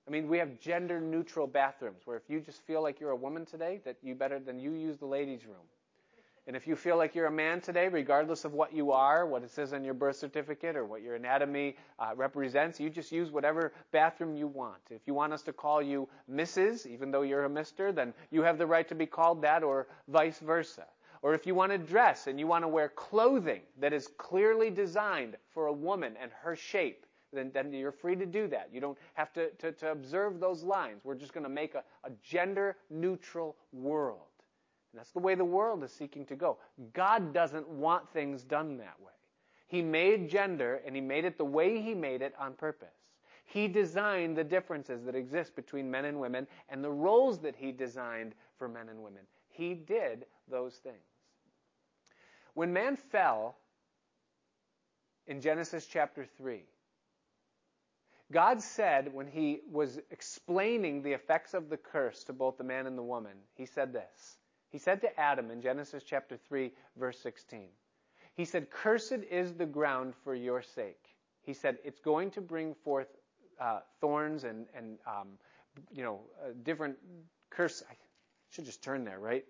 I 0.06 0.10
mean, 0.10 0.28
we 0.28 0.38
have 0.38 0.60
gender 0.60 1.00
neutral 1.00 1.46
bathrooms 1.46 2.02
where 2.04 2.16
if 2.16 2.28
you 2.28 2.40
just 2.40 2.60
feel 2.66 2.82
like 2.82 3.00
you're 3.00 3.10
a 3.10 3.16
woman 3.16 3.46
today, 3.46 3.80
that 3.84 3.96
you 4.02 4.14
better 4.14 4.38
than 4.38 4.58
you 4.58 4.72
use 4.72 4.98
the 4.98 5.06
ladies' 5.06 5.46
room. 5.46 5.66
And 6.46 6.54
if 6.54 6.66
you 6.66 6.76
feel 6.76 6.98
like 6.98 7.14
you're 7.14 7.24
a 7.24 7.32
man 7.32 7.62
today, 7.62 7.88
regardless 7.88 8.44
of 8.44 8.52
what 8.52 8.74
you 8.74 8.92
are, 8.92 9.24
what 9.24 9.42
it 9.42 9.50
says 9.50 9.72
on 9.72 9.82
your 9.82 9.94
birth 9.94 10.16
certificate, 10.16 10.76
or 10.76 10.84
what 10.84 11.00
your 11.00 11.14
anatomy 11.14 11.74
uh, 11.98 12.10
represents, 12.14 12.78
you 12.78 12.90
just 12.90 13.10
use 13.12 13.30
whatever 13.30 13.72
bathroom 13.92 14.36
you 14.36 14.46
want. 14.46 14.82
If 14.90 15.00
you 15.06 15.14
want 15.14 15.32
us 15.32 15.40
to 15.44 15.54
call 15.54 15.80
you 15.80 16.06
Mrs., 16.30 16.86
even 16.86 17.10
though 17.10 17.22
you're 17.22 17.46
a 17.46 17.48
Mister, 17.48 17.92
then 17.92 18.12
you 18.30 18.42
have 18.42 18.58
the 18.58 18.66
right 18.66 18.86
to 18.88 18.94
be 18.94 19.06
called 19.06 19.40
that, 19.40 19.62
or 19.62 19.86
vice 20.06 20.38
versa. 20.38 20.84
Or 21.24 21.32
if 21.32 21.46
you 21.46 21.54
want 21.54 21.72
to 21.72 21.78
dress 21.78 22.26
and 22.26 22.38
you 22.38 22.46
want 22.46 22.64
to 22.64 22.68
wear 22.68 22.90
clothing 22.90 23.62
that 23.80 23.94
is 23.94 24.08
clearly 24.18 24.68
designed 24.68 25.38
for 25.54 25.68
a 25.68 25.72
woman 25.72 26.16
and 26.20 26.30
her 26.42 26.54
shape, 26.54 27.06
then, 27.32 27.50
then 27.54 27.72
you're 27.72 27.92
free 27.92 28.14
to 28.14 28.26
do 28.26 28.46
that. 28.48 28.68
You 28.70 28.82
don't 28.82 28.98
have 29.14 29.32
to, 29.32 29.48
to, 29.52 29.72
to 29.72 29.90
observe 29.90 30.38
those 30.38 30.62
lines. 30.62 31.00
We're 31.02 31.14
just 31.14 31.32
going 31.32 31.44
to 31.44 31.50
make 31.50 31.76
a, 31.76 31.82
a 32.04 32.10
gender 32.22 32.76
neutral 32.90 33.56
world. 33.72 34.20
And 34.92 35.00
that's 35.00 35.12
the 35.12 35.18
way 35.18 35.34
the 35.34 35.46
world 35.46 35.82
is 35.82 35.92
seeking 35.92 36.26
to 36.26 36.36
go. 36.36 36.58
God 36.92 37.32
doesn't 37.32 37.66
want 37.70 38.06
things 38.12 38.42
done 38.42 38.76
that 38.76 39.00
way. 39.00 39.12
He 39.66 39.80
made 39.80 40.28
gender 40.28 40.82
and 40.84 40.94
He 40.94 41.00
made 41.00 41.24
it 41.24 41.38
the 41.38 41.44
way 41.46 41.80
He 41.80 41.94
made 41.94 42.20
it 42.20 42.34
on 42.38 42.52
purpose. 42.52 42.98
He 43.46 43.66
designed 43.66 44.36
the 44.36 44.44
differences 44.44 45.02
that 45.04 45.14
exist 45.14 45.56
between 45.56 45.90
men 45.90 46.04
and 46.04 46.20
women 46.20 46.46
and 46.68 46.84
the 46.84 46.90
roles 46.90 47.38
that 47.38 47.56
He 47.56 47.72
designed 47.72 48.34
for 48.58 48.68
men 48.68 48.90
and 48.90 49.02
women. 49.02 49.22
He 49.48 49.72
did 49.72 50.26
those 50.50 50.74
things. 50.74 51.13
When 52.54 52.72
man 52.72 52.96
fell 52.96 53.56
in 55.26 55.40
Genesis 55.40 55.86
chapter 55.86 56.24
3, 56.38 56.62
God 58.32 58.62
said 58.62 59.12
when 59.12 59.26
he 59.26 59.60
was 59.70 60.00
explaining 60.10 61.02
the 61.02 61.12
effects 61.12 61.54
of 61.54 61.68
the 61.68 61.76
curse 61.76 62.24
to 62.24 62.32
both 62.32 62.56
the 62.56 62.64
man 62.64 62.86
and 62.86 62.96
the 62.96 63.02
woman, 63.02 63.36
he 63.54 63.66
said 63.66 63.92
this. 63.92 64.38
He 64.70 64.78
said 64.78 65.00
to 65.02 65.20
Adam 65.20 65.50
in 65.50 65.60
Genesis 65.60 66.02
chapter 66.04 66.36
3 66.36 66.72
verse 66.96 67.18
16. 67.20 67.68
He 68.34 68.44
said, 68.44 68.70
Cursed 68.70 69.22
is 69.30 69.54
the 69.54 69.66
ground 69.66 70.14
for 70.24 70.34
your 70.34 70.62
sake. 70.62 71.14
He 71.42 71.54
said, 71.54 71.78
it's 71.84 72.00
going 72.00 72.30
to 72.32 72.40
bring 72.40 72.74
forth 72.74 73.08
uh, 73.60 73.80
thorns 74.00 74.44
and, 74.44 74.66
and 74.76 74.98
um, 75.06 75.28
you 75.92 76.02
know, 76.02 76.20
uh, 76.42 76.48
different 76.62 76.96
curse. 77.50 77.82
I 77.88 77.94
should 78.50 78.64
just 78.64 78.82
turn 78.82 79.04
there, 79.04 79.20
right? 79.20 79.44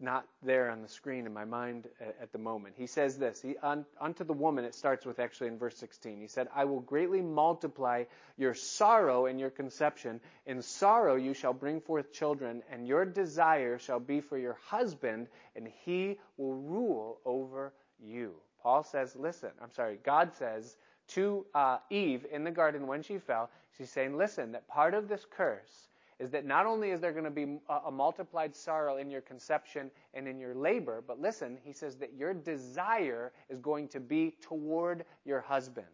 Not 0.00 0.26
there 0.42 0.70
on 0.70 0.82
the 0.82 0.88
screen 0.88 1.26
in 1.26 1.32
my 1.32 1.44
mind 1.44 1.88
at 2.20 2.32
the 2.32 2.38
moment. 2.38 2.74
He 2.76 2.86
says 2.86 3.18
this, 3.18 3.40
he, 3.40 3.56
un, 3.62 3.84
unto 4.00 4.24
the 4.24 4.32
woman, 4.32 4.64
it 4.64 4.74
starts 4.74 5.04
with 5.04 5.18
actually 5.18 5.48
in 5.48 5.58
verse 5.58 5.76
16. 5.76 6.20
He 6.20 6.28
said, 6.28 6.48
I 6.54 6.64
will 6.64 6.80
greatly 6.80 7.20
multiply 7.20 8.04
your 8.36 8.54
sorrow 8.54 9.26
and 9.26 9.40
your 9.40 9.50
conception. 9.50 10.20
In 10.46 10.62
sorrow 10.62 11.16
you 11.16 11.34
shall 11.34 11.52
bring 11.52 11.80
forth 11.80 12.12
children, 12.12 12.62
and 12.70 12.86
your 12.86 13.04
desire 13.04 13.78
shall 13.78 14.00
be 14.00 14.20
for 14.20 14.38
your 14.38 14.58
husband, 14.66 15.26
and 15.56 15.68
he 15.84 16.18
will 16.36 16.54
rule 16.54 17.18
over 17.24 17.72
you. 18.00 18.34
Paul 18.62 18.84
says, 18.84 19.16
listen, 19.16 19.50
I'm 19.60 19.72
sorry, 19.72 19.98
God 20.04 20.34
says 20.34 20.76
to 21.08 21.46
uh, 21.54 21.78
Eve 21.90 22.26
in 22.30 22.44
the 22.44 22.50
garden 22.50 22.86
when 22.86 23.02
she 23.02 23.18
fell, 23.18 23.50
she's 23.76 23.90
saying, 23.90 24.16
listen, 24.16 24.52
that 24.52 24.68
part 24.68 24.94
of 24.94 25.08
this 25.08 25.24
curse 25.36 25.88
is 26.18 26.30
that 26.30 26.44
not 26.44 26.66
only 26.66 26.90
is 26.90 27.00
there 27.00 27.12
going 27.12 27.24
to 27.24 27.30
be 27.30 27.58
a, 27.68 27.74
a 27.86 27.90
multiplied 27.90 28.54
sorrow 28.54 28.96
in 28.96 29.10
your 29.10 29.20
conception 29.20 29.90
and 30.14 30.26
in 30.26 30.38
your 30.38 30.54
labor, 30.54 31.02
but 31.06 31.20
listen, 31.20 31.58
he 31.62 31.72
says 31.72 31.96
that 31.96 32.14
your 32.14 32.34
desire 32.34 33.32
is 33.48 33.60
going 33.60 33.88
to 33.88 34.00
be 34.00 34.34
toward 34.40 35.04
your 35.24 35.40
husband. 35.40 35.86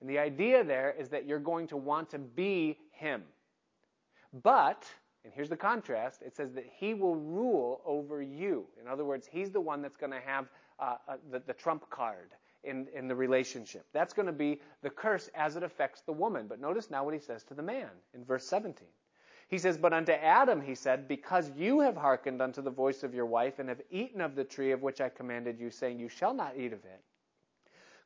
And 0.00 0.08
the 0.08 0.18
idea 0.18 0.64
there 0.64 0.94
is 0.98 1.08
that 1.10 1.26
you're 1.26 1.38
going 1.38 1.66
to 1.68 1.76
want 1.76 2.10
to 2.10 2.18
be 2.18 2.78
him. 2.90 3.22
But, 4.42 4.84
and 5.24 5.32
here's 5.32 5.48
the 5.48 5.56
contrast, 5.56 6.22
it 6.22 6.36
says 6.36 6.52
that 6.52 6.66
he 6.76 6.94
will 6.94 7.16
rule 7.16 7.80
over 7.84 8.22
you. 8.22 8.66
In 8.80 8.88
other 8.88 9.04
words, 9.04 9.28
he's 9.30 9.50
the 9.50 9.60
one 9.60 9.82
that's 9.82 9.96
going 9.96 10.12
to 10.12 10.20
have 10.20 10.46
uh, 10.78 10.96
uh, 11.08 11.16
the, 11.30 11.40
the 11.46 11.52
trump 11.52 11.88
card 11.90 12.30
in, 12.64 12.86
in 12.94 13.08
the 13.08 13.14
relationship. 13.14 13.86
That's 13.92 14.12
going 14.12 14.26
to 14.26 14.32
be 14.32 14.60
the 14.82 14.90
curse 14.90 15.30
as 15.34 15.56
it 15.56 15.62
affects 15.62 16.02
the 16.02 16.12
woman. 16.12 16.46
But 16.48 16.60
notice 16.60 16.90
now 16.90 17.04
what 17.04 17.14
he 17.14 17.20
says 17.20 17.42
to 17.44 17.54
the 17.54 17.62
man 17.62 17.88
in 18.14 18.24
verse 18.24 18.44
17. 18.44 18.86
He 19.48 19.56
says, 19.56 19.78
But 19.78 19.94
unto 19.94 20.12
Adam 20.12 20.60
he 20.60 20.74
said, 20.74 21.08
Because 21.08 21.50
you 21.56 21.80
have 21.80 21.96
hearkened 21.96 22.42
unto 22.42 22.60
the 22.60 22.70
voice 22.70 23.02
of 23.02 23.14
your 23.14 23.24
wife, 23.24 23.58
and 23.58 23.70
have 23.70 23.80
eaten 23.90 24.20
of 24.20 24.34
the 24.34 24.44
tree 24.44 24.72
of 24.72 24.82
which 24.82 25.00
I 25.00 25.08
commanded 25.08 25.58
you, 25.58 25.70
saying, 25.70 25.98
You 25.98 26.10
shall 26.10 26.34
not 26.34 26.56
eat 26.56 26.74
of 26.74 26.84
it. 26.84 27.02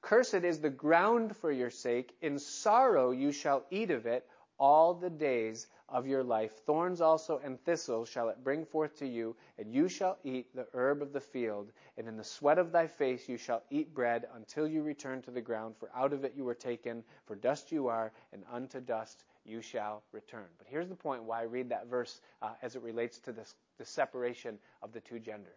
Cursed 0.03 0.35
is 0.35 0.61
the 0.61 0.71
ground 0.71 1.37
for 1.37 1.51
your 1.51 1.71
sake. 1.71 2.17
In 2.23 2.39
sorrow 2.39 3.11
you 3.11 3.33
shall 3.33 3.65
eat 3.71 3.91
of 3.91 4.07
it 4.07 4.29
all 4.59 4.95
the 4.95 5.11
days 5.11 5.67
of 5.89 6.07
your 6.07 6.23
life. 6.23 6.53
Thorns 6.65 7.01
also 7.01 7.39
and 7.39 7.61
thistles 7.65 8.09
shall 8.09 8.29
it 8.29 8.45
bring 8.45 8.65
forth 8.65 8.97
to 8.99 9.07
you, 9.07 9.35
and 9.59 9.75
you 9.75 9.89
shall 9.89 10.19
eat 10.23 10.55
the 10.55 10.69
herb 10.75 11.03
of 11.03 11.13
the 11.13 11.21
field. 11.21 11.73
And 11.97 12.07
in 12.07 12.17
the 12.17 12.23
sweat 12.23 12.59
of 12.59 12.71
thy 12.71 12.87
face 12.87 13.29
you 13.29 13.37
shall 13.37 13.65
eat 13.71 13.93
bread 13.93 14.29
until 14.35 14.69
you 14.69 14.83
return 14.83 15.23
to 15.23 15.33
the 15.33 15.41
ground, 15.41 15.77
for 15.77 15.91
out 15.93 16.13
of 16.13 16.25
it 16.25 16.35
you 16.37 16.45
were 16.45 16.55
taken, 16.55 17.03
for 17.27 17.35
dust 17.35 17.73
you 17.73 17.89
are, 17.89 18.13
and 18.33 18.45
unto 18.53 18.81
dust 18.81 19.25
you 19.45 19.61
shall 19.61 20.03
return. 20.13 20.47
But 20.59 20.67
here's 20.69 20.89
the 20.89 20.95
point 20.95 21.25
why 21.25 21.41
I 21.41 21.45
read 21.45 21.71
that 21.71 21.89
verse 21.89 22.21
uh, 22.41 22.53
as 22.63 22.77
it 22.77 22.83
relates 22.83 23.19
to 23.21 23.33
this, 23.33 23.55
the 23.79 23.85
separation 23.85 24.59
of 24.83 24.93
the 24.93 25.01
two 25.01 25.19
genders. 25.19 25.53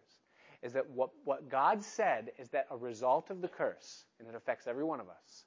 Is 0.62 0.74
that 0.74 0.90
what, 0.90 1.12
what 1.24 1.50
God 1.50 1.84
said 1.84 2.32
is 2.40 2.50
that 2.50 2.68
a 2.72 2.78
result 2.78 3.30
of 3.30 3.42
the 3.42 3.48
curse, 3.48 4.06
and 4.20 4.28
it 4.28 4.36
affects 4.36 4.68
every 4.68 4.84
one 4.84 5.00
of 5.00 5.10
us, 5.10 5.46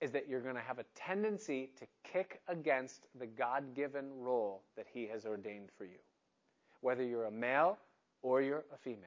is 0.00 0.10
that 0.12 0.28
you're 0.28 0.40
going 0.40 0.56
to 0.56 0.60
have 0.60 0.80
a 0.80 0.84
tendency 0.96 1.70
to 1.78 1.86
kick 2.12 2.40
against 2.48 3.06
the 3.18 3.26
God 3.26 3.74
given 3.74 4.10
role 4.18 4.64
that 4.76 4.86
He 4.92 5.06
has 5.06 5.24
ordained 5.24 5.70
for 5.78 5.84
you, 5.84 5.98
whether 6.80 7.04
you're 7.04 7.26
a 7.26 7.30
male 7.30 7.78
or 8.20 8.42
you're 8.42 8.64
a 8.74 8.78
female. 8.78 8.98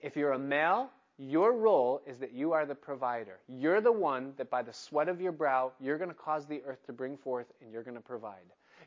If 0.00 0.16
you're 0.16 0.32
a 0.32 0.38
male, 0.38 0.90
your 1.20 1.52
role 1.52 2.00
is 2.06 2.18
that 2.18 2.32
you 2.32 2.52
are 2.52 2.64
the 2.64 2.74
provider. 2.74 3.40
You're 3.46 3.82
the 3.82 3.92
one 3.92 4.32
that 4.38 4.48
by 4.48 4.62
the 4.62 4.72
sweat 4.72 5.08
of 5.08 5.20
your 5.20 5.32
brow, 5.32 5.72
you're 5.78 5.98
going 5.98 6.08
to 6.08 6.14
cause 6.14 6.46
the 6.46 6.62
earth 6.66 6.84
to 6.86 6.94
bring 6.94 7.16
forth 7.18 7.52
and 7.60 7.70
you're 7.70 7.82
going 7.82 7.96
to 7.96 8.02
provide. 8.02 8.36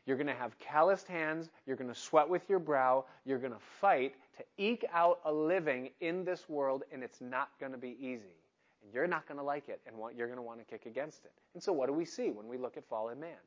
You're 0.04 0.16
going 0.16 0.26
to 0.26 0.34
have 0.34 0.58
calloused 0.58 1.06
hands. 1.06 1.48
You're 1.64 1.76
going 1.76 1.92
to 1.92 1.98
sweat 1.98 2.28
with 2.28 2.48
your 2.48 2.58
brow. 2.58 3.04
You're 3.24 3.38
going 3.38 3.52
to 3.52 3.58
fight 3.80 4.16
to 4.36 4.44
eke 4.58 4.84
out 4.92 5.20
a 5.24 5.32
living 5.32 5.90
in 6.00 6.24
this 6.24 6.48
world, 6.48 6.82
and 6.92 7.02
it's 7.02 7.20
not 7.20 7.50
going 7.60 7.72
to 7.72 7.78
be 7.78 7.96
easy. 8.00 8.36
And 8.82 8.92
you're 8.92 9.06
not 9.06 9.26
going 9.26 9.38
to 9.38 9.44
like 9.44 9.68
it, 9.68 9.80
and 9.86 9.96
you're 10.16 10.26
going 10.26 10.36
to 10.36 10.42
want 10.42 10.58
to 10.58 10.64
kick 10.64 10.86
against 10.86 11.24
it. 11.24 11.32
And 11.54 11.62
so, 11.62 11.72
what 11.72 11.86
do 11.86 11.94
we 11.94 12.04
see 12.04 12.30
when 12.30 12.48
we 12.48 12.58
look 12.58 12.76
at 12.76 12.84
fallen 12.84 13.18
man? 13.18 13.38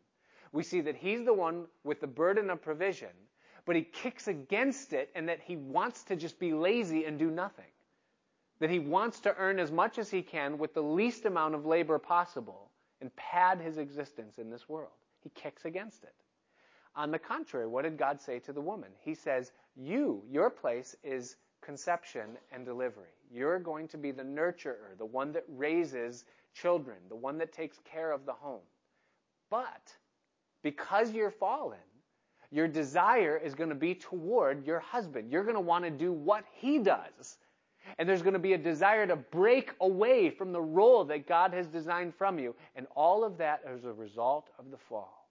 We 0.51 0.63
see 0.63 0.81
that 0.81 0.95
he's 0.95 1.25
the 1.25 1.33
one 1.33 1.65
with 1.83 1.99
the 1.99 2.07
burden 2.07 2.49
of 2.49 2.61
provision, 2.61 3.09
but 3.65 3.75
he 3.75 3.83
kicks 3.83 4.27
against 4.27 4.93
it, 4.93 5.11
and 5.13 5.29
that 5.29 5.41
he 5.45 5.57
wants 5.57 6.03
to 6.05 6.15
just 6.15 6.39
be 6.39 6.53
lazy 6.53 7.05
and 7.05 7.19
do 7.19 7.29
nothing 7.29 7.65
that 8.59 8.69
he 8.69 8.79
wants 8.79 9.19
to 9.21 9.35
earn 9.37 9.59
as 9.59 9.71
much 9.71 9.97
as 9.97 10.09
he 10.09 10.21
can 10.21 10.57
with 10.57 10.73
the 10.73 10.81
least 10.81 11.25
amount 11.25 11.55
of 11.55 11.65
labor 11.65 11.99
possible 11.99 12.71
and 13.01 13.15
pad 13.15 13.59
his 13.59 13.77
existence 13.77 14.37
in 14.37 14.49
this 14.49 14.67
world. 14.67 14.91
He 15.21 15.29
kicks 15.29 15.65
against 15.65 16.03
it. 16.03 16.13
On 16.95 17.11
the 17.11 17.19
contrary, 17.19 17.67
what 17.67 17.83
did 17.83 17.97
God 17.97 18.19
say 18.19 18.39
to 18.39 18.53
the 18.53 18.61
woman? 18.61 18.89
He 19.01 19.13
says, 19.13 19.51
You, 19.75 20.23
your 20.29 20.49
place 20.49 20.95
is 21.03 21.35
conception 21.61 22.37
and 22.51 22.65
delivery. 22.65 23.13
You're 23.31 23.59
going 23.59 23.87
to 23.89 23.97
be 23.97 24.11
the 24.11 24.23
nurturer, 24.23 24.97
the 24.97 25.05
one 25.05 25.31
that 25.33 25.43
raises 25.47 26.25
children, 26.55 26.97
the 27.09 27.15
one 27.15 27.37
that 27.37 27.53
takes 27.53 27.77
care 27.79 28.11
of 28.11 28.25
the 28.25 28.33
home. 28.33 28.65
But 29.51 29.93
because 30.63 31.11
you're 31.11 31.31
fallen, 31.31 31.77
your 32.51 32.67
desire 32.67 33.37
is 33.37 33.53
going 33.53 33.69
to 33.69 33.75
be 33.75 33.93
toward 33.93 34.65
your 34.65 34.79
husband. 34.79 35.31
You're 35.31 35.43
going 35.43 35.55
to 35.55 35.61
want 35.61 35.83
to 35.83 35.91
do 35.91 36.11
what 36.11 36.45
he 36.53 36.79
does 36.79 37.37
and 37.97 38.07
there's 38.07 38.21
going 38.21 38.33
to 38.33 38.39
be 38.39 38.53
a 38.53 38.57
desire 38.57 39.07
to 39.07 39.15
break 39.15 39.71
away 39.81 40.29
from 40.29 40.51
the 40.51 40.61
role 40.61 41.05
that 41.05 41.27
God 41.27 41.53
has 41.53 41.67
designed 41.67 42.15
from 42.15 42.39
you. 42.39 42.55
And 42.75 42.87
all 42.95 43.23
of 43.23 43.37
that 43.37 43.61
is 43.73 43.85
a 43.85 43.93
result 43.93 44.49
of 44.59 44.71
the 44.71 44.77
fall. 44.77 45.27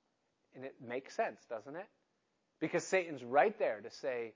And 0.55 0.65
it 0.65 0.75
makes 0.87 1.15
sense, 1.15 1.41
doesn't 1.49 1.77
it? 1.77 1.87
Because 2.61 2.85
Satan's 2.85 3.23
right 3.23 3.57
there 3.59 3.81
to 3.81 3.91
say, 3.91 4.33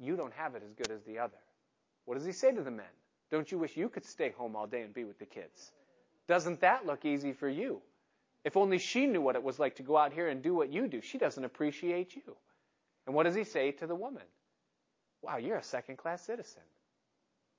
you 0.00 0.16
don't 0.16 0.32
have 0.34 0.54
it 0.54 0.62
as 0.64 0.72
good 0.74 0.90
as 0.90 1.02
the 1.02 1.18
other. 1.18 1.38
What 2.04 2.16
does 2.16 2.26
he 2.26 2.32
say 2.32 2.52
to 2.52 2.62
the 2.62 2.70
men? 2.70 2.86
Don't 3.30 3.50
you 3.50 3.58
wish 3.58 3.76
you 3.76 3.88
could 3.88 4.04
stay 4.04 4.30
home 4.30 4.54
all 4.54 4.66
day 4.66 4.82
and 4.82 4.94
be 4.94 5.04
with 5.04 5.18
the 5.18 5.26
kids? 5.26 5.72
Doesn't 6.28 6.60
that 6.60 6.86
look 6.86 7.04
easy 7.04 7.32
for 7.32 7.48
you? 7.48 7.80
If 8.44 8.56
only 8.56 8.78
she 8.78 9.06
knew 9.06 9.20
what 9.20 9.36
it 9.36 9.42
was 9.42 9.58
like 9.58 9.76
to 9.76 9.82
go 9.82 9.96
out 9.96 10.12
here 10.12 10.28
and 10.28 10.42
do 10.42 10.54
what 10.54 10.72
you 10.72 10.86
do. 10.86 11.00
She 11.00 11.18
doesn't 11.18 11.44
appreciate 11.44 12.14
you. 12.14 12.36
And 13.06 13.14
what 13.14 13.24
does 13.24 13.34
he 13.34 13.44
say 13.44 13.72
to 13.72 13.86
the 13.86 13.94
woman? 13.94 14.22
Wow, 15.22 15.38
you're 15.38 15.56
a 15.56 15.62
second 15.62 15.96
class 15.96 16.24
citizen. 16.24 16.62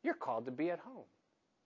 You're 0.05 0.13
called 0.13 0.45
to 0.45 0.51
be 0.51 0.69
at 0.69 0.77
home. 0.77 1.07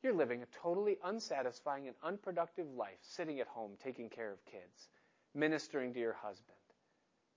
You're 0.01 0.13
living 0.13 0.41
a 0.41 0.45
totally 0.63 0.97
unsatisfying 1.03 1.87
and 1.87 1.95
unproductive 2.01 2.67
life, 2.73 2.97
sitting 3.01 3.41
at 3.41 3.47
home 3.47 3.71
taking 3.83 4.09
care 4.09 4.31
of 4.31 4.45
kids, 4.45 4.87
ministering 5.35 5.93
to 5.93 5.99
your 5.99 6.13
husband, 6.13 6.57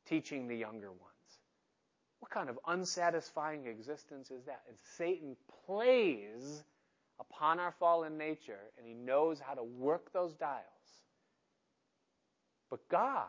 teaching 0.06 0.46
the 0.46 0.54
younger 0.54 0.92
ones. 0.92 1.40
What 2.20 2.30
kind 2.30 2.48
of 2.48 2.56
unsatisfying 2.68 3.66
existence 3.66 4.30
is 4.30 4.44
that? 4.44 4.62
And 4.68 4.76
Satan 4.96 5.34
plays 5.66 6.62
upon 7.18 7.58
our 7.58 7.74
fallen 7.80 8.16
nature, 8.16 8.70
and 8.78 8.86
he 8.86 8.94
knows 8.94 9.40
how 9.40 9.54
to 9.54 9.64
work 9.64 10.12
those 10.12 10.34
dials. 10.34 10.62
But 12.70 12.88
God, 12.88 13.26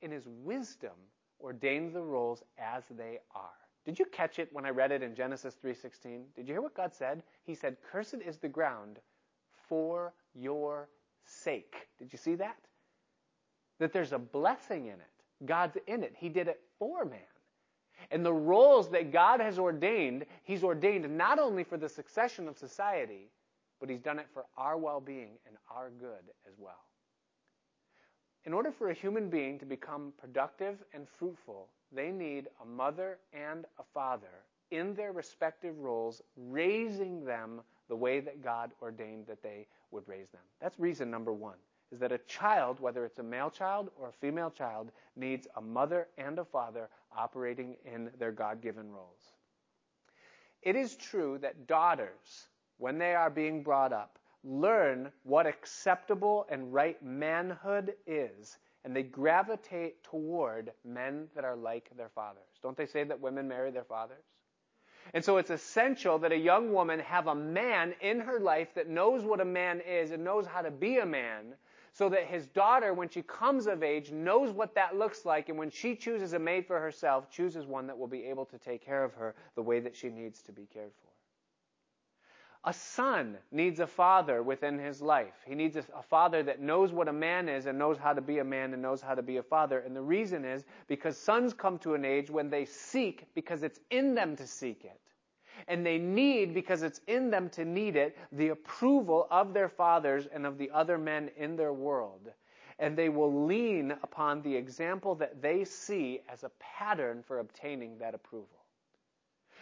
in 0.00 0.10
his 0.10 0.26
wisdom, 0.26 0.98
ordains 1.40 1.92
the 1.92 2.02
roles 2.02 2.42
as 2.58 2.82
they 2.90 3.20
are. 3.32 3.61
Did 3.84 3.98
you 3.98 4.04
catch 4.06 4.38
it 4.38 4.52
when 4.52 4.64
I 4.64 4.70
read 4.70 4.92
it 4.92 5.02
in 5.02 5.14
Genesis 5.14 5.56
3:16? 5.56 6.32
Did 6.34 6.46
you 6.46 6.54
hear 6.54 6.62
what 6.62 6.74
God 6.74 6.94
said? 6.94 7.22
He 7.42 7.54
said, 7.54 7.82
"Cursed 7.82 8.14
is 8.14 8.38
the 8.38 8.48
ground 8.48 9.00
for 9.50 10.14
your 10.34 10.88
sake." 11.24 11.88
Did 11.98 12.12
you 12.12 12.18
see 12.18 12.36
that? 12.36 12.68
That 13.78 13.92
there's 13.92 14.12
a 14.12 14.18
blessing 14.18 14.86
in 14.86 15.00
it. 15.00 15.46
God's 15.46 15.76
in 15.86 16.04
it. 16.04 16.14
He 16.14 16.28
did 16.28 16.46
it 16.46 16.62
for 16.78 17.04
man. 17.04 17.20
And 18.10 18.24
the 18.24 18.32
roles 18.32 18.90
that 18.90 19.10
God 19.10 19.40
has 19.40 19.58
ordained, 19.58 20.26
He's 20.44 20.64
ordained 20.64 21.16
not 21.16 21.38
only 21.38 21.64
for 21.64 21.76
the 21.76 21.88
succession 21.88 22.48
of 22.48 22.56
society, 22.56 23.30
but 23.80 23.88
He's 23.88 24.00
done 24.00 24.18
it 24.18 24.28
for 24.32 24.46
our 24.56 24.76
well 24.76 25.00
being 25.00 25.38
and 25.46 25.56
our 25.68 25.90
good 25.90 26.30
as 26.46 26.58
well. 26.58 26.84
In 28.44 28.52
order 28.52 28.72
for 28.72 28.90
a 28.90 28.94
human 28.94 29.28
being 29.28 29.58
to 29.58 29.64
become 29.64 30.12
productive 30.18 30.82
and 30.92 31.08
fruitful, 31.08 31.68
they 31.94 32.10
need 32.10 32.48
a 32.62 32.64
mother 32.66 33.18
and 33.32 33.64
a 33.78 33.82
father 33.94 34.44
in 34.70 34.94
their 34.94 35.12
respective 35.12 35.78
roles, 35.78 36.22
raising 36.36 37.24
them 37.24 37.60
the 37.88 37.96
way 37.96 38.20
that 38.20 38.42
God 38.42 38.72
ordained 38.80 39.26
that 39.26 39.42
they 39.42 39.66
would 39.90 40.08
raise 40.08 40.30
them. 40.30 40.40
That's 40.60 40.78
reason 40.78 41.10
number 41.10 41.32
one, 41.32 41.58
is 41.90 41.98
that 42.00 42.10
a 42.10 42.18
child, 42.26 42.80
whether 42.80 43.04
it's 43.04 43.18
a 43.18 43.22
male 43.22 43.50
child 43.50 43.90
or 44.00 44.08
a 44.08 44.12
female 44.12 44.50
child, 44.50 44.90
needs 45.14 45.46
a 45.56 45.60
mother 45.60 46.08
and 46.16 46.38
a 46.38 46.44
father 46.44 46.88
operating 47.14 47.76
in 47.84 48.10
their 48.18 48.32
God 48.32 48.62
given 48.62 48.90
roles. 48.90 49.34
It 50.62 50.76
is 50.76 50.96
true 50.96 51.38
that 51.42 51.66
daughters, 51.66 52.46
when 52.78 52.96
they 52.96 53.14
are 53.14 53.30
being 53.30 53.62
brought 53.62 53.92
up, 53.92 54.18
learn 54.44 55.12
what 55.24 55.46
acceptable 55.46 56.46
and 56.48 56.72
right 56.72 57.00
manhood 57.02 57.94
is, 58.06 58.56
and 58.84 58.94
they 58.94 59.02
gravitate 59.02 60.02
toward 60.02 60.72
men 60.84 61.28
that 61.34 61.44
are 61.44 61.56
like 61.56 61.90
their 61.96 62.08
fathers. 62.08 62.42
Don't 62.62 62.76
they 62.76 62.86
say 62.86 63.04
that 63.04 63.20
women 63.20 63.46
marry 63.46 63.70
their 63.70 63.84
fathers? 63.84 64.24
And 65.14 65.24
so 65.24 65.36
it's 65.36 65.50
essential 65.50 66.18
that 66.20 66.32
a 66.32 66.36
young 66.36 66.72
woman 66.72 67.00
have 67.00 67.26
a 67.26 67.34
man 67.34 67.94
in 68.00 68.20
her 68.20 68.40
life 68.40 68.74
that 68.74 68.88
knows 68.88 69.24
what 69.24 69.40
a 69.40 69.44
man 69.44 69.80
is 69.80 70.10
and 70.10 70.24
knows 70.24 70.46
how 70.46 70.62
to 70.62 70.70
be 70.70 70.98
a 70.98 71.06
man 71.06 71.54
so 71.92 72.08
that 72.08 72.24
his 72.26 72.46
daughter, 72.46 72.94
when 72.94 73.08
she 73.08 73.22
comes 73.22 73.66
of 73.66 73.82
age, 73.82 74.10
knows 74.10 74.50
what 74.50 74.74
that 74.74 74.96
looks 74.96 75.26
like, 75.26 75.50
and 75.50 75.58
when 75.58 75.70
she 75.70 75.94
chooses 75.94 76.32
a 76.32 76.38
mate 76.38 76.66
for 76.66 76.80
herself, 76.80 77.30
chooses 77.30 77.66
one 77.66 77.86
that 77.86 77.98
will 77.98 78.06
be 78.06 78.24
able 78.24 78.46
to 78.46 78.58
take 78.58 78.84
care 78.84 79.04
of 79.04 79.12
her 79.12 79.34
the 79.56 79.62
way 79.62 79.78
that 79.80 79.94
she 79.94 80.08
needs 80.08 80.40
to 80.42 80.52
be 80.52 80.66
cared 80.72 80.92
for. 81.02 81.11
A 82.64 82.72
son 82.72 83.38
needs 83.50 83.80
a 83.80 83.86
father 83.88 84.40
within 84.44 84.78
his 84.78 85.02
life. 85.02 85.34
He 85.44 85.54
needs 85.56 85.76
a, 85.76 85.82
father 85.82 86.44
that 86.44 86.60
knows 86.60 86.92
what 86.92 87.08
a 87.08 87.12
man 87.12 87.48
is 87.48 87.66
and 87.66 87.76
knows 87.76 87.98
how 87.98 88.12
to 88.12 88.20
be 88.20 88.38
a 88.38 88.44
man 88.44 88.72
and 88.72 88.80
knows 88.80 89.02
how 89.02 89.16
to 89.16 89.22
be 89.22 89.38
a 89.38 89.42
father. 89.42 89.80
And 89.80 89.96
the 89.96 90.02
reason 90.02 90.44
is 90.44 90.64
because 90.86 91.16
sons 91.18 91.54
come 91.54 91.76
to 91.78 91.94
an 91.94 92.04
age 92.04 92.30
when 92.30 92.50
they 92.50 92.64
seek 92.64 93.26
because 93.34 93.64
it's 93.64 93.80
in 93.90 94.14
them 94.14 94.36
to 94.36 94.46
seek 94.46 94.84
it. 94.84 95.00
And 95.66 95.84
they 95.84 95.98
need, 95.98 96.54
because 96.54 96.82
it's 96.82 97.00
in 97.08 97.30
them 97.30 97.50
to 97.50 97.64
need 97.64 97.96
it, 97.96 98.16
the 98.30 98.48
approval 98.50 99.26
of 99.30 99.52
their 99.52 99.68
fathers 99.68 100.28
and 100.32 100.46
of 100.46 100.56
the 100.56 100.70
other 100.70 100.98
men 100.98 101.30
in 101.36 101.56
their 101.56 101.72
world. 101.72 102.30
And 102.78 102.96
they 102.96 103.08
will 103.08 103.44
lean 103.44 103.90
upon 104.02 104.40
the 104.42 104.54
example 104.54 105.16
that 105.16 105.42
they 105.42 105.64
see 105.64 106.20
as 106.28 106.44
a 106.44 106.50
pattern 106.60 107.24
for 107.26 107.40
obtaining 107.40 107.98
that 107.98 108.14
approval. 108.14 108.61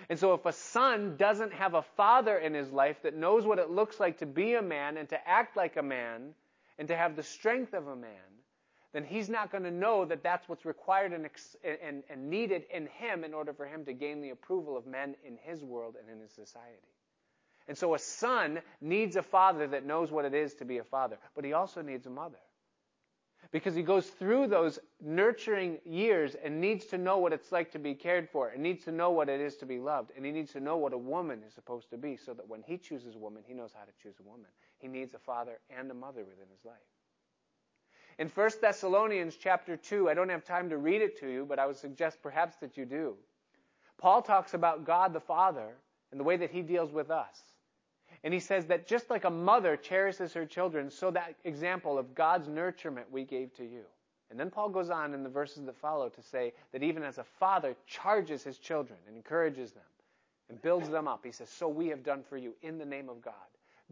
And 0.09 0.19
so 0.19 0.35
if 0.35 0.47
a 0.47 0.53
son 0.53 1.17
doesn't 1.17 1.53
have 1.53 1.75
a 1.75 1.83
father 1.83 2.39
in 2.39 2.55
his 2.55 2.73
life 2.73 3.03
that 3.03 3.15
knows 3.15 3.47
what 3.47 3.59
it 3.59 3.71
looks 3.71 4.01
like 4.01 4.19
to 4.19 4.27
be 4.27 4.55
a 4.55 4.63
man 4.63 4.97
and 4.97 5.09
to 5.09 5.29
act 5.29 5.57
like 5.57 5.77
a 5.77 5.83
man 5.83 6.35
and 6.79 6.89
to 6.89 6.97
have 6.97 7.17
the 7.17 7.23
strength 7.23 7.75
of 7.75 7.89
a 7.89 7.97
man, 7.97 8.11
then 8.93 9.05
he's 9.05 9.29
not 9.29 9.53
going 9.53 9.63
to 9.65 9.71
know 9.71 10.05
that 10.05 10.23
that's 10.23 10.49
what's 10.49 10.65
required 10.65 11.13
and, 11.13 11.29
and, 11.83 12.03
and 12.09 12.31
needed 12.31 12.65
in 12.73 12.89
him 12.89 13.23
in 13.23 13.33
order 13.33 13.53
for 13.53 13.67
him 13.67 13.85
to 13.85 13.93
gain 13.93 14.21
the 14.21 14.31
approval 14.31 14.77
of 14.77 14.87
men 14.87 15.15
in 15.25 15.39
his 15.43 15.63
world 15.63 15.95
and 16.01 16.11
in 16.11 16.21
his 16.21 16.33
society. 16.33 16.95
And 17.69 17.79
so 17.79 17.95
a 17.95 17.99
son 17.99 18.61
needs 18.81 19.15
a 19.15 19.23
father 19.23 19.69
that 19.69 19.87
knows 19.87 20.11
what 20.11 20.25
it 20.25 20.35
is 20.35 20.55
to 20.55 20.65
be 20.65 20.79
a 20.79 20.85
father, 20.85 21.19
but 21.37 21.45
he 21.45 21.53
also 21.53 21.83
needs 21.83 22.07
a 22.07 22.11
mother 22.11 22.39
because 23.53 23.75
he 23.75 23.83
goes 23.83 24.07
through 24.07 24.47
those 24.47 24.79
nurturing 25.01 25.79
years 25.85 26.37
and 26.43 26.61
needs 26.61 26.85
to 26.87 26.99
know 26.99 27.19
what 27.19 27.33
it's 27.33 27.51
like 27.51 27.71
to 27.73 27.79
be 27.79 27.95
cared 27.95 28.29
for 28.29 28.49
and 28.49 28.63
needs 28.63 28.85
to 28.85 28.93
know 28.93 29.11
what 29.11 29.29
it 29.29 29.41
is 29.41 29.57
to 29.57 29.67
be 29.67 29.79
loved 29.79 30.13
and 30.17 30.25
he 30.25 30.31
needs 30.31 30.53
to 30.53 30.61
know 30.61 30.77
what 30.77 30.93
a 30.93 30.99
woman 30.99 31.41
is 31.47 31.53
supposed 31.55 31.91
to 31.91 31.97
be 31.97 32.17
so 32.17 32.33
that 32.33 32.49
when 32.49 32.63
he 32.63 32.79
chooses 32.79 33.17
a 33.17 33.19
woman 33.19 33.43
he 33.47 33.55
knows 33.55 33.73
how 33.75 33.85
to 33.85 33.93
choose 34.03 34.17
a 34.21 34.29
woman. 34.29 34.47
He 34.79 34.89
needs 34.89 35.15
a 35.15 35.19
father 35.19 35.59
and 35.77 35.91
a 35.91 35.95
mother 35.95 36.25
within 36.25 36.47
his 36.51 36.65
life. 36.65 36.77
In 38.19 38.29
1 38.29 38.51
thessalonians 38.61 39.37
chapter 39.37 39.77
2 39.77 40.09
i 40.09 40.15
don't 40.15 40.29
have 40.29 40.45
time 40.45 40.69
to 40.71 40.79
read 40.79 41.03
it 41.03 41.19
to 41.21 41.29
you 41.29 41.45
but 41.49 41.59
i 41.59 41.67
would 41.67 41.77
suggest 41.77 42.23
perhaps 42.23 42.57
that 42.57 42.77
you 42.77 42.85
do. 42.85 43.17
Paul 43.99 44.23
talks 44.23 44.55
about 44.55 44.85
god 44.85 45.13
the 45.13 45.21
father 45.21 45.75
and 46.13 46.21
the 46.21 46.25
way 46.25 46.37
that 46.37 46.51
he 46.51 46.63
deals 46.63 46.93
with 46.93 47.11
us 47.11 47.43
and 48.23 48.35
he 48.35 48.41
says 48.41 48.67
that 48.67 48.87
just 48.87 49.09
like 49.09 49.25
a 49.25 49.31
mother 49.31 49.77
cherishes 49.77 50.35
her 50.35 50.45
children, 50.45 50.91
so 50.91 51.11
that 51.11 51.35
example 51.45 51.99
of 51.99 52.15
God's 52.15 52.49
nurturement 52.49 53.11
we 53.11 53.25
gave 53.25 53.55
to 53.55 53.65
you. 53.65 53.85
And 54.31 54.39
then 54.39 54.51
Paul 54.51 54.69
goes 54.69 54.91
on 54.91 55.15
in 55.15 55.23
the 55.23 55.29
verses 55.29 55.65
that 55.65 55.77
follow 55.77 56.09
to 56.09 56.23
say 56.23 56.53
that 56.73 56.83
even 56.83 57.03
as 57.03 57.19
a 57.19 57.25
father 57.25 57.75
charges 57.87 58.45
his 58.45 58.59
children 58.59 58.99
and 59.07 59.17
encourages 59.17 59.73
them 59.73 59.83
and 60.49 60.61
builds 60.63 60.89
them 60.89 61.09
up, 61.09 61.25
he 61.25 61.33
says, 61.33 61.49
So 61.49 61.67
we 61.67 61.89
have 61.89 62.05
done 62.05 62.23
for 62.23 62.37
you 62.37 62.55
in 62.63 62.79
the 62.79 62.85
name 62.85 63.09
of 63.09 63.23
God. 63.23 63.35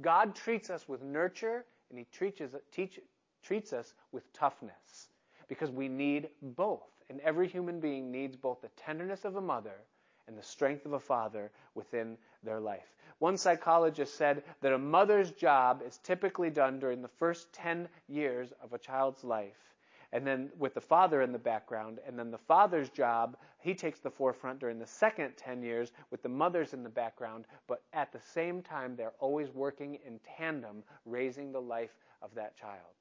God 0.01 0.35
treats 0.35 0.71
us 0.71 0.89
with 0.89 1.03
nurture 1.03 1.65
and 1.91 1.99
he 1.99 2.05
teaches, 2.17 2.55
teach, 2.71 3.01
treats 3.43 3.73
us 3.73 3.95
with 4.13 4.33
toughness 4.33 5.09
because 5.49 5.71
we 5.71 5.89
need 5.89 6.29
both. 6.41 6.87
And 7.11 7.21
every 7.21 7.49
human 7.49 7.81
being 7.81 8.13
needs 8.13 8.37
both 8.37 8.61
the 8.61 8.69
tenderness 8.77 9.25
of 9.25 9.37
a 9.37 9.41
mother 9.41 9.81
and 10.29 10.39
the 10.39 10.43
strength 10.43 10.87
of 10.87 10.93
a 10.93 11.01
father 11.01 11.51
within 11.75 12.17
their 12.45 12.61
life. 12.61 12.95
One 13.19 13.37
psychologist 13.37 14.15
said 14.15 14.45
that 14.61 14.73
a 14.73 14.79
mother's 14.79 15.33
job 15.33 15.83
is 15.85 15.99
typically 15.99 16.51
done 16.51 16.79
during 16.79 17.03
the 17.03 17.09
first 17.09 17.53
10 17.53 17.89
years 18.07 18.53
of 18.63 18.73
a 18.73 18.79
child's 18.79 19.25
life, 19.25 19.75
and 20.13 20.25
then 20.25 20.51
with 20.57 20.75
the 20.75 20.81
father 20.81 21.23
in 21.23 21.33
the 21.33 21.39
background, 21.39 21.99
and 22.07 22.17
then 22.17 22.31
the 22.31 22.39
father's 22.39 22.91
job, 22.91 23.37
he 23.59 23.75
takes 23.75 23.99
the 23.99 24.11
forefront 24.11 24.61
during 24.61 24.79
the 24.79 24.87
second 24.87 25.37
10 25.37 25.63
years 25.63 25.93
with 26.11 26.23
the 26.23 26.29
mothers 26.29 26.75
in 26.75 26.85
the 26.85 26.89
background, 26.89 27.47
but 27.67 27.83
at 27.93 28.13
the 28.13 28.21
same 28.21 28.63
time, 28.63 28.95
they're 28.95 29.13
always 29.19 29.51
working 29.51 29.99
in 30.07 30.21
tandem, 30.37 30.85
raising 31.05 31.51
the 31.51 31.61
life 31.61 31.99
of 32.23 32.35
that 32.35 32.57
child. 32.57 32.95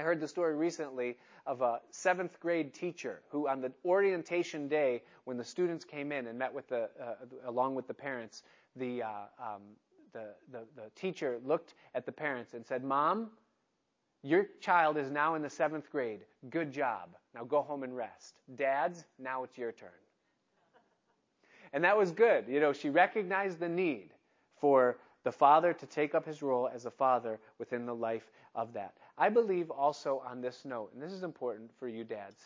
I 0.00 0.02
heard 0.02 0.18
the 0.18 0.28
story 0.28 0.54
recently 0.54 1.18
of 1.44 1.60
a 1.60 1.78
seventh 1.90 2.40
grade 2.40 2.72
teacher 2.72 3.20
who, 3.28 3.48
on 3.48 3.60
the 3.60 3.70
orientation 3.84 4.66
day, 4.66 5.02
when 5.24 5.36
the 5.36 5.44
students 5.44 5.84
came 5.84 6.10
in 6.10 6.26
and 6.26 6.38
met 6.38 6.54
with 6.54 6.66
the, 6.68 6.88
uh, 6.98 7.16
along 7.44 7.74
with 7.74 7.86
the 7.86 7.92
parents, 7.92 8.42
the, 8.76 9.02
uh, 9.02 9.08
um, 9.38 9.60
the, 10.14 10.28
the, 10.52 10.60
the 10.74 10.90
teacher 10.94 11.38
looked 11.44 11.74
at 11.94 12.06
the 12.06 12.12
parents 12.12 12.54
and 12.54 12.64
said, 12.66 12.82
Mom, 12.82 13.28
your 14.22 14.46
child 14.62 14.96
is 14.96 15.10
now 15.10 15.34
in 15.34 15.42
the 15.42 15.50
seventh 15.50 15.90
grade. 15.92 16.20
Good 16.48 16.72
job. 16.72 17.10
Now 17.34 17.44
go 17.44 17.60
home 17.60 17.82
and 17.82 17.94
rest. 17.94 18.36
Dads, 18.54 19.04
now 19.18 19.44
it's 19.44 19.58
your 19.58 19.70
turn. 19.70 19.90
And 21.74 21.84
that 21.84 21.98
was 21.98 22.10
good. 22.10 22.46
You 22.48 22.60
know, 22.60 22.72
she 22.72 22.88
recognized 22.88 23.60
the 23.60 23.68
need 23.68 24.14
for 24.58 24.96
the 25.24 25.32
father 25.32 25.74
to 25.74 25.84
take 25.84 26.14
up 26.14 26.24
his 26.24 26.40
role 26.40 26.70
as 26.72 26.86
a 26.86 26.90
father 26.90 27.38
within 27.58 27.84
the 27.84 27.94
life 27.94 28.30
of 28.54 28.72
that. 28.72 28.94
I 29.18 29.28
believe 29.28 29.70
also 29.70 30.22
on 30.26 30.40
this 30.40 30.64
note, 30.64 30.92
and 30.92 31.02
this 31.02 31.12
is 31.12 31.22
important 31.22 31.70
for 31.78 31.88
you 31.88 32.04
dads, 32.04 32.42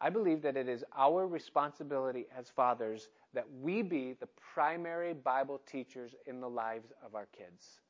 I 0.00 0.10
believe 0.10 0.42
that 0.42 0.56
it 0.56 0.68
is 0.68 0.84
our 0.96 1.28
responsibility 1.28 2.26
as 2.36 2.50
fathers 2.50 3.08
that 3.34 3.46
we 3.60 3.82
be 3.82 4.14
the 4.14 4.28
primary 4.54 5.14
Bible 5.14 5.60
teachers 5.64 6.14
in 6.26 6.40
the 6.40 6.48
lives 6.50 6.92
of 7.06 7.14
our 7.14 7.26
kids. 7.26 7.80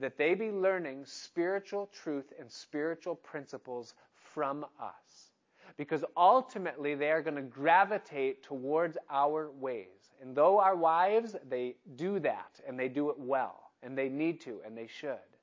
That 0.00 0.18
they 0.18 0.34
be 0.34 0.50
learning 0.50 1.04
spiritual 1.06 1.88
truth 1.92 2.32
and 2.40 2.50
spiritual 2.50 3.14
principles 3.14 3.94
from 4.14 4.64
us. 4.80 5.30
Because 5.76 6.04
ultimately 6.16 6.96
they 6.96 7.10
are 7.10 7.22
going 7.22 7.36
to 7.36 7.42
gravitate 7.42 8.42
towards 8.42 8.98
our 9.08 9.50
ways. 9.52 10.12
And 10.20 10.34
though 10.34 10.58
our 10.58 10.74
wives, 10.74 11.36
they 11.48 11.76
do 11.94 12.18
that 12.20 12.60
and 12.66 12.78
they 12.78 12.88
do 12.88 13.10
it 13.10 13.18
well 13.18 13.70
and 13.82 13.96
they 13.96 14.08
need 14.08 14.40
to 14.42 14.60
and 14.66 14.76
they 14.76 14.88
should. 14.88 15.33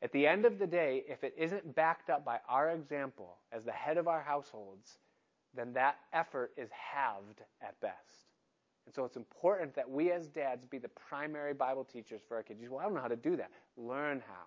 At 0.00 0.12
the 0.12 0.26
end 0.26 0.44
of 0.44 0.58
the 0.58 0.66
day, 0.66 1.04
if 1.08 1.24
it 1.24 1.34
isn't 1.36 1.74
backed 1.74 2.08
up 2.08 2.24
by 2.24 2.38
our 2.48 2.70
example 2.70 3.38
as 3.52 3.64
the 3.64 3.72
head 3.72 3.96
of 3.96 4.06
our 4.06 4.22
households, 4.22 4.98
then 5.54 5.72
that 5.72 5.96
effort 6.12 6.52
is 6.56 6.70
halved 6.70 7.42
at 7.60 7.80
best. 7.80 8.28
And 8.86 8.94
so 8.94 9.04
it's 9.04 9.16
important 9.16 9.74
that 9.74 9.90
we 9.90 10.12
as 10.12 10.28
dads 10.28 10.64
be 10.64 10.78
the 10.78 10.88
primary 10.88 11.52
Bible 11.52 11.84
teachers 11.84 12.22
for 12.26 12.36
our 12.36 12.42
kids. 12.42 12.60
Say, 12.60 12.68
well, 12.68 12.78
I 12.78 12.84
don't 12.84 12.94
know 12.94 13.00
how 13.00 13.08
to 13.08 13.16
do 13.16 13.36
that. 13.36 13.50
Learn 13.76 14.22
how. 14.26 14.44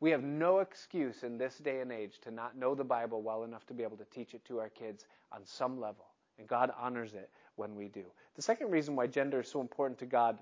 We 0.00 0.10
have 0.10 0.22
no 0.22 0.58
excuse 0.58 1.22
in 1.22 1.38
this 1.38 1.58
day 1.58 1.80
and 1.80 1.92
age 1.92 2.18
to 2.22 2.30
not 2.30 2.56
know 2.56 2.74
the 2.74 2.84
Bible 2.84 3.22
well 3.22 3.44
enough 3.44 3.66
to 3.66 3.74
be 3.74 3.82
able 3.82 3.96
to 3.98 4.04
teach 4.06 4.34
it 4.34 4.44
to 4.46 4.58
our 4.58 4.68
kids 4.68 5.06
on 5.32 5.40
some 5.44 5.80
level. 5.80 6.06
And 6.38 6.48
God 6.48 6.72
honors 6.78 7.14
it 7.14 7.30
when 7.56 7.76
we 7.76 7.88
do. 7.88 8.04
The 8.34 8.42
second 8.42 8.70
reason 8.70 8.96
why 8.96 9.06
gender 9.06 9.40
is 9.40 9.48
so 9.48 9.60
important 9.60 9.98
to 10.00 10.06
God 10.06 10.38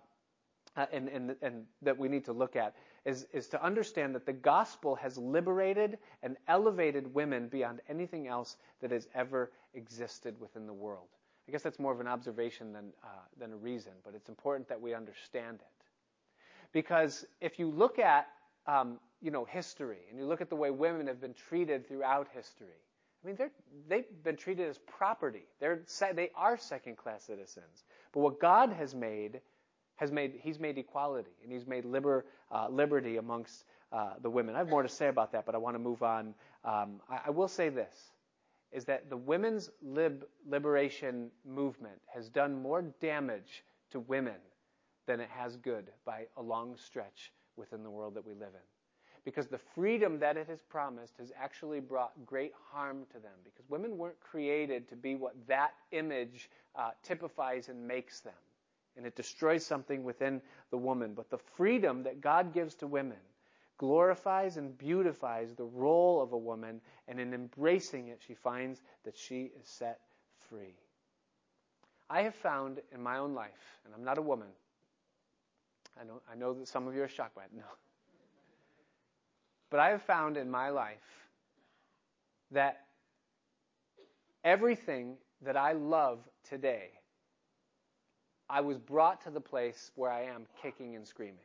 uh, 0.76 0.86
and, 0.92 1.08
and, 1.08 1.34
and 1.42 1.64
that 1.82 1.96
we 1.96 2.08
need 2.08 2.24
to 2.24 2.32
look 2.32 2.56
at 2.56 2.74
is, 3.08 3.26
is 3.32 3.48
to 3.48 3.64
understand 3.64 4.14
that 4.14 4.26
the 4.26 4.34
gospel 4.34 4.94
has 4.96 5.16
liberated 5.16 5.96
and 6.22 6.36
elevated 6.46 7.14
women 7.14 7.48
beyond 7.48 7.80
anything 7.88 8.28
else 8.28 8.56
that 8.82 8.90
has 8.90 9.08
ever 9.14 9.50
existed 9.72 10.38
within 10.38 10.66
the 10.66 10.74
world. 10.74 11.08
I 11.48 11.52
guess 11.52 11.62
that's 11.62 11.78
more 11.78 11.92
of 11.92 12.00
an 12.00 12.06
observation 12.06 12.74
than, 12.74 12.92
uh, 13.02 13.06
than 13.40 13.52
a 13.52 13.56
reason, 13.56 13.92
but 14.04 14.14
it's 14.14 14.28
important 14.28 14.68
that 14.68 14.82
we 14.82 14.92
understand 14.92 15.60
it. 15.60 15.86
Because 16.72 17.24
if 17.40 17.58
you 17.58 17.70
look 17.70 17.98
at 17.98 18.26
um, 18.66 18.98
you 19.22 19.30
know, 19.30 19.46
history 19.46 20.00
and 20.10 20.18
you 20.18 20.26
look 20.26 20.42
at 20.42 20.50
the 20.50 20.56
way 20.56 20.70
women 20.70 21.06
have 21.06 21.22
been 21.22 21.32
treated 21.32 21.88
throughout 21.88 22.28
history, 22.34 22.76
I 23.24 23.26
mean, 23.26 23.36
they're, 23.36 23.50
they've 23.88 24.22
been 24.22 24.36
treated 24.36 24.68
as 24.68 24.76
property. 24.98 25.46
They're, 25.60 25.80
they 26.14 26.30
are 26.36 26.58
second 26.58 26.98
class 26.98 27.24
citizens. 27.24 27.84
But 28.12 28.20
what 28.20 28.38
God 28.38 28.70
has 28.74 28.94
made, 28.94 29.40
has 29.98 30.10
made, 30.10 30.34
He's 30.40 30.58
made 30.58 30.78
equality 30.78 31.30
and 31.42 31.52
He's 31.52 31.66
made 31.66 31.84
liber, 31.84 32.24
uh, 32.50 32.68
liberty 32.70 33.18
amongst 33.18 33.64
uh, 33.92 34.14
the 34.22 34.30
women. 34.30 34.54
I 34.54 34.58
have 34.58 34.68
more 34.68 34.82
to 34.82 34.88
say 34.88 35.08
about 35.08 35.32
that, 35.32 35.46
but 35.46 35.54
I 35.54 35.58
want 35.58 35.74
to 35.74 35.78
move 35.78 36.02
on. 36.02 36.34
Um, 36.64 37.00
I, 37.08 37.20
I, 37.26 37.30
will 37.30 37.48
say 37.48 37.68
this 37.68 38.10
is 38.72 38.84
that 38.84 39.08
the 39.08 39.16
women's 39.16 39.70
lib, 39.82 40.24
liberation 40.46 41.30
movement 41.46 42.00
has 42.12 42.28
done 42.28 42.60
more 42.60 42.82
damage 43.00 43.64
to 43.90 44.00
women 44.00 44.34
than 45.06 45.20
it 45.20 45.28
has 45.30 45.56
good 45.56 45.90
by 46.04 46.26
a 46.36 46.42
long 46.42 46.76
stretch 46.76 47.32
within 47.56 47.82
the 47.82 47.90
world 47.90 48.14
that 48.14 48.26
we 48.26 48.34
live 48.34 48.54
in 48.54 48.60
because 49.24 49.46
the 49.46 49.58
freedom 49.58 50.18
that 50.18 50.38
it 50.38 50.46
has 50.48 50.62
promised 50.62 51.14
has 51.18 51.32
actually 51.38 51.80
brought 51.80 52.12
great 52.24 52.52
harm 52.72 53.04
to 53.12 53.18
them 53.18 53.32
because 53.44 53.68
women 53.68 53.98
weren't 53.98 54.18
created 54.20 54.88
to 54.88 54.96
be 54.96 55.14
what 55.14 55.34
that 55.46 55.72
image 55.92 56.48
uh, 56.76 56.90
typifies 57.02 57.68
and 57.68 57.86
makes 57.86 58.20
them. 58.20 58.32
And 58.98 59.06
it 59.06 59.16
destroys 59.16 59.64
something 59.64 60.04
within 60.04 60.42
the 60.70 60.76
woman. 60.76 61.14
But 61.14 61.30
the 61.30 61.38
freedom 61.38 62.02
that 62.02 62.20
God 62.20 62.52
gives 62.52 62.74
to 62.76 62.86
women 62.86 63.16
glorifies 63.78 64.56
and 64.56 64.76
beautifies 64.76 65.54
the 65.54 65.64
role 65.64 66.20
of 66.20 66.32
a 66.32 66.36
woman, 66.36 66.80
and 67.06 67.20
in 67.20 67.32
embracing 67.32 68.08
it, 68.08 68.20
she 68.26 68.34
finds 68.34 68.82
that 69.04 69.16
she 69.16 69.52
is 69.60 69.68
set 69.68 70.00
free. 70.50 70.74
I 72.10 72.22
have 72.22 72.34
found 72.34 72.80
in 72.92 73.00
my 73.00 73.18
own 73.18 73.34
life, 73.34 73.78
and 73.84 73.94
I'm 73.94 74.04
not 74.04 74.18
a 74.18 74.22
woman, 74.22 74.48
I 76.00 76.04
know, 76.04 76.20
I 76.30 76.36
know 76.36 76.54
that 76.54 76.68
some 76.68 76.86
of 76.86 76.94
you 76.94 77.02
are 77.02 77.08
shocked 77.08 77.34
by 77.34 77.44
it. 77.44 77.50
No. 77.56 77.62
But 79.70 79.80
I 79.80 79.90
have 79.90 80.02
found 80.02 80.38
in 80.38 80.50
my 80.50 80.70
life 80.70 81.28
that 82.52 82.86
everything 84.42 85.16
that 85.42 85.58
I 85.58 85.72
love 85.72 86.20
today, 86.48 86.88
I 88.50 88.62
was 88.62 88.78
brought 88.78 89.20
to 89.24 89.30
the 89.30 89.40
place 89.40 89.90
where 89.94 90.10
I 90.10 90.22
am 90.22 90.46
kicking 90.62 90.96
and 90.96 91.06
screaming. 91.06 91.44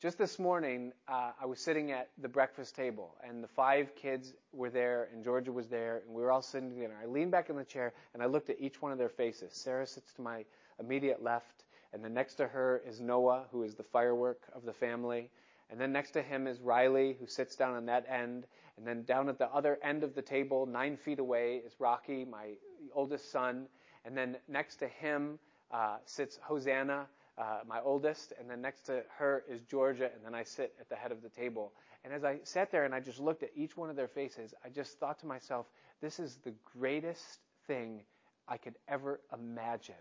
Just 0.00 0.16
this 0.16 0.38
morning, 0.38 0.92
uh, 1.06 1.32
I 1.38 1.44
was 1.44 1.60
sitting 1.60 1.90
at 1.90 2.08
the 2.16 2.28
breakfast 2.28 2.74
table, 2.74 3.14
and 3.22 3.44
the 3.44 3.48
five 3.48 3.94
kids 3.94 4.32
were 4.52 4.70
there, 4.70 5.08
and 5.12 5.22
Georgia 5.22 5.52
was 5.52 5.68
there, 5.68 6.02
and 6.06 6.14
we 6.14 6.22
were 6.22 6.32
all 6.32 6.40
sitting 6.40 6.70
together. 6.70 6.96
I 7.02 7.06
leaned 7.06 7.30
back 7.30 7.50
in 7.50 7.56
the 7.56 7.64
chair, 7.64 7.92
and 8.14 8.22
I 8.22 8.26
looked 8.26 8.48
at 8.48 8.60
each 8.60 8.80
one 8.80 8.90
of 8.90 8.96
their 8.96 9.10
faces. 9.10 9.52
Sarah 9.52 9.86
sits 9.86 10.12
to 10.14 10.22
my 10.22 10.46
immediate 10.80 11.22
left, 11.22 11.64
and 11.92 12.02
then 12.02 12.14
next 12.14 12.34
to 12.36 12.46
her 12.46 12.82
is 12.86 13.00
Noah, 13.00 13.44
who 13.50 13.62
is 13.62 13.74
the 13.74 13.82
firework 13.82 14.40
of 14.54 14.64
the 14.64 14.72
family. 14.72 15.30
And 15.70 15.78
then 15.78 15.92
next 15.92 16.12
to 16.12 16.22
him 16.22 16.46
is 16.46 16.60
Riley, 16.60 17.16
who 17.18 17.26
sits 17.26 17.56
down 17.56 17.74
on 17.74 17.86
that 17.86 18.06
end. 18.08 18.46
And 18.76 18.86
then 18.86 19.02
down 19.04 19.28
at 19.28 19.38
the 19.38 19.48
other 19.48 19.78
end 19.82 20.04
of 20.04 20.14
the 20.14 20.22
table, 20.22 20.64
nine 20.64 20.96
feet 20.96 21.18
away, 21.18 21.62
is 21.66 21.74
Rocky, 21.78 22.24
my 22.24 22.52
oldest 22.94 23.30
son. 23.30 23.66
And 24.04 24.16
then 24.16 24.36
next 24.48 24.76
to 24.76 24.88
him 24.88 25.38
uh, 25.70 25.96
sits 26.04 26.38
Hosanna, 26.42 27.06
uh, 27.38 27.60
my 27.66 27.80
oldest. 27.80 28.32
And 28.38 28.48
then 28.50 28.60
next 28.60 28.82
to 28.82 29.02
her 29.18 29.44
is 29.48 29.60
Georgia. 29.62 30.10
And 30.14 30.24
then 30.24 30.34
I 30.34 30.42
sit 30.42 30.74
at 30.80 30.88
the 30.88 30.96
head 30.96 31.12
of 31.12 31.22
the 31.22 31.28
table. 31.28 31.72
And 32.04 32.12
as 32.12 32.24
I 32.24 32.38
sat 32.44 32.70
there 32.70 32.84
and 32.84 32.94
I 32.94 33.00
just 33.00 33.18
looked 33.18 33.42
at 33.42 33.50
each 33.56 33.76
one 33.76 33.90
of 33.90 33.96
their 33.96 34.08
faces, 34.08 34.54
I 34.64 34.68
just 34.68 34.98
thought 34.98 35.18
to 35.20 35.26
myself, 35.26 35.66
this 36.00 36.18
is 36.20 36.38
the 36.44 36.54
greatest 36.78 37.40
thing 37.66 38.02
I 38.46 38.56
could 38.56 38.76
ever 38.86 39.20
imagine, 39.32 39.94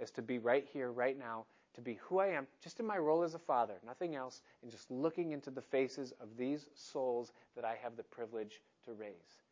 is 0.00 0.10
to 0.12 0.22
be 0.22 0.38
right 0.38 0.66
here, 0.72 0.90
right 0.90 1.16
now, 1.16 1.46
to 1.74 1.80
be 1.80 1.98
who 2.02 2.18
I 2.18 2.28
am, 2.28 2.46
just 2.62 2.80
in 2.80 2.86
my 2.86 2.98
role 2.98 3.22
as 3.22 3.34
a 3.34 3.38
father, 3.38 3.74
nothing 3.86 4.14
else, 4.14 4.42
and 4.62 4.70
just 4.70 4.90
looking 4.90 5.32
into 5.32 5.50
the 5.50 5.62
faces 5.62 6.12
of 6.20 6.36
these 6.36 6.68
souls 6.74 7.32
that 7.56 7.64
I 7.64 7.76
have 7.82 7.96
the 7.96 8.02
privilege 8.02 8.60
to 8.84 8.92
raise. 8.92 9.42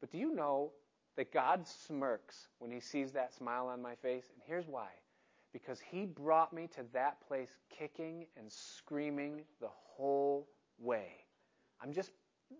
But 0.00 0.10
do 0.10 0.18
you 0.18 0.34
know 0.34 0.72
that 1.16 1.32
God 1.32 1.66
smirks 1.66 2.48
when 2.58 2.70
he 2.70 2.80
sees 2.80 3.12
that 3.12 3.34
smile 3.34 3.66
on 3.66 3.82
my 3.82 3.94
face? 3.96 4.24
And 4.32 4.42
here's 4.46 4.66
why. 4.66 4.88
Because 5.52 5.80
he 5.80 6.06
brought 6.06 6.52
me 6.52 6.66
to 6.74 6.84
that 6.92 7.20
place 7.26 7.50
kicking 7.68 8.26
and 8.36 8.50
screaming 8.50 9.42
the 9.60 9.68
whole 9.68 10.48
way. 10.78 11.24
I'm 11.82 11.92
just 11.92 12.10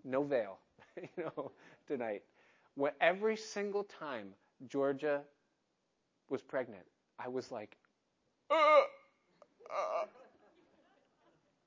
no 0.04 0.22
veil, 0.22 0.58
you 0.96 1.24
know, 1.24 1.52
tonight. 1.86 2.22
Where 2.74 2.92
every 3.00 3.36
single 3.36 3.84
time 3.84 4.28
Georgia 4.68 5.22
was 6.28 6.42
pregnant, 6.42 6.84
I 7.18 7.28
was 7.28 7.50
like, 7.50 7.76
Ugh! 8.50 8.84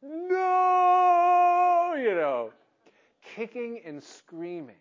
no, 0.02 1.96
you 1.98 2.14
know, 2.14 2.52
kicking 3.36 3.82
and 3.86 4.04
screaming. 4.04 4.76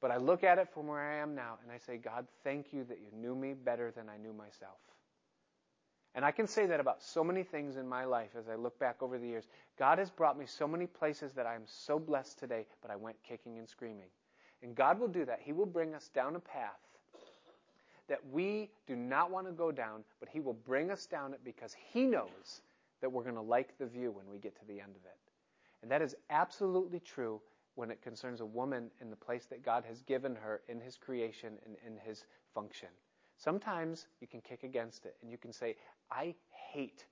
But 0.00 0.10
I 0.10 0.16
look 0.18 0.44
at 0.44 0.58
it 0.58 0.68
from 0.72 0.86
where 0.86 1.00
I 1.00 1.16
am 1.16 1.34
now 1.34 1.58
and 1.62 1.72
I 1.72 1.78
say, 1.78 1.96
God, 1.96 2.26
thank 2.42 2.72
you 2.72 2.84
that 2.84 2.98
you 3.00 3.08
knew 3.18 3.34
me 3.34 3.54
better 3.54 3.90
than 3.90 4.08
I 4.08 4.16
knew 4.18 4.32
myself. 4.32 4.78
And 6.14 6.24
I 6.24 6.30
can 6.30 6.46
say 6.46 6.66
that 6.66 6.78
about 6.78 7.02
so 7.02 7.24
many 7.24 7.42
things 7.42 7.76
in 7.76 7.88
my 7.88 8.04
life 8.04 8.30
as 8.38 8.48
I 8.48 8.54
look 8.54 8.78
back 8.78 9.02
over 9.02 9.18
the 9.18 9.26
years. 9.26 9.48
God 9.78 9.98
has 9.98 10.10
brought 10.10 10.38
me 10.38 10.46
so 10.46 10.68
many 10.68 10.86
places 10.86 11.32
that 11.32 11.46
I 11.46 11.54
am 11.54 11.64
so 11.66 11.98
blessed 11.98 12.38
today, 12.38 12.66
but 12.82 12.90
I 12.90 12.96
went 12.96 13.16
kicking 13.28 13.58
and 13.58 13.68
screaming. 13.68 14.08
And 14.62 14.76
God 14.76 15.00
will 15.00 15.08
do 15.08 15.24
that. 15.24 15.40
He 15.42 15.52
will 15.52 15.66
bring 15.66 15.94
us 15.94 16.08
down 16.14 16.36
a 16.36 16.40
path 16.40 16.78
that 18.08 18.20
we 18.30 18.70
do 18.86 18.94
not 18.94 19.30
want 19.30 19.46
to 19.46 19.52
go 19.52 19.72
down, 19.72 20.04
but 20.20 20.28
He 20.28 20.40
will 20.40 20.54
bring 20.54 20.90
us 20.90 21.06
down 21.06 21.32
it 21.32 21.40
because 21.44 21.74
He 21.92 22.04
knows 22.04 22.62
that 23.00 23.10
we're 23.10 23.22
going 23.22 23.34
to 23.34 23.40
like 23.40 23.76
the 23.78 23.86
view 23.86 24.10
when 24.10 24.30
we 24.30 24.38
get 24.38 24.56
to 24.58 24.64
the 24.66 24.80
end 24.80 24.94
of 24.96 25.04
it. 25.04 25.18
And 25.82 25.90
that 25.90 26.02
is 26.02 26.14
absolutely 26.30 27.00
true 27.00 27.40
when 27.74 27.90
it 27.90 28.02
concerns 28.02 28.40
a 28.40 28.46
woman 28.46 28.90
in 29.00 29.10
the 29.10 29.16
place 29.16 29.46
that 29.46 29.64
God 29.64 29.84
has 29.88 30.00
given 30.02 30.36
her 30.36 30.62
in 30.68 30.80
His 30.80 30.96
creation 30.96 31.54
and 31.66 31.76
in 31.86 31.98
His 31.98 32.24
function. 32.54 32.88
Sometimes 33.36 34.06
you 34.20 34.26
can 34.26 34.40
kick 34.40 34.62
against 34.62 35.06
it 35.06 35.16
and 35.22 35.30
you 35.30 35.38
can 35.38 35.52
say, 35.52 35.76
I 36.10 36.34
hate 36.72 37.04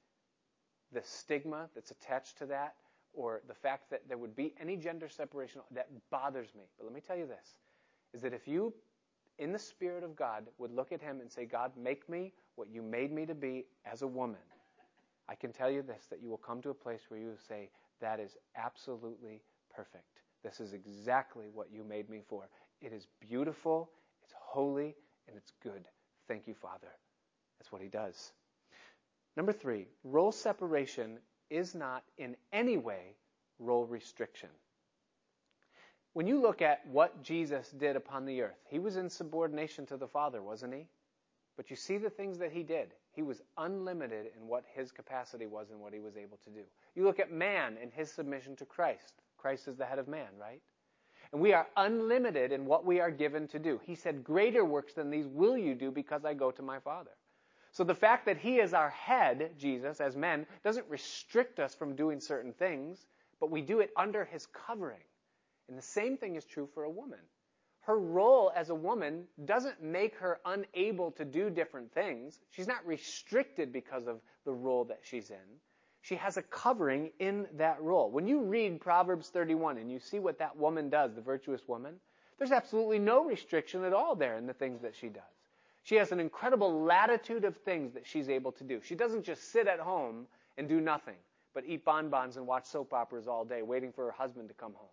the 0.93 1.03
stigma 1.03 1.69
that's 1.75 1.91
attached 1.91 2.39
to 2.39 2.47
that 2.47 2.75
or 3.15 3.43
the 3.49 3.55
fact 3.55 3.91
that 3.91 4.03
there 4.09 4.19
would 4.19 4.35
be 4.35 4.55
any 4.61 4.77
gender 4.77 5.09
separation 5.09 5.61
that 5.73 5.89
bothers 6.11 6.55
me. 6.55 6.65
But 6.79 6.85
let 6.85 6.95
me 6.95 7.01
tell 7.01 7.17
you 7.17 7.27
this 7.27 7.57
is 8.15 8.23
that 8.23 8.33
if 8.33 8.47
you 8.47 8.73
in 9.39 9.53
the 9.53 9.59
Spirit 9.59 10.05
of 10.05 10.15
God 10.15 10.47
would 10.59 10.73
look 10.75 10.93
at 10.93 11.01
him 11.01 11.21
and 11.21 11.31
say, 11.31 11.45
God, 11.45 11.73
make 11.77 12.09
me 12.09 12.33
what 12.57 12.69
you 12.71 12.83
made 12.83 13.13
me 13.13 13.27
to 13.27 13.35
be 13.35 13.65
as 13.91 14.03
a 14.03 14.07
woman, 14.07 14.41
I 15.29 15.35
can 15.35 15.53
tell 15.53 15.71
you 15.71 15.83
this 15.83 16.07
that 16.11 16.23
you 16.23 16.29
will 16.29 16.37
come 16.37 16.61
to 16.63 16.71
a 16.71 16.75
place 16.75 17.03
where 17.09 17.19
you 17.19 17.29
will 17.29 17.37
say, 17.49 17.71
That 18.01 18.21
is 18.21 18.37
absolutely 18.57 19.43
perfect. 19.75 20.21
This 20.43 20.61
is 20.61 20.73
exactly 20.73 21.47
what 21.53 21.69
you 21.73 21.85
made 21.85 22.11
me 22.11 22.21
for. 22.29 22.49
It 22.81 22.93
is 22.93 23.07
beautiful, 23.21 23.91
it's 24.23 24.35
holy, 24.39 24.97
and 25.29 25.37
it's 25.37 25.53
good. 25.63 25.85
Thank 26.29 26.47
you, 26.47 26.55
Father. 26.55 26.89
That's 27.59 27.73
what 27.73 27.83
he 27.83 27.89
does. 27.89 28.33
Number 29.37 29.53
three, 29.53 29.87
role 30.05 30.33
separation 30.33 31.19
is 31.51 31.75
not 31.75 32.03
in 32.19 32.37
any 32.53 32.77
way 32.77 33.17
role 33.59 33.87
restriction. 33.87 34.49
When 36.15 36.27
you 36.27 36.41
look 36.41 36.61
at 36.61 36.87
what 36.87 37.23
Jesus 37.23 37.71
did 37.71 37.97
upon 37.97 38.27
the 38.27 38.43
earth, 38.43 38.59
he 38.69 38.79
was 38.79 38.97
in 38.97 39.09
subordination 39.09 39.87
to 39.87 39.97
the 39.97 40.09
Father, 40.09 40.43
wasn't 40.43 40.75
he? 40.75 40.87
But 41.57 41.71
you 41.71 41.77
see 41.77 41.97
the 41.97 42.11
things 42.11 42.39
that 42.39 42.53
he 42.53 42.63
did. 42.63 42.95
He 43.13 43.23
was 43.23 43.43
unlimited 43.57 44.27
in 44.37 44.47
what 44.47 44.65
his 44.75 44.91
capacity 44.91 45.47
was 45.47 45.71
and 45.71 45.81
what 45.81 45.93
he 45.93 46.01
was 46.01 46.17
able 46.17 46.39
to 46.45 46.51
do. 46.51 46.63
You 46.95 47.05
look 47.05 47.21
at 47.21 47.31
man 47.31 47.77
and 47.81 47.93
his 47.93 48.11
submission 48.11 48.57
to 48.57 48.67
Christ. 48.67 49.23
Christ 49.39 49.69
is 49.69 49.77
the 49.77 49.85
head 49.85 49.99
of 49.99 50.09
man, 50.09 50.29
right? 50.41 50.61
And 51.33 51.41
we 51.41 51.53
are 51.53 51.67
unlimited 51.77 52.53
in 52.53 52.67
what 52.67 52.85
we 52.85 53.01
are 53.01 53.11
given 53.11 53.49
to 53.49 53.59
do. 53.59 53.81
He 53.85 53.95
said, 53.95 54.23
Greater 54.23 54.65
works 54.65 54.93
than 54.93 55.11
these 55.11 55.27
will 55.27 55.57
you 55.57 55.75
do 55.75 55.91
because 55.91 56.25
I 56.25 56.35
go 56.35 56.51
to 56.51 56.63
my 56.63 56.79
Father. 56.79 57.13
So 57.73 57.85
the 57.85 57.95
fact 57.95 58.27
that 58.27 58.37
he 58.37 58.61
is 58.61 58.75
our 58.75 58.91
head, 58.91 59.53
Jesus, 59.59 60.01
as 60.01 60.15
men, 60.15 60.47
doesn't 60.63 60.89
restrict 60.91 61.59
us 61.59 61.75
from 61.75 61.97
doing 61.97 62.21
certain 62.21 62.53
things, 62.53 63.07
but 63.41 63.51
we 63.51 63.63
do 63.63 63.81
it 63.81 63.91
under 63.97 64.27
his 64.27 64.47
covering. 64.47 65.05
And 65.69 65.79
the 65.79 65.83
same 65.83 66.19
thing 66.19 66.37
is 66.37 66.45
true 66.45 66.69
for 66.75 66.85
a 66.85 66.91
woman 66.91 67.21
her 67.83 67.99
role 67.99 68.53
as 68.55 68.71
a 68.71 68.75
woman 68.75 69.25
doesn't 69.45 69.83
make 69.83 70.15
her 70.17 70.41
unable 70.45 71.11
to 71.11 71.25
do 71.25 71.51
different 71.51 71.93
things. 71.93 72.39
She's 72.51 72.69
not 72.69 72.87
restricted 72.87 73.73
because 73.73 74.07
of 74.07 74.21
the 74.45 74.53
role 74.53 74.85
that 74.85 75.01
she's 75.03 75.31
in. 75.31 75.61
She 76.03 76.17
has 76.17 76.37
a 76.37 76.43
covering 76.43 77.13
in 77.21 77.47
that 77.55 77.81
role. 77.81 78.11
When 78.11 78.27
you 78.27 78.43
read 78.43 78.81
Proverbs 78.81 79.29
31 79.29 79.79
and 79.79 79.91
you 79.91 80.01
see 80.01 80.19
what 80.19 80.39
that 80.39 80.57
woman 80.57 80.91
does, 80.91 81.15
the 81.15 81.21
virtuous 81.21 81.67
woman, 81.69 81.95
there's 82.39 82.51
absolutely 82.51 82.99
no 82.99 83.25
restriction 83.25 83.85
at 83.85 83.93
all 83.93 84.17
there 84.17 84.37
in 84.37 84.47
the 84.47 84.53
things 84.53 84.83
that 84.83 84.97
she 84.97 85.09
does. 85.09 85.23
She 85.85 85.95
has 85.97 86.11
an 86.11 86.19
incredible 86.19 86.83
latitude 86.83 87.45
of 87.45 87.57
things 87.59 87.95
that 87.95 88.07
she's 88.07 88.29
able 88.29 88.51
to 88.53 88.65
do. 88.65 88.81
She 88.83 88.97
doesn't 88.97 89.25
just 89.25 89.53
sit 89.53 89.69
at 89.69 89.79
home 89.79 90.27
and 90.59 90.69
do 90.69 90.81
nothing, 90.81 91.19
but 91.55 91.65
eat 91.67 91.85
bonbons 91.85 92.37
and 92.37 92.47
watch 92.49 92.67
soap 92.67 92.93
operas 92.93 93.29
all 93.29 93.45
day, 93.45 93.63
waiting 93.63 93.93
for 93.93 94.07
her 94.07 94.13
husband 94.13 94.49
to 94.49 94.55
come 94.55 94.75
home. 94.75 94.89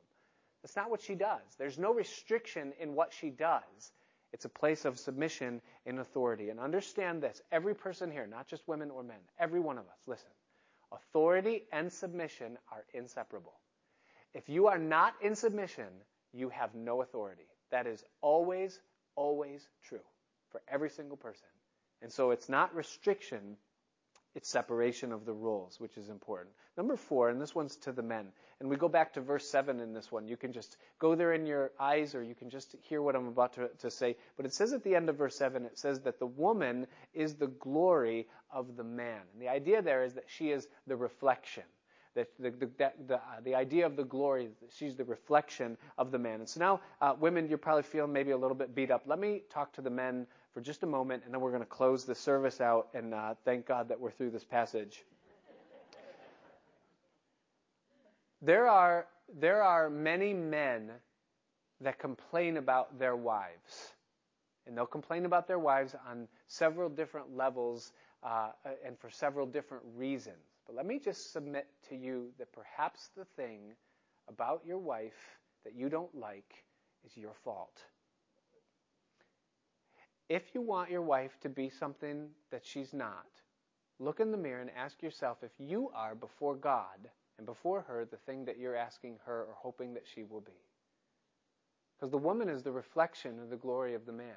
That's 0.62 0.76
not 0.76 0.92
what 0.92 1.02
she 1.02 1.16
does. 1.16 1.42
There's 1.58 1.80
no 1.80 1.92
restriction 1.92 2.74
in 2.80 2.94
what 2.94 3.14
she 3.14 3.32
does. 3.32 3.94
It's 4.32 4.46
a 4.46 4.50
place 4.50 4.86
of 4.86 5.00
submission 5.00 5.62
and 5.88 6.00
authority. 6.00 6.50
And 6.50 6.60
understand 6.60 7.24
this 7.24 7.42
every 7.52 7.74
person 7.74 8.12
here, 8.12 8.28
not 8.28 8.48
just 8.48 8.68
women 8.68 8.92
or 8.92 9.02
men, 9.02 9.18
every 9.40 9.60
one 9.60 9.80
of 9.80 9.86
us, 9.86 10.00
listen. 10.06 10.30
Authority 10.92 11.64
and 11.72 11.92
submission 11.92 12.58
are 12.72 12.84
inseparable. 12.94 13.60
If 14.34 14.50
you 14.50 14.68
are 14.68 14.78
not 14.78 15.14
in 15.22 15.36
submission, 15.36 15.88
you 16.34 16.50
have 16.50 16.74
no 16.76 17.02
authority. 17.02 17.48
That 17.72 17.88
is 17.88 18.04
always, 18.22 18.80
always 19.16 19.68
true 19.84 20.00
for 20.52 20.62
every 20.68 20.90
single 20.90 21.18
person. 21.18 21.48
And 22.02 22.12
so 22.12 22.32
it's 22.32 22.50
not 22.50 22.74
restriction, 22.76 23.58
it's 24.40 24.50
separation 24.50 25.12
of 25.12 25.26
the 25.26 25.34
roles, 25.34 25.82
which 25.82 25.98
is 25.98 26.08
important. 26.08 26.48
Number 26.78 26.96
four, 26.96 27.28
and 27.28 27.42
this 27.42 27.54
one's 27.54 27.76
to 27.76 27.92
the 27.92 28.02
men. 28.02 28.28
And 28.62 28.70
we 28.70 28.78
go 28.78 28.88
back 28.88 29.12
to 29.16 29.20
verse 29.20 29.46
7 29.46 29.82
in 29.82 29.92
this 29.92 30.14
one. 30.14 30.30
You 30.30 30.38
can 30.38 30.54
just 30.54 30.78
go 30.98 31.14
there 31.14 31.34
in 31.34 31.46
your 31.46 31.72
eyes 31.78 32.16
or 32.16 32.24
you 32.24 32.34
can 32.36 32.50
just 32.50 32.74
hear 32.80 33.02
what 33.02 33.18
I'm 33.18 33.28
about 33.28 33.52
to, 33.56 33.70
to 33.80 33.92
say. 33.92 34.16
But 34.38 34.46
it 34.46 34.54
says 34.54 34.72
at 34.72 34.82
the 34.86 34.96
end 34.96 35.10
of 35.10 35.18
verse 35.18 35.36
7, 35.36 35.66
it 35.66 35.78
says 35.78 36.00
that 36.04 36.20
the 36.20 36.26
woman 36.26 36.88
is 37.14 37.36
the 37.36 37.48
glory 37.48 38.28
of 38.50 38.78
the 38.78 38.84
man. 38.86 39.20
And 39.34 39.42
the 39.42 39.50
idea 39.50 39.82
there 39.82 40.06
is 40.06 40.14
that 40.14 40.24
she 40.28 40.52
is 40.52 40.70
the 40.88 40.96
reflection. 40.96 41.64
The, 42.16 42.26
the, 42.40 42.70
the, 43.08 43.16
uh, 43.16 43.20
the 43.44 43.56
idea 43.56 43.86
of 43.86 43.98
the 43.98 44.06
glory, 44.06 44.52
she's 44.74 44.96
the 44.96 45.04
reflection 45.04 45.78
of 45.98 46.12
the 46.12 46.18
man. 46.18 46.40
And 46.40 46.48
so 46.48 46.62
now, 46.62 46.80
uh, 47.02 47.14
women, 47.20 47.50
you're 47.50 47.58
probably 47.58 47.84
feeling 47.84 48.14
maybe 48.14 48.32
a 48.32 48.38
little 48.38 48.56
bit 48.56 48.74
beat 48.74 48.90
up. 48.90 49.04
Let 49.06 49.20
me 49.20 49.42
talk 49.50 49.74
to 49.74 49.82
the 49.82 49.90
men 49.90 50.28
for 50.54 50.62
just 50.62 50.84
a 50.84 50.88
moment, 50.88 51.24
and 51.26 51.34
then 51.34 51.42
we're 51.42 51.52
going 51.52 51.64
to 51.64 51.68
close 51.68 52.06
the 52.06 52.16
service 52.16 52.60
out, 52.60 52.90
and 52.94 53.14
uh, 53.14 53.36
thank 53.46 53.66
God 53.66 53.90
that 53.90 54.00
we're 54.00 54.12
through 54.12 54.32
this 54.32 54.44
passage. 54.44 55.04
there 58.42 58.68
are, 58.68 59.08
there 59.40 59.62
are 59.62 59.90
many 59.90 60.34
men 60.34 60.92
that 61.82 62.00
complain 62.00 62.58
about 62.58 63.00
their 63.00 63.16
wives. 63.16 63.94
And 64.66 64.78
they'll 64.78 64.86
complain 64.86 65.26
about 65.26 65.48
their 65.48 65.60
wives 65.60 65.96
on 66.10 66.28
several 66.48 66.90
different 66.90 67.36
levels 67.36 67.92
uh, 68.24 68.52
and 68.86 68.98
for 69.00 69.10
several 69.10 69.46
different 69.46 69.84
reasons. 69.96 70.38
But 70.66 70.76
let 70.76 70.86
me 70.86 71.00
just 71.00 71.32
submit 71.32 71.68
to 71.90 71.96
you 71.96 72.30
that 72.38 72.52
perhaps 72.54 73.10
the 73.18 73.26
thing 73.36 73.74
about 74.28 74.62
your 74.66 74.78
wife 74.78 75.40
that 75.64 75.74
you 75.76 75.90
don't 75.90 76.14
like 76.14 76.54
is 77.06 77.18
your 77.18 77.34
fault. 77.44 77.82
If 80.30 80.54
you 80.54 80.62
want 80.62 80.92
your 80.92 81.02
wife 81.02 81.40
to 81.42 81.50
be 81.50 81.70
something 81.70 82.30
that 82.52 82.64
she's 82.64 82.94
not, 82.94 83.26
look 83.98 84.20
in 84.20 84.32
the 84.32 84.38
mirror 84.38 84.62
and 84.62 84.70
ask 84.78 85.02
yourself 85.02 85.40
if 85.42 85.52
you 85.58 85.92
are 85.96 86.14
before 86.14 86.56
God 86.56 87.10
and 87.38 87.48
before 87.48 87.82
her 87.82 88.06
the 88.06 88.18
thing 88.18 88.46
that 88.46 88.60
you're 88.60 88.76
asking 88.76 89.18
her 89.26 89.42
or 89.42 89.56
hoping 89.56 89.94
that 89.96 90.06
she 90.06 90.24
will 90.24 90.42
be. 90.42 90.52
Because 91.96 92.12
the 92.12 92.18
woman 92.18 92.48
is 92.48 92.62
the 92.62 92.72
reflection 92.72 93.40
of 93.40 93.50
the 93.50 93.58
glory 93.58 93.96
of 93.96 94.06
the 94.06 94.12
man. 94.12 94.36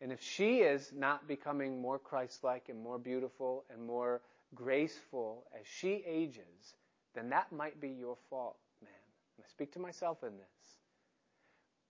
And 0.00 0.12
if 0.12 0.22
she 0.22 0.58
is 0.58 0.92
not 0.96 1.26
becoming 1.26 1.80
more 1.80 1.98
Christ 1.98 2.44
like 2.44 2.68
and 2.68 2.80
more 2.80 2.98
beautiful 2.98 3.64
and 3.70 3.84
more 3.84 4.20
graceful 4.54 5.44
as 5.58 5.66
she 5.66 6.04
ages, 6.06 6.76
then 7.14 7.28
that 7.30 7.52
might 7.52 7.80
be 7.80 7.88
your 7.88 8.16
fault, 8.30 8.56
man. 8.82 8.92
And 9.36 9.44
I 9.44 9.48
speak 9.50 9.72
to 9.72 9.78
myself 9.78 10.22
in 10.22 10.36
this. 10.36 10.81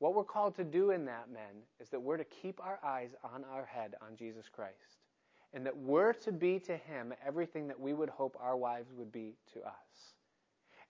What 0.03 0.17
we're 0.17 0.25
called 0.25 0.57
to 0.57 0.65
do 0.65 0.91
in 0.91 1.05
that, 1.05 1.31
men, 1.33 1.63
is 1.81 1.89
that 1.91 2.03
we're 2.03 2.17
to 2.17 2.25
keep 2.25 2.61
our 2.61 2.81
eyes 2.85 3.15
on 3.23 3.45
our 3.45 3.65
head, 3.65 3.95
on 4.03 4.17
Jesus 4.17 4.47
Christ. 4.53 4.99
And 5.55 5.65
that 5.65 5.77
we're 5.77 6.13
to 6.15 6.33
be 6.33 6.59
to 6.59 6.77
Him 6.77 7.15
everything 7.25 7.69
that 7.69 7.79
we 7.79 7.93
would 7.93 8.09
hope 8.09 8.37
our 8.41 8.57
wives 8.57 8.91
would 8.97 9.13
be 9.13 9.37
to 9.53 9.61
us. 9.61 10.17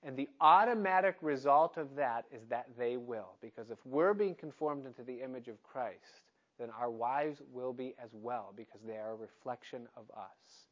And 0.02 0.16
the 0.16 0.30
automatic 0.40 1.16
result 1.20 1.76
of 1.76 1.94
that 1.94 2.24
is 2.34 2.46
that 2.48 2.68
they 2.78 2.96
will. 2.96 3.34
Because 3.42 3.70
if 3.70 3.76
we're 3.84 4.14
being 4.14 4.34
conformed 4.34 4.86
into 4.86 5.02
the 5.02 5.20
image 5.22 5.48
of 5.48 5.62
Christ, 5.62 6.22
then 6.58 6.70
our 6.70 6.90
wives 6.90 7.42
will 7.52 7.74
be 7.74 7.94
as 8.02 8.12
well, 8.14 8.54
because 8.56 8.80
they 8.80 8.96
are 8.96 9.12
a 9.12 9.16
reflection 9.16 9.88
of 9.94 10.04
us. 10.16 10.68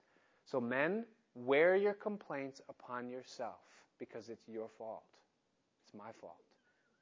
So, 0.47 0.62
men, 0.62 1.05
wear 1.34 1.76
your 1.76 1.93
complaints 1.93 2.62
upon 2.70 3.11
yourself, 3.11 3.61
because 3.99 4.30
it's 4.30 4.49
your 4.49 4.70
fault. 4.78 5.05
It's 5.84 5.93
my 5.93 6.12
fault 6.22 6.41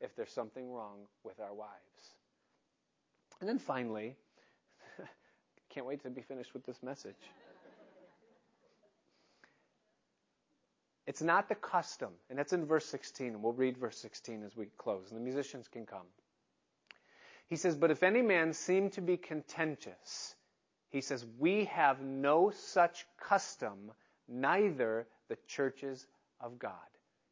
if 0.00 0.14
there's 0.16 0.32
something 0.32 0.70
wrong 0.70 0.98
with 1.24 1.40
our 1.40 1.54
wives. 1.54 1.72
And 3.40 3.48
then 3.48 3.58
finally, 3.58 4.16
can't 5.70 5.86
wait 5.86 6.02
to 6.02 6.10
be 6.10 6.22
finished 6.22 6.54
with 6.54 6.64
this 6.64 6.82
message. 6.82 7.14
It's 11.06 11.22
not 11.22 11.48
the 11.48 11.54
custom, 11.54 12.10
and 12.28 12.38
that's 12.38 12.52
in 12.52 12.66
verse 12.66 12.84
16, 12.84 13.28
and 13.28 13.42
we'll 13.42 13.54
read 13.54 13.78
verse 13.78 13.96
16 13.96 14.42
as 14.44 14.54
we 14.54 14.66
close, 14.76 15.10
and 15.10 15.18
the 15.18 15.24
musicians 15.24 15.66
can 15.66 15.86
come. 15.86 16.06
He 17.46 17.56
says, 17.56 17.76
But 17.76 17.90
if 17.90 18.02
any 18.02 18.20
man 18.20 18.52
seem 18.52 18.90
to 18.90 19.00
be 19.00 19.16
contentious, 19.16 20.34
he 20.90 21.00
says, 21.00 21.24
We 21.38 21.64
have 21.64 22.02
no 22.02 22.50
such 22.50 23.06
custom, 23.18 23.90
neither 24.28 25.06
the 25.28 25.38
churches 25.46 26.06
of 26.42 26.58
God. 26.58 26.74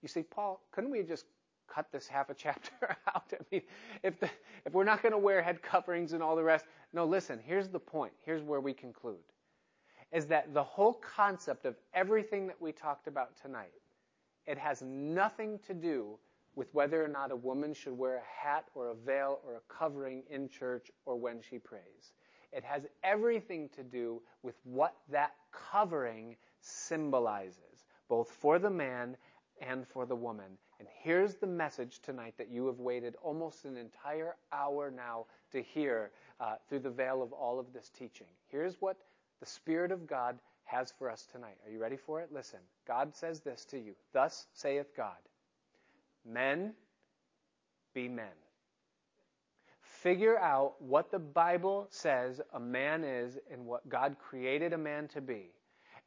You 0.01 0.09
see, 0.09 0.23
Paul, 0.23 0.62
couldn't 0.73 0.91
we 0.91 1.03
just 1.03 1.27
cut 1.73 1.91
this 1.93 2.07
half 2.07 2.31
a 2.31 2.35
chapter 2.35 2.97
out. 3.14 3.33
I 3.33 3.45
mean, 3.51 3.62
if 4.03 4.19
the, 4.21 4.29
if 4.64 4.73
we're 4.73 4.85
not 4.85 5.03
going 5.03 5.12
to 5.12 5.19
wear 5.19 5.43
head 5.43 5.62
coverings 5.62 6.12
and 6.12 6.23
all 6.23 6.37
the 6.37 6.45
rest, 6.45 6.67
no. 6.93 7.05
Listen, 7.05 7.41
here's 7.45 7.69
the 7.69 7.79
point. 7.79 8.12
Here's 8.25 8.43
where 8.43 8.61
we 8.61 8.73
conclude: 8.73 9.25
is 10.12 10.27
that 10.27 10.53
the 10.55 10.62
whole 10.62 10.95
concept 10.95 11.64
of 11.64 11.77
everything 11.95 12.47
that 12.47 12.61
we 12.61 12.73
talked 12.73 13.07
about 13.09 13.37
tonight, 13.41 13.73
it 14.47 14.59
has 14.59 14.83
nothing 14.83 15.59
to 15.67 15.75
do 15.75 16.19
with 16.55 16.73
whether 16.75 17.05
or 17.05 17.09
not 17.09 17.31
a 17.31 17.37
woman 17.37 17.75
should 17.75 17.97
wear 17.97 18.17
a 18.17 18.45
hat 18.47 18.64
or 18.75 18.89
a 18.89 18.95
veil 18.95 19.41
or 19.47 19.57
a 19.57 19.73
covering 19.73 20.23
in 20.31 20.49
church 20.49 20.91
or 21.05 21.17
when 21.17 21.41
she 21.43 21.59
prays. 21.59 22.14
It 22.53 22.64
has 22.64 22.87
everything 23.05 23.69
to 23.77 23.83
do 23.83 24.23
with 24.43 24.55
what 24.64 24.97
that 25.11 25.35
covering 25.53 26.37
symbolizes, 26.61 27.85
both 28.09 28.31
for 28.31 28.59
the 28.59 28.71
man 28.71 29.17
and 29.61 29.87
for 29.87 30.07
the 30.07 30.17
woman. 30.17 30.57
And 30.79 30.89
here's 31.03 31.37
the 31.37 31.47
message 31.47 32.01
tonight 32.01 32.35
that 32.37 32.51
you 32.51 32.66
have 32.66 32.81
waited 32.81 33.16
almost 33.22 33.64
an 33.64 33.77
entire 33.77 34.37
hour 34.53 34.91
now 34.91 35.27
to 35.53 35.62
hear 35.62 36.11
uh, 36.41 36.57
through 36.68 36.81
the 36.81 36.91
veil 36.91 37.22
of 37.22 37.33
all 37.33 37.59
of 37.59 37.72
this 37.72 37.91
teaching. 37.91 38.27
Here's 38.49 38.81
what 38.81 38.99
the 39.41 39.47
Spirit 39.47 39.91
of 39.91 40.07
God 40.07 40.39
has 40.64 40.93
for 40.99 41.11
us 41.11 41.27
tonight. 41.31 41.57
Are 41.64 41.70
you 41.70 41.81
ready 41.81 41.97
for 41.97 42.20
it? 42.20 42.31
Listen. 42.33 42.59
God 42.87 43.14
says 43.14 43.41
this 43.41 43.64
to 43.66 43.79
you. 43.79 43.95
Thus 44.12 44.47
saith 44.53 44.95
God 44.97 45.16
Men, 46.24 46.74
be 47.95 48.09
men. 48.09 48.27
Figure 49.81 50.39
out 50.39 50.81
what 50.83 51.11
the 51.11 51.18
Bible 51.18 51.87
says 51.91 52.41
a 52.53 52.61
man 52.61 53.05
is 53.05 53.39
and 53.51 53.64
what 53.64 53.89
God 53.89 54.16
created 54.18 54.72
a 54.72 54.79
man 54.79 55.09
to 55.09 55.20
be 55.20 55.53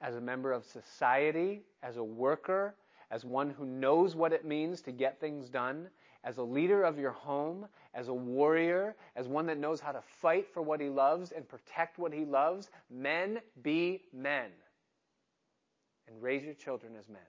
as 0.02 0.16
a 0.16 0.22
member 0.22 0.52
of 0.52 0.64
society, 0.66 1.64
as 1.84 1.98
a 1.98 2.04
worker, 2.04 2.76
as 3.12 3.26
one 3.26 3.50
who 3.50 3.66
knows 3.66 4.16
what 4.16 4.34
it 4.34 4.46
means 4.46 4.82
to 4.82 4.92
get 4.92 5.20
things 5.20 5.50
done, 5.50 5.90
as 6.24 6.38
a 6.38 6.44
leader 6.44 6.84
of 6.84 7.00
your 7.00 7.12
home, 7.12 7.66
as 7.94 8.08
a 8.10 8.14
warrior, 8.14 8.96
as 9.16 9.28
one 9.28 9.46
that 9.46 9.58
knows 9.58 9.80
how 9.80 9.92
to 9.92 10.02
fight 10.02 10.48
for 10.54 10.62
what 10.62 10.82
he 10.82 10.90
loves 10.90 11.32
and 11.32 11.48
protect 11.48 11.98
what 11.98 12.14
he 12.14 12.26
loves. 12.26 12.70
Men, 12.90 13.40
be 13.64 14.04
men. 14.14 14.50
And 16.08 16.22
raise 16.22 16.44
your 16.44 16.56
children 16.56 16.94
as 17.00 17.08
men. 17.08 17.22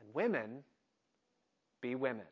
And 0.00 0.14
women, 0.14 0.62
be 1.80 1.94
women. 1.94 2.26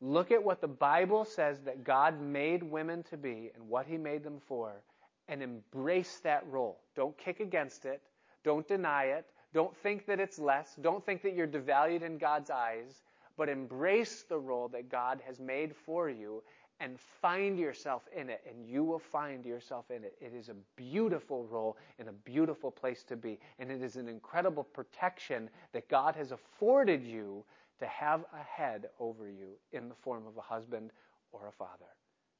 Look 0.00 0.30
at 0.30 0.42
what 0.42 0.60
the 0.60 0.68
Bible 0.68 1.24
says 1.24 1.60
that 1.60 1.84
God 1.84 2.20
made 2.20 2.62
women 2.62 3.02
to 3.04 3.16
be 3.16 3.50
and 3.54 3.66
what 3.68 3.86
he 3.86 3.96
made 3.96 4.22
them 4.22 4.40
for, 4.46 4.82
and 5.28 5.42
embrace 5.42 6.20
that 6.22 6.44
role. 6.50 6.80
Don't 6.94 7.16
kick 7.16 7.40
against 7.40 7.86
it. 7.86 8.02
Don't 8.44 8.68
deny 8.68 9.04
it. 9.04 9.24
Don't 9.54 9.74
think 9.76 10.04
that 10.06 10.20
it's 10.20 10.38
less. 10.38 10.76
Don't 10.82 11.06
think 11.06 11.22
that 11.22 11.34
you're 11.34 11.46
devalued 11.46 12.02
in 12.02 12.18
God's 12.18 12.50
eyes, 12.50 13.02
but 13.36 13.48
embrace 13.48 14.24
the 14.28 14.38
role 14.38 14.68
that 14.68 14.90
God 14.90 15.20
has 15.24 15.40
made 15.40 15.74
for 15.74 16.10
you 16.10 16.42
and 16.80 16.98
find 16.98 17.56
yourself 17.56 18.02
in 18.14 18.28
it, 18.28 18.42
and 18.50 18.68
you 18.68 18.82
will 18.82 18.98
find 18.98 19.46
yourself 19.46 19.90
in 19.90 20.02
it. 20.02 20.16
It 20.20 20.34
is 20.34 20.48
a 20.48 20.56
beautiful 20.74 21.46
role 21.46 21.76
and 22.00 22.08
a 22.08 22.12
beautiful 22.12 22.70
place 22.70 23.04
to 23.04 23.16
be, 23.16 23.38
and 23.60 23.70
it 23.70 23.80
is 23.80 23.94
an 23.94 24.08
incredible 24.08 24.64
protection 24.64 25.48
that 25.72 25.88
God 25.88 26.16
has 26.16 26.32
afforded 26.32 27.04
you 27.04 27.44
to 27.78 27.86
have 27.86 28.24
a 28.34 28.42
head 28.42 28.88
over 28.98 29.28
you 29.28 29.52
in 29.72 29.88
the 29.88 29.94
form 29.94 30.26
of 30.26 30.36
a 30.36 30.40
husband 30.40 30.90
or 31.30 31.46
a 31.46 31.52
father. 31.52 31.86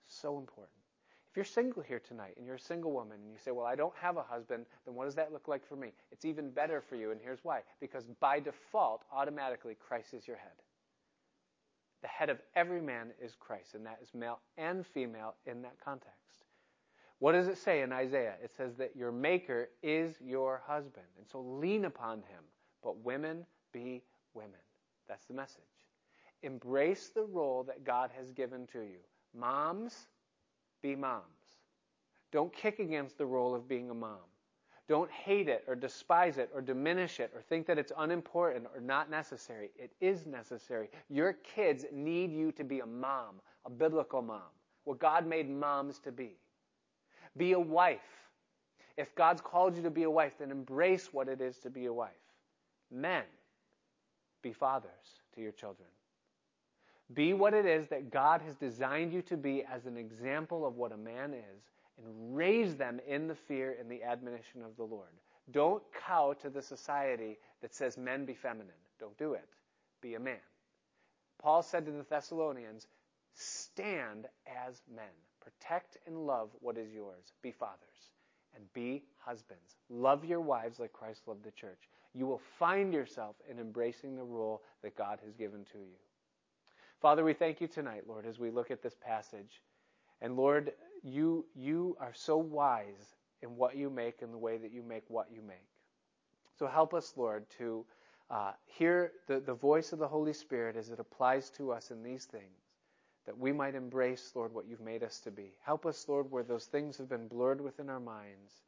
So 0.08 0.36
important. 0.36 0.83
If 1.34 1.38
you're 1.38 1.44
single 1.46 1.82
here 1.82 1.98
tonight 1.98 2.34
and 2.36 2.46
you're 2.46 2.54
a 2.54 2.60
single 2.60 2.92
woman 2.92 3.18
and 3.20 3.32
you 3.32 3.38
say, 3.44 3.50
Well, 3.50 3.66
I 3.66 3.74
don't 3.74 3.96
have 4.00 4.16
a 4.16 4.22
husband, 4.22 4.66
then 4.86 4.94
what 4.94 5.06
does 5.06 5.16
that 5.16 5.32
look 5.32 5.48
like 5.48 5.66
for 5.66 5.74
me? 5.74 5.88
It's 6.12 6.24
even 6.24 6.48
better 6.48 6.80
for 6.80 6.94
you, 6.94 7.10
and 7.10 7.20
here's 7.20 7.42
why. 7.42 7.62
Because 7.80 8.06
by 8.20 8.38
default, 8.38 9.02
automatically, 9.12 9.74
Christ 9.74 10.14
is 10.14 10.28
your 10.28 10.36
head. 10.36 10.52
The 12.02 12.06
head 12.06 12.30
of 12.30 12.38
every 12.54 12.80
man 12.80 13.10
is 13.20 13.34
Christ, 13.34 13.74
and 13.74 13.84
that 13.84 13.98
is 14.00 14.14
male 14.14 14.38
and 14.56 14.86
female 14.86 15.34
in 15.44 15.60
that 15.62 15.74
context. 15.84 16.44
What 17.18 17.32
does 17.32 17.48
it 17.48 17.58
say 17.58 17.82
in 17.82 17.92
Isaiah? 17.92 18.34
It 18.40 18.52
says 18.56 18.76
that 18.76 18.94
your 18.94 19.10
Maker 19.10 19.70
is 19.82 20.14
your 20.24 20.62
husband, 20.64 21.06
and 21.18 21.26
so 21.26 21.40
lean 21.40 21.84
upon 21.84 22.18
him. 22.18 22.44
But 22.80 22.98
women, 22.98 23.44
be 23.72 24.04
women. 24.34 24.60
That's 25.08 25.26
the 25.26 25.34
message. 25.34 25.64
Embrace 26.44 27.08
the 27.08 27.24
role 27.24 27.64
that 27.64 27.82
God 27.82 28.10
has 28.16 28.30
given 28.30 28.68
to 28.68 28.82
you. 28.82 29.00
Moms, 29.36 30.06
be 30.84 30.94
moms. 30.94 31.24
Don't 32.30 32.52
kick 32.52 32.78
against 32.78 33.16
the 33.16 33.24
role 33.24 33.54
of 33.54 33.66
being 33.66 33.88
a 33.88 33.94
mom. 33.94 34.18
Don't 34.86 35.10
hate 35.10 35.48
it 35.48 35.64
or 35.66 35.74
despise 35.74 36.36
it 36.36 36.50
or 36.52 36.60
diminish 36.60 37.20
it 37.20 37.32
or 37.34 37.40
think 37.40 37.66
that 37.66 37.78
it's 37.78 37.90
unimportant 37.96 38.66
or 38.74 38.82
not 38.82 39.10
necessary. 39.10 39.70
It 39.78 39.92
is 40.02 40.26
necessary. 40.26 40.90
Your 41.08 41.32
kids 41.32 41.86
need 41.90 42.32
you 42.32 42.52
to 42.52 42.64
be 42.64 42.80
a 42.80 42.86
mom, 42.86 43.40
a 43.64 43.70
biblical 43.70 44.20
mom, 44.20 44.52
what 44.84 44.98
God 44.98 45.26
made 45.26 45.48
moms 45.48 45.98
to 46.00 46.12
be. 46.12 46.36
Be 47.38 47.52
a 47.52 47.58
wife. 47.58 48.00
If 48.98 49.14
God's 49.14 49.40
called 49.40 49.78
you 49.78 49.82
to 49.84 49.90
be 49.90 50.02
a 50.02 50.10
wife, 50.10 50.34
then 50.38 50.50
embrace 50.50 51.14
what 51.14 51.28
it 51.28 51.40
is 51.40 51.56
to 51.60 51.70
be 51.70 51.86
a 51.86 51.92
wife. 51.92 52.10
Men, 52.90 53.24
be 54.42 54.52
fathers 54.52 55.22
to 55.34 55.40
your 55.40 55.52
children. 55.52 55.88
Be 57.12 57.34
what 57.34 57.52
it 57.52 57.66
is 57.66 57.88
that 57.88 58.10
God 58.10 58.40
has 58.42 58.56
designed 58.56 59.12
you 59.12 59.20
to 59.22 59.36
be 59.36 59.62
as 59.64 59.86
an 59.86 59.96
example 59.96 60.66
of 60.66 60.76
what 60.76 60.92
a 60.92 60.96
man 60.96 61.34
is 61.34 61.62
and 61.98 62.34
raise 62.34 62.76
them 62.76 63.00
in 63.06 63.28
the 63.28 63.34
fear 63.34 63.76
and 63.78 63.90
the 63.90 64.02
admonition 64.02 64.62
of 64.62 64.76
the 64.76 64.84
Lord. 64.84 65.10
Don't 65.50 65.82
cow 66.06 66.32
to 66.40 66.48
the 66.48 66.62
society 66.62 67.38
that 67.60 67.74
says 67.74 67.98
men 67.98 68.24
be 68.24 68.34
feminine. 68.34 68.72
Don't 68.98 69.16
do 69.18 69.34
it. 69.34 69.48
Be 70.00 70.14
a 70.14 70.20
man. 70.20 70.38
Paul 71.38 71.62
said 71.62 71.84
to 71.84 71.92
the 71.92 72.06
Thessalonians, 72.08 72.86
stand 73.34 74.26
as 74.46 74.80
men. 74.94 75.04
Protect 75.40 75.98
and 76.06 76.26
love 76.26 76.50
what 76.60 76.78
is 76.78 76.90
yours. 76.90 77.32
Be 77.42 77.52
fathers 77.52 78.10
and 78.56 78.64
be 78.72 79.04
husbands. 79.18 79.76
Love 79.90 80.24
your 80.24 80.40
wives 80.40 80.78
like 80.78 80.92
Christ 80.92 81.22
loved 81.26 81.44
the 81.44 81.50
church. 81.50 81.88
You 82.14 82.26
will 82.26 82.40
find 82.58 82.94
yourself 82.94 83.36
in 83.50 83.58
embracing 83.58 84.16
the 84.16 84.22
role 84.22 84.62
that 84.82 84.96
God 84.96 85.18
has 85.22 85.34
given 85.34 85.64
to 85.72 85.78
you. 85.78 85.98
Father, 87.04 87.22
we 87.22 87.34
thank 87.34 87.60
you 87.60 87.68
tonight, 87.68 88.04
Lord, 88.08 88.24
as 88.24 88.38
we 88.38 88.50
look 88.50 88.70
at 88.70 88.82
this 88.82 88.94
passage. 88.94 89.60
And 90.22 90.38
Lord, 90.38 90.72
you, 91.02 91.44
you 91.54 91.98
are 92.00 92.14
so 92.14 92.38
wise 92.38 93.14
in 93.42 93.56
what 93.56 93.76
you 93.76 93.90
make 93.90 94.22
and 94.22 94.32
the 94.32 94.38
way 94.38 94.56
that 94.56 94.72
you 94.72 94.82
make 94.82 95.02
what 95.08 95.26
you 95.30 95.42
make. 95.42 95.68
So 96.58 96.66
help 96.66 96.94
us, 96.94 97.12
Lord, 97.14 97.44
to 97.58 97.84
uh, 98.30 98.52
hear 98.64 99.12
the, 99.26 99.38
the 99.38 99.52
voice 99.52 99.92
of 99.92 99.98
the 99.98 100.08
Holy 100.08 100.32
Spirit 100.32 100.76
as 100.76 100.88
it 100.88 100.98
applies 100.98 101.50
to 101.58 101.72
us 101.72 101.90
in 101.90 102.02
these 102.02 102.24
things, 102.24 102.72
that 103.26 103.36
we 103.36 103.52
might 103.52 103.74
embrace, 103.74 104.32
Lord, 104.34 104.54
what 104.54 104.66
you've 104.66 104.80
made 104.80 105.02
us 105.02 105.20
to 105.24 105.30
be. 105.30 105.52
Help 105.62 105.84
us, 105.84 106.06
Lord, 106.08 106.30
where 106.30 106.42
those 106.42 106.64
things 106.64 106.96
have 106.96 107.10
been 107.10 107.28
blurred 107.28 107.60
within 107.60 107.90
our 107.90 108.00
minds. 108.00 108.62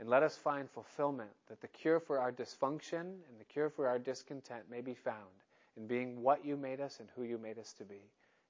And 0.00 0.08
let 0.08 0.24
us 0.24 0.34
find 0.34 0.68
fulfillment, 0.68 1.30
that 1.48 1.60
the 1.60 1.68
cure 1.68 2.00
for 2.00 2.18
our 2.18 2.32
dysfunction 2.32 3.02
and 3.02 3.38
the 3.38 3.44
cure 3.44 3.70
for 3.70 3.86
our 3.86 4.00
discontent 4.00 4.64
may 4.68 4.80
be 4.80 4.94
found 4.94 5.30
in 5.78 5.86
being 5.86 6.22
what 6.22 6.44
you 6.44 6.56
made 6.56 6.80
us 6.80 6.98
and 7.00 7.08
who 7.14 7.22
you 7.22 7.38
made 7.38 7.58
us 7.58 7.72
to 7.74 7.84
be. 7.84 8.02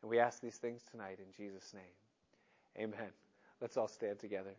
And 0.02 0.10
we 0.10 0.18
ask 0.18 0.40
these 0.40 0.56
things 0.56 0.82
tonight 0.90 1.18
in 1.18 1.26
Jesus' 1.36 1.74
name. 1.74 2.86
Amen. 2.86 3.10
Let's 3.60 3.76
all 3.76 3.88
stand 3.88 4.18
together. 4.18 4.54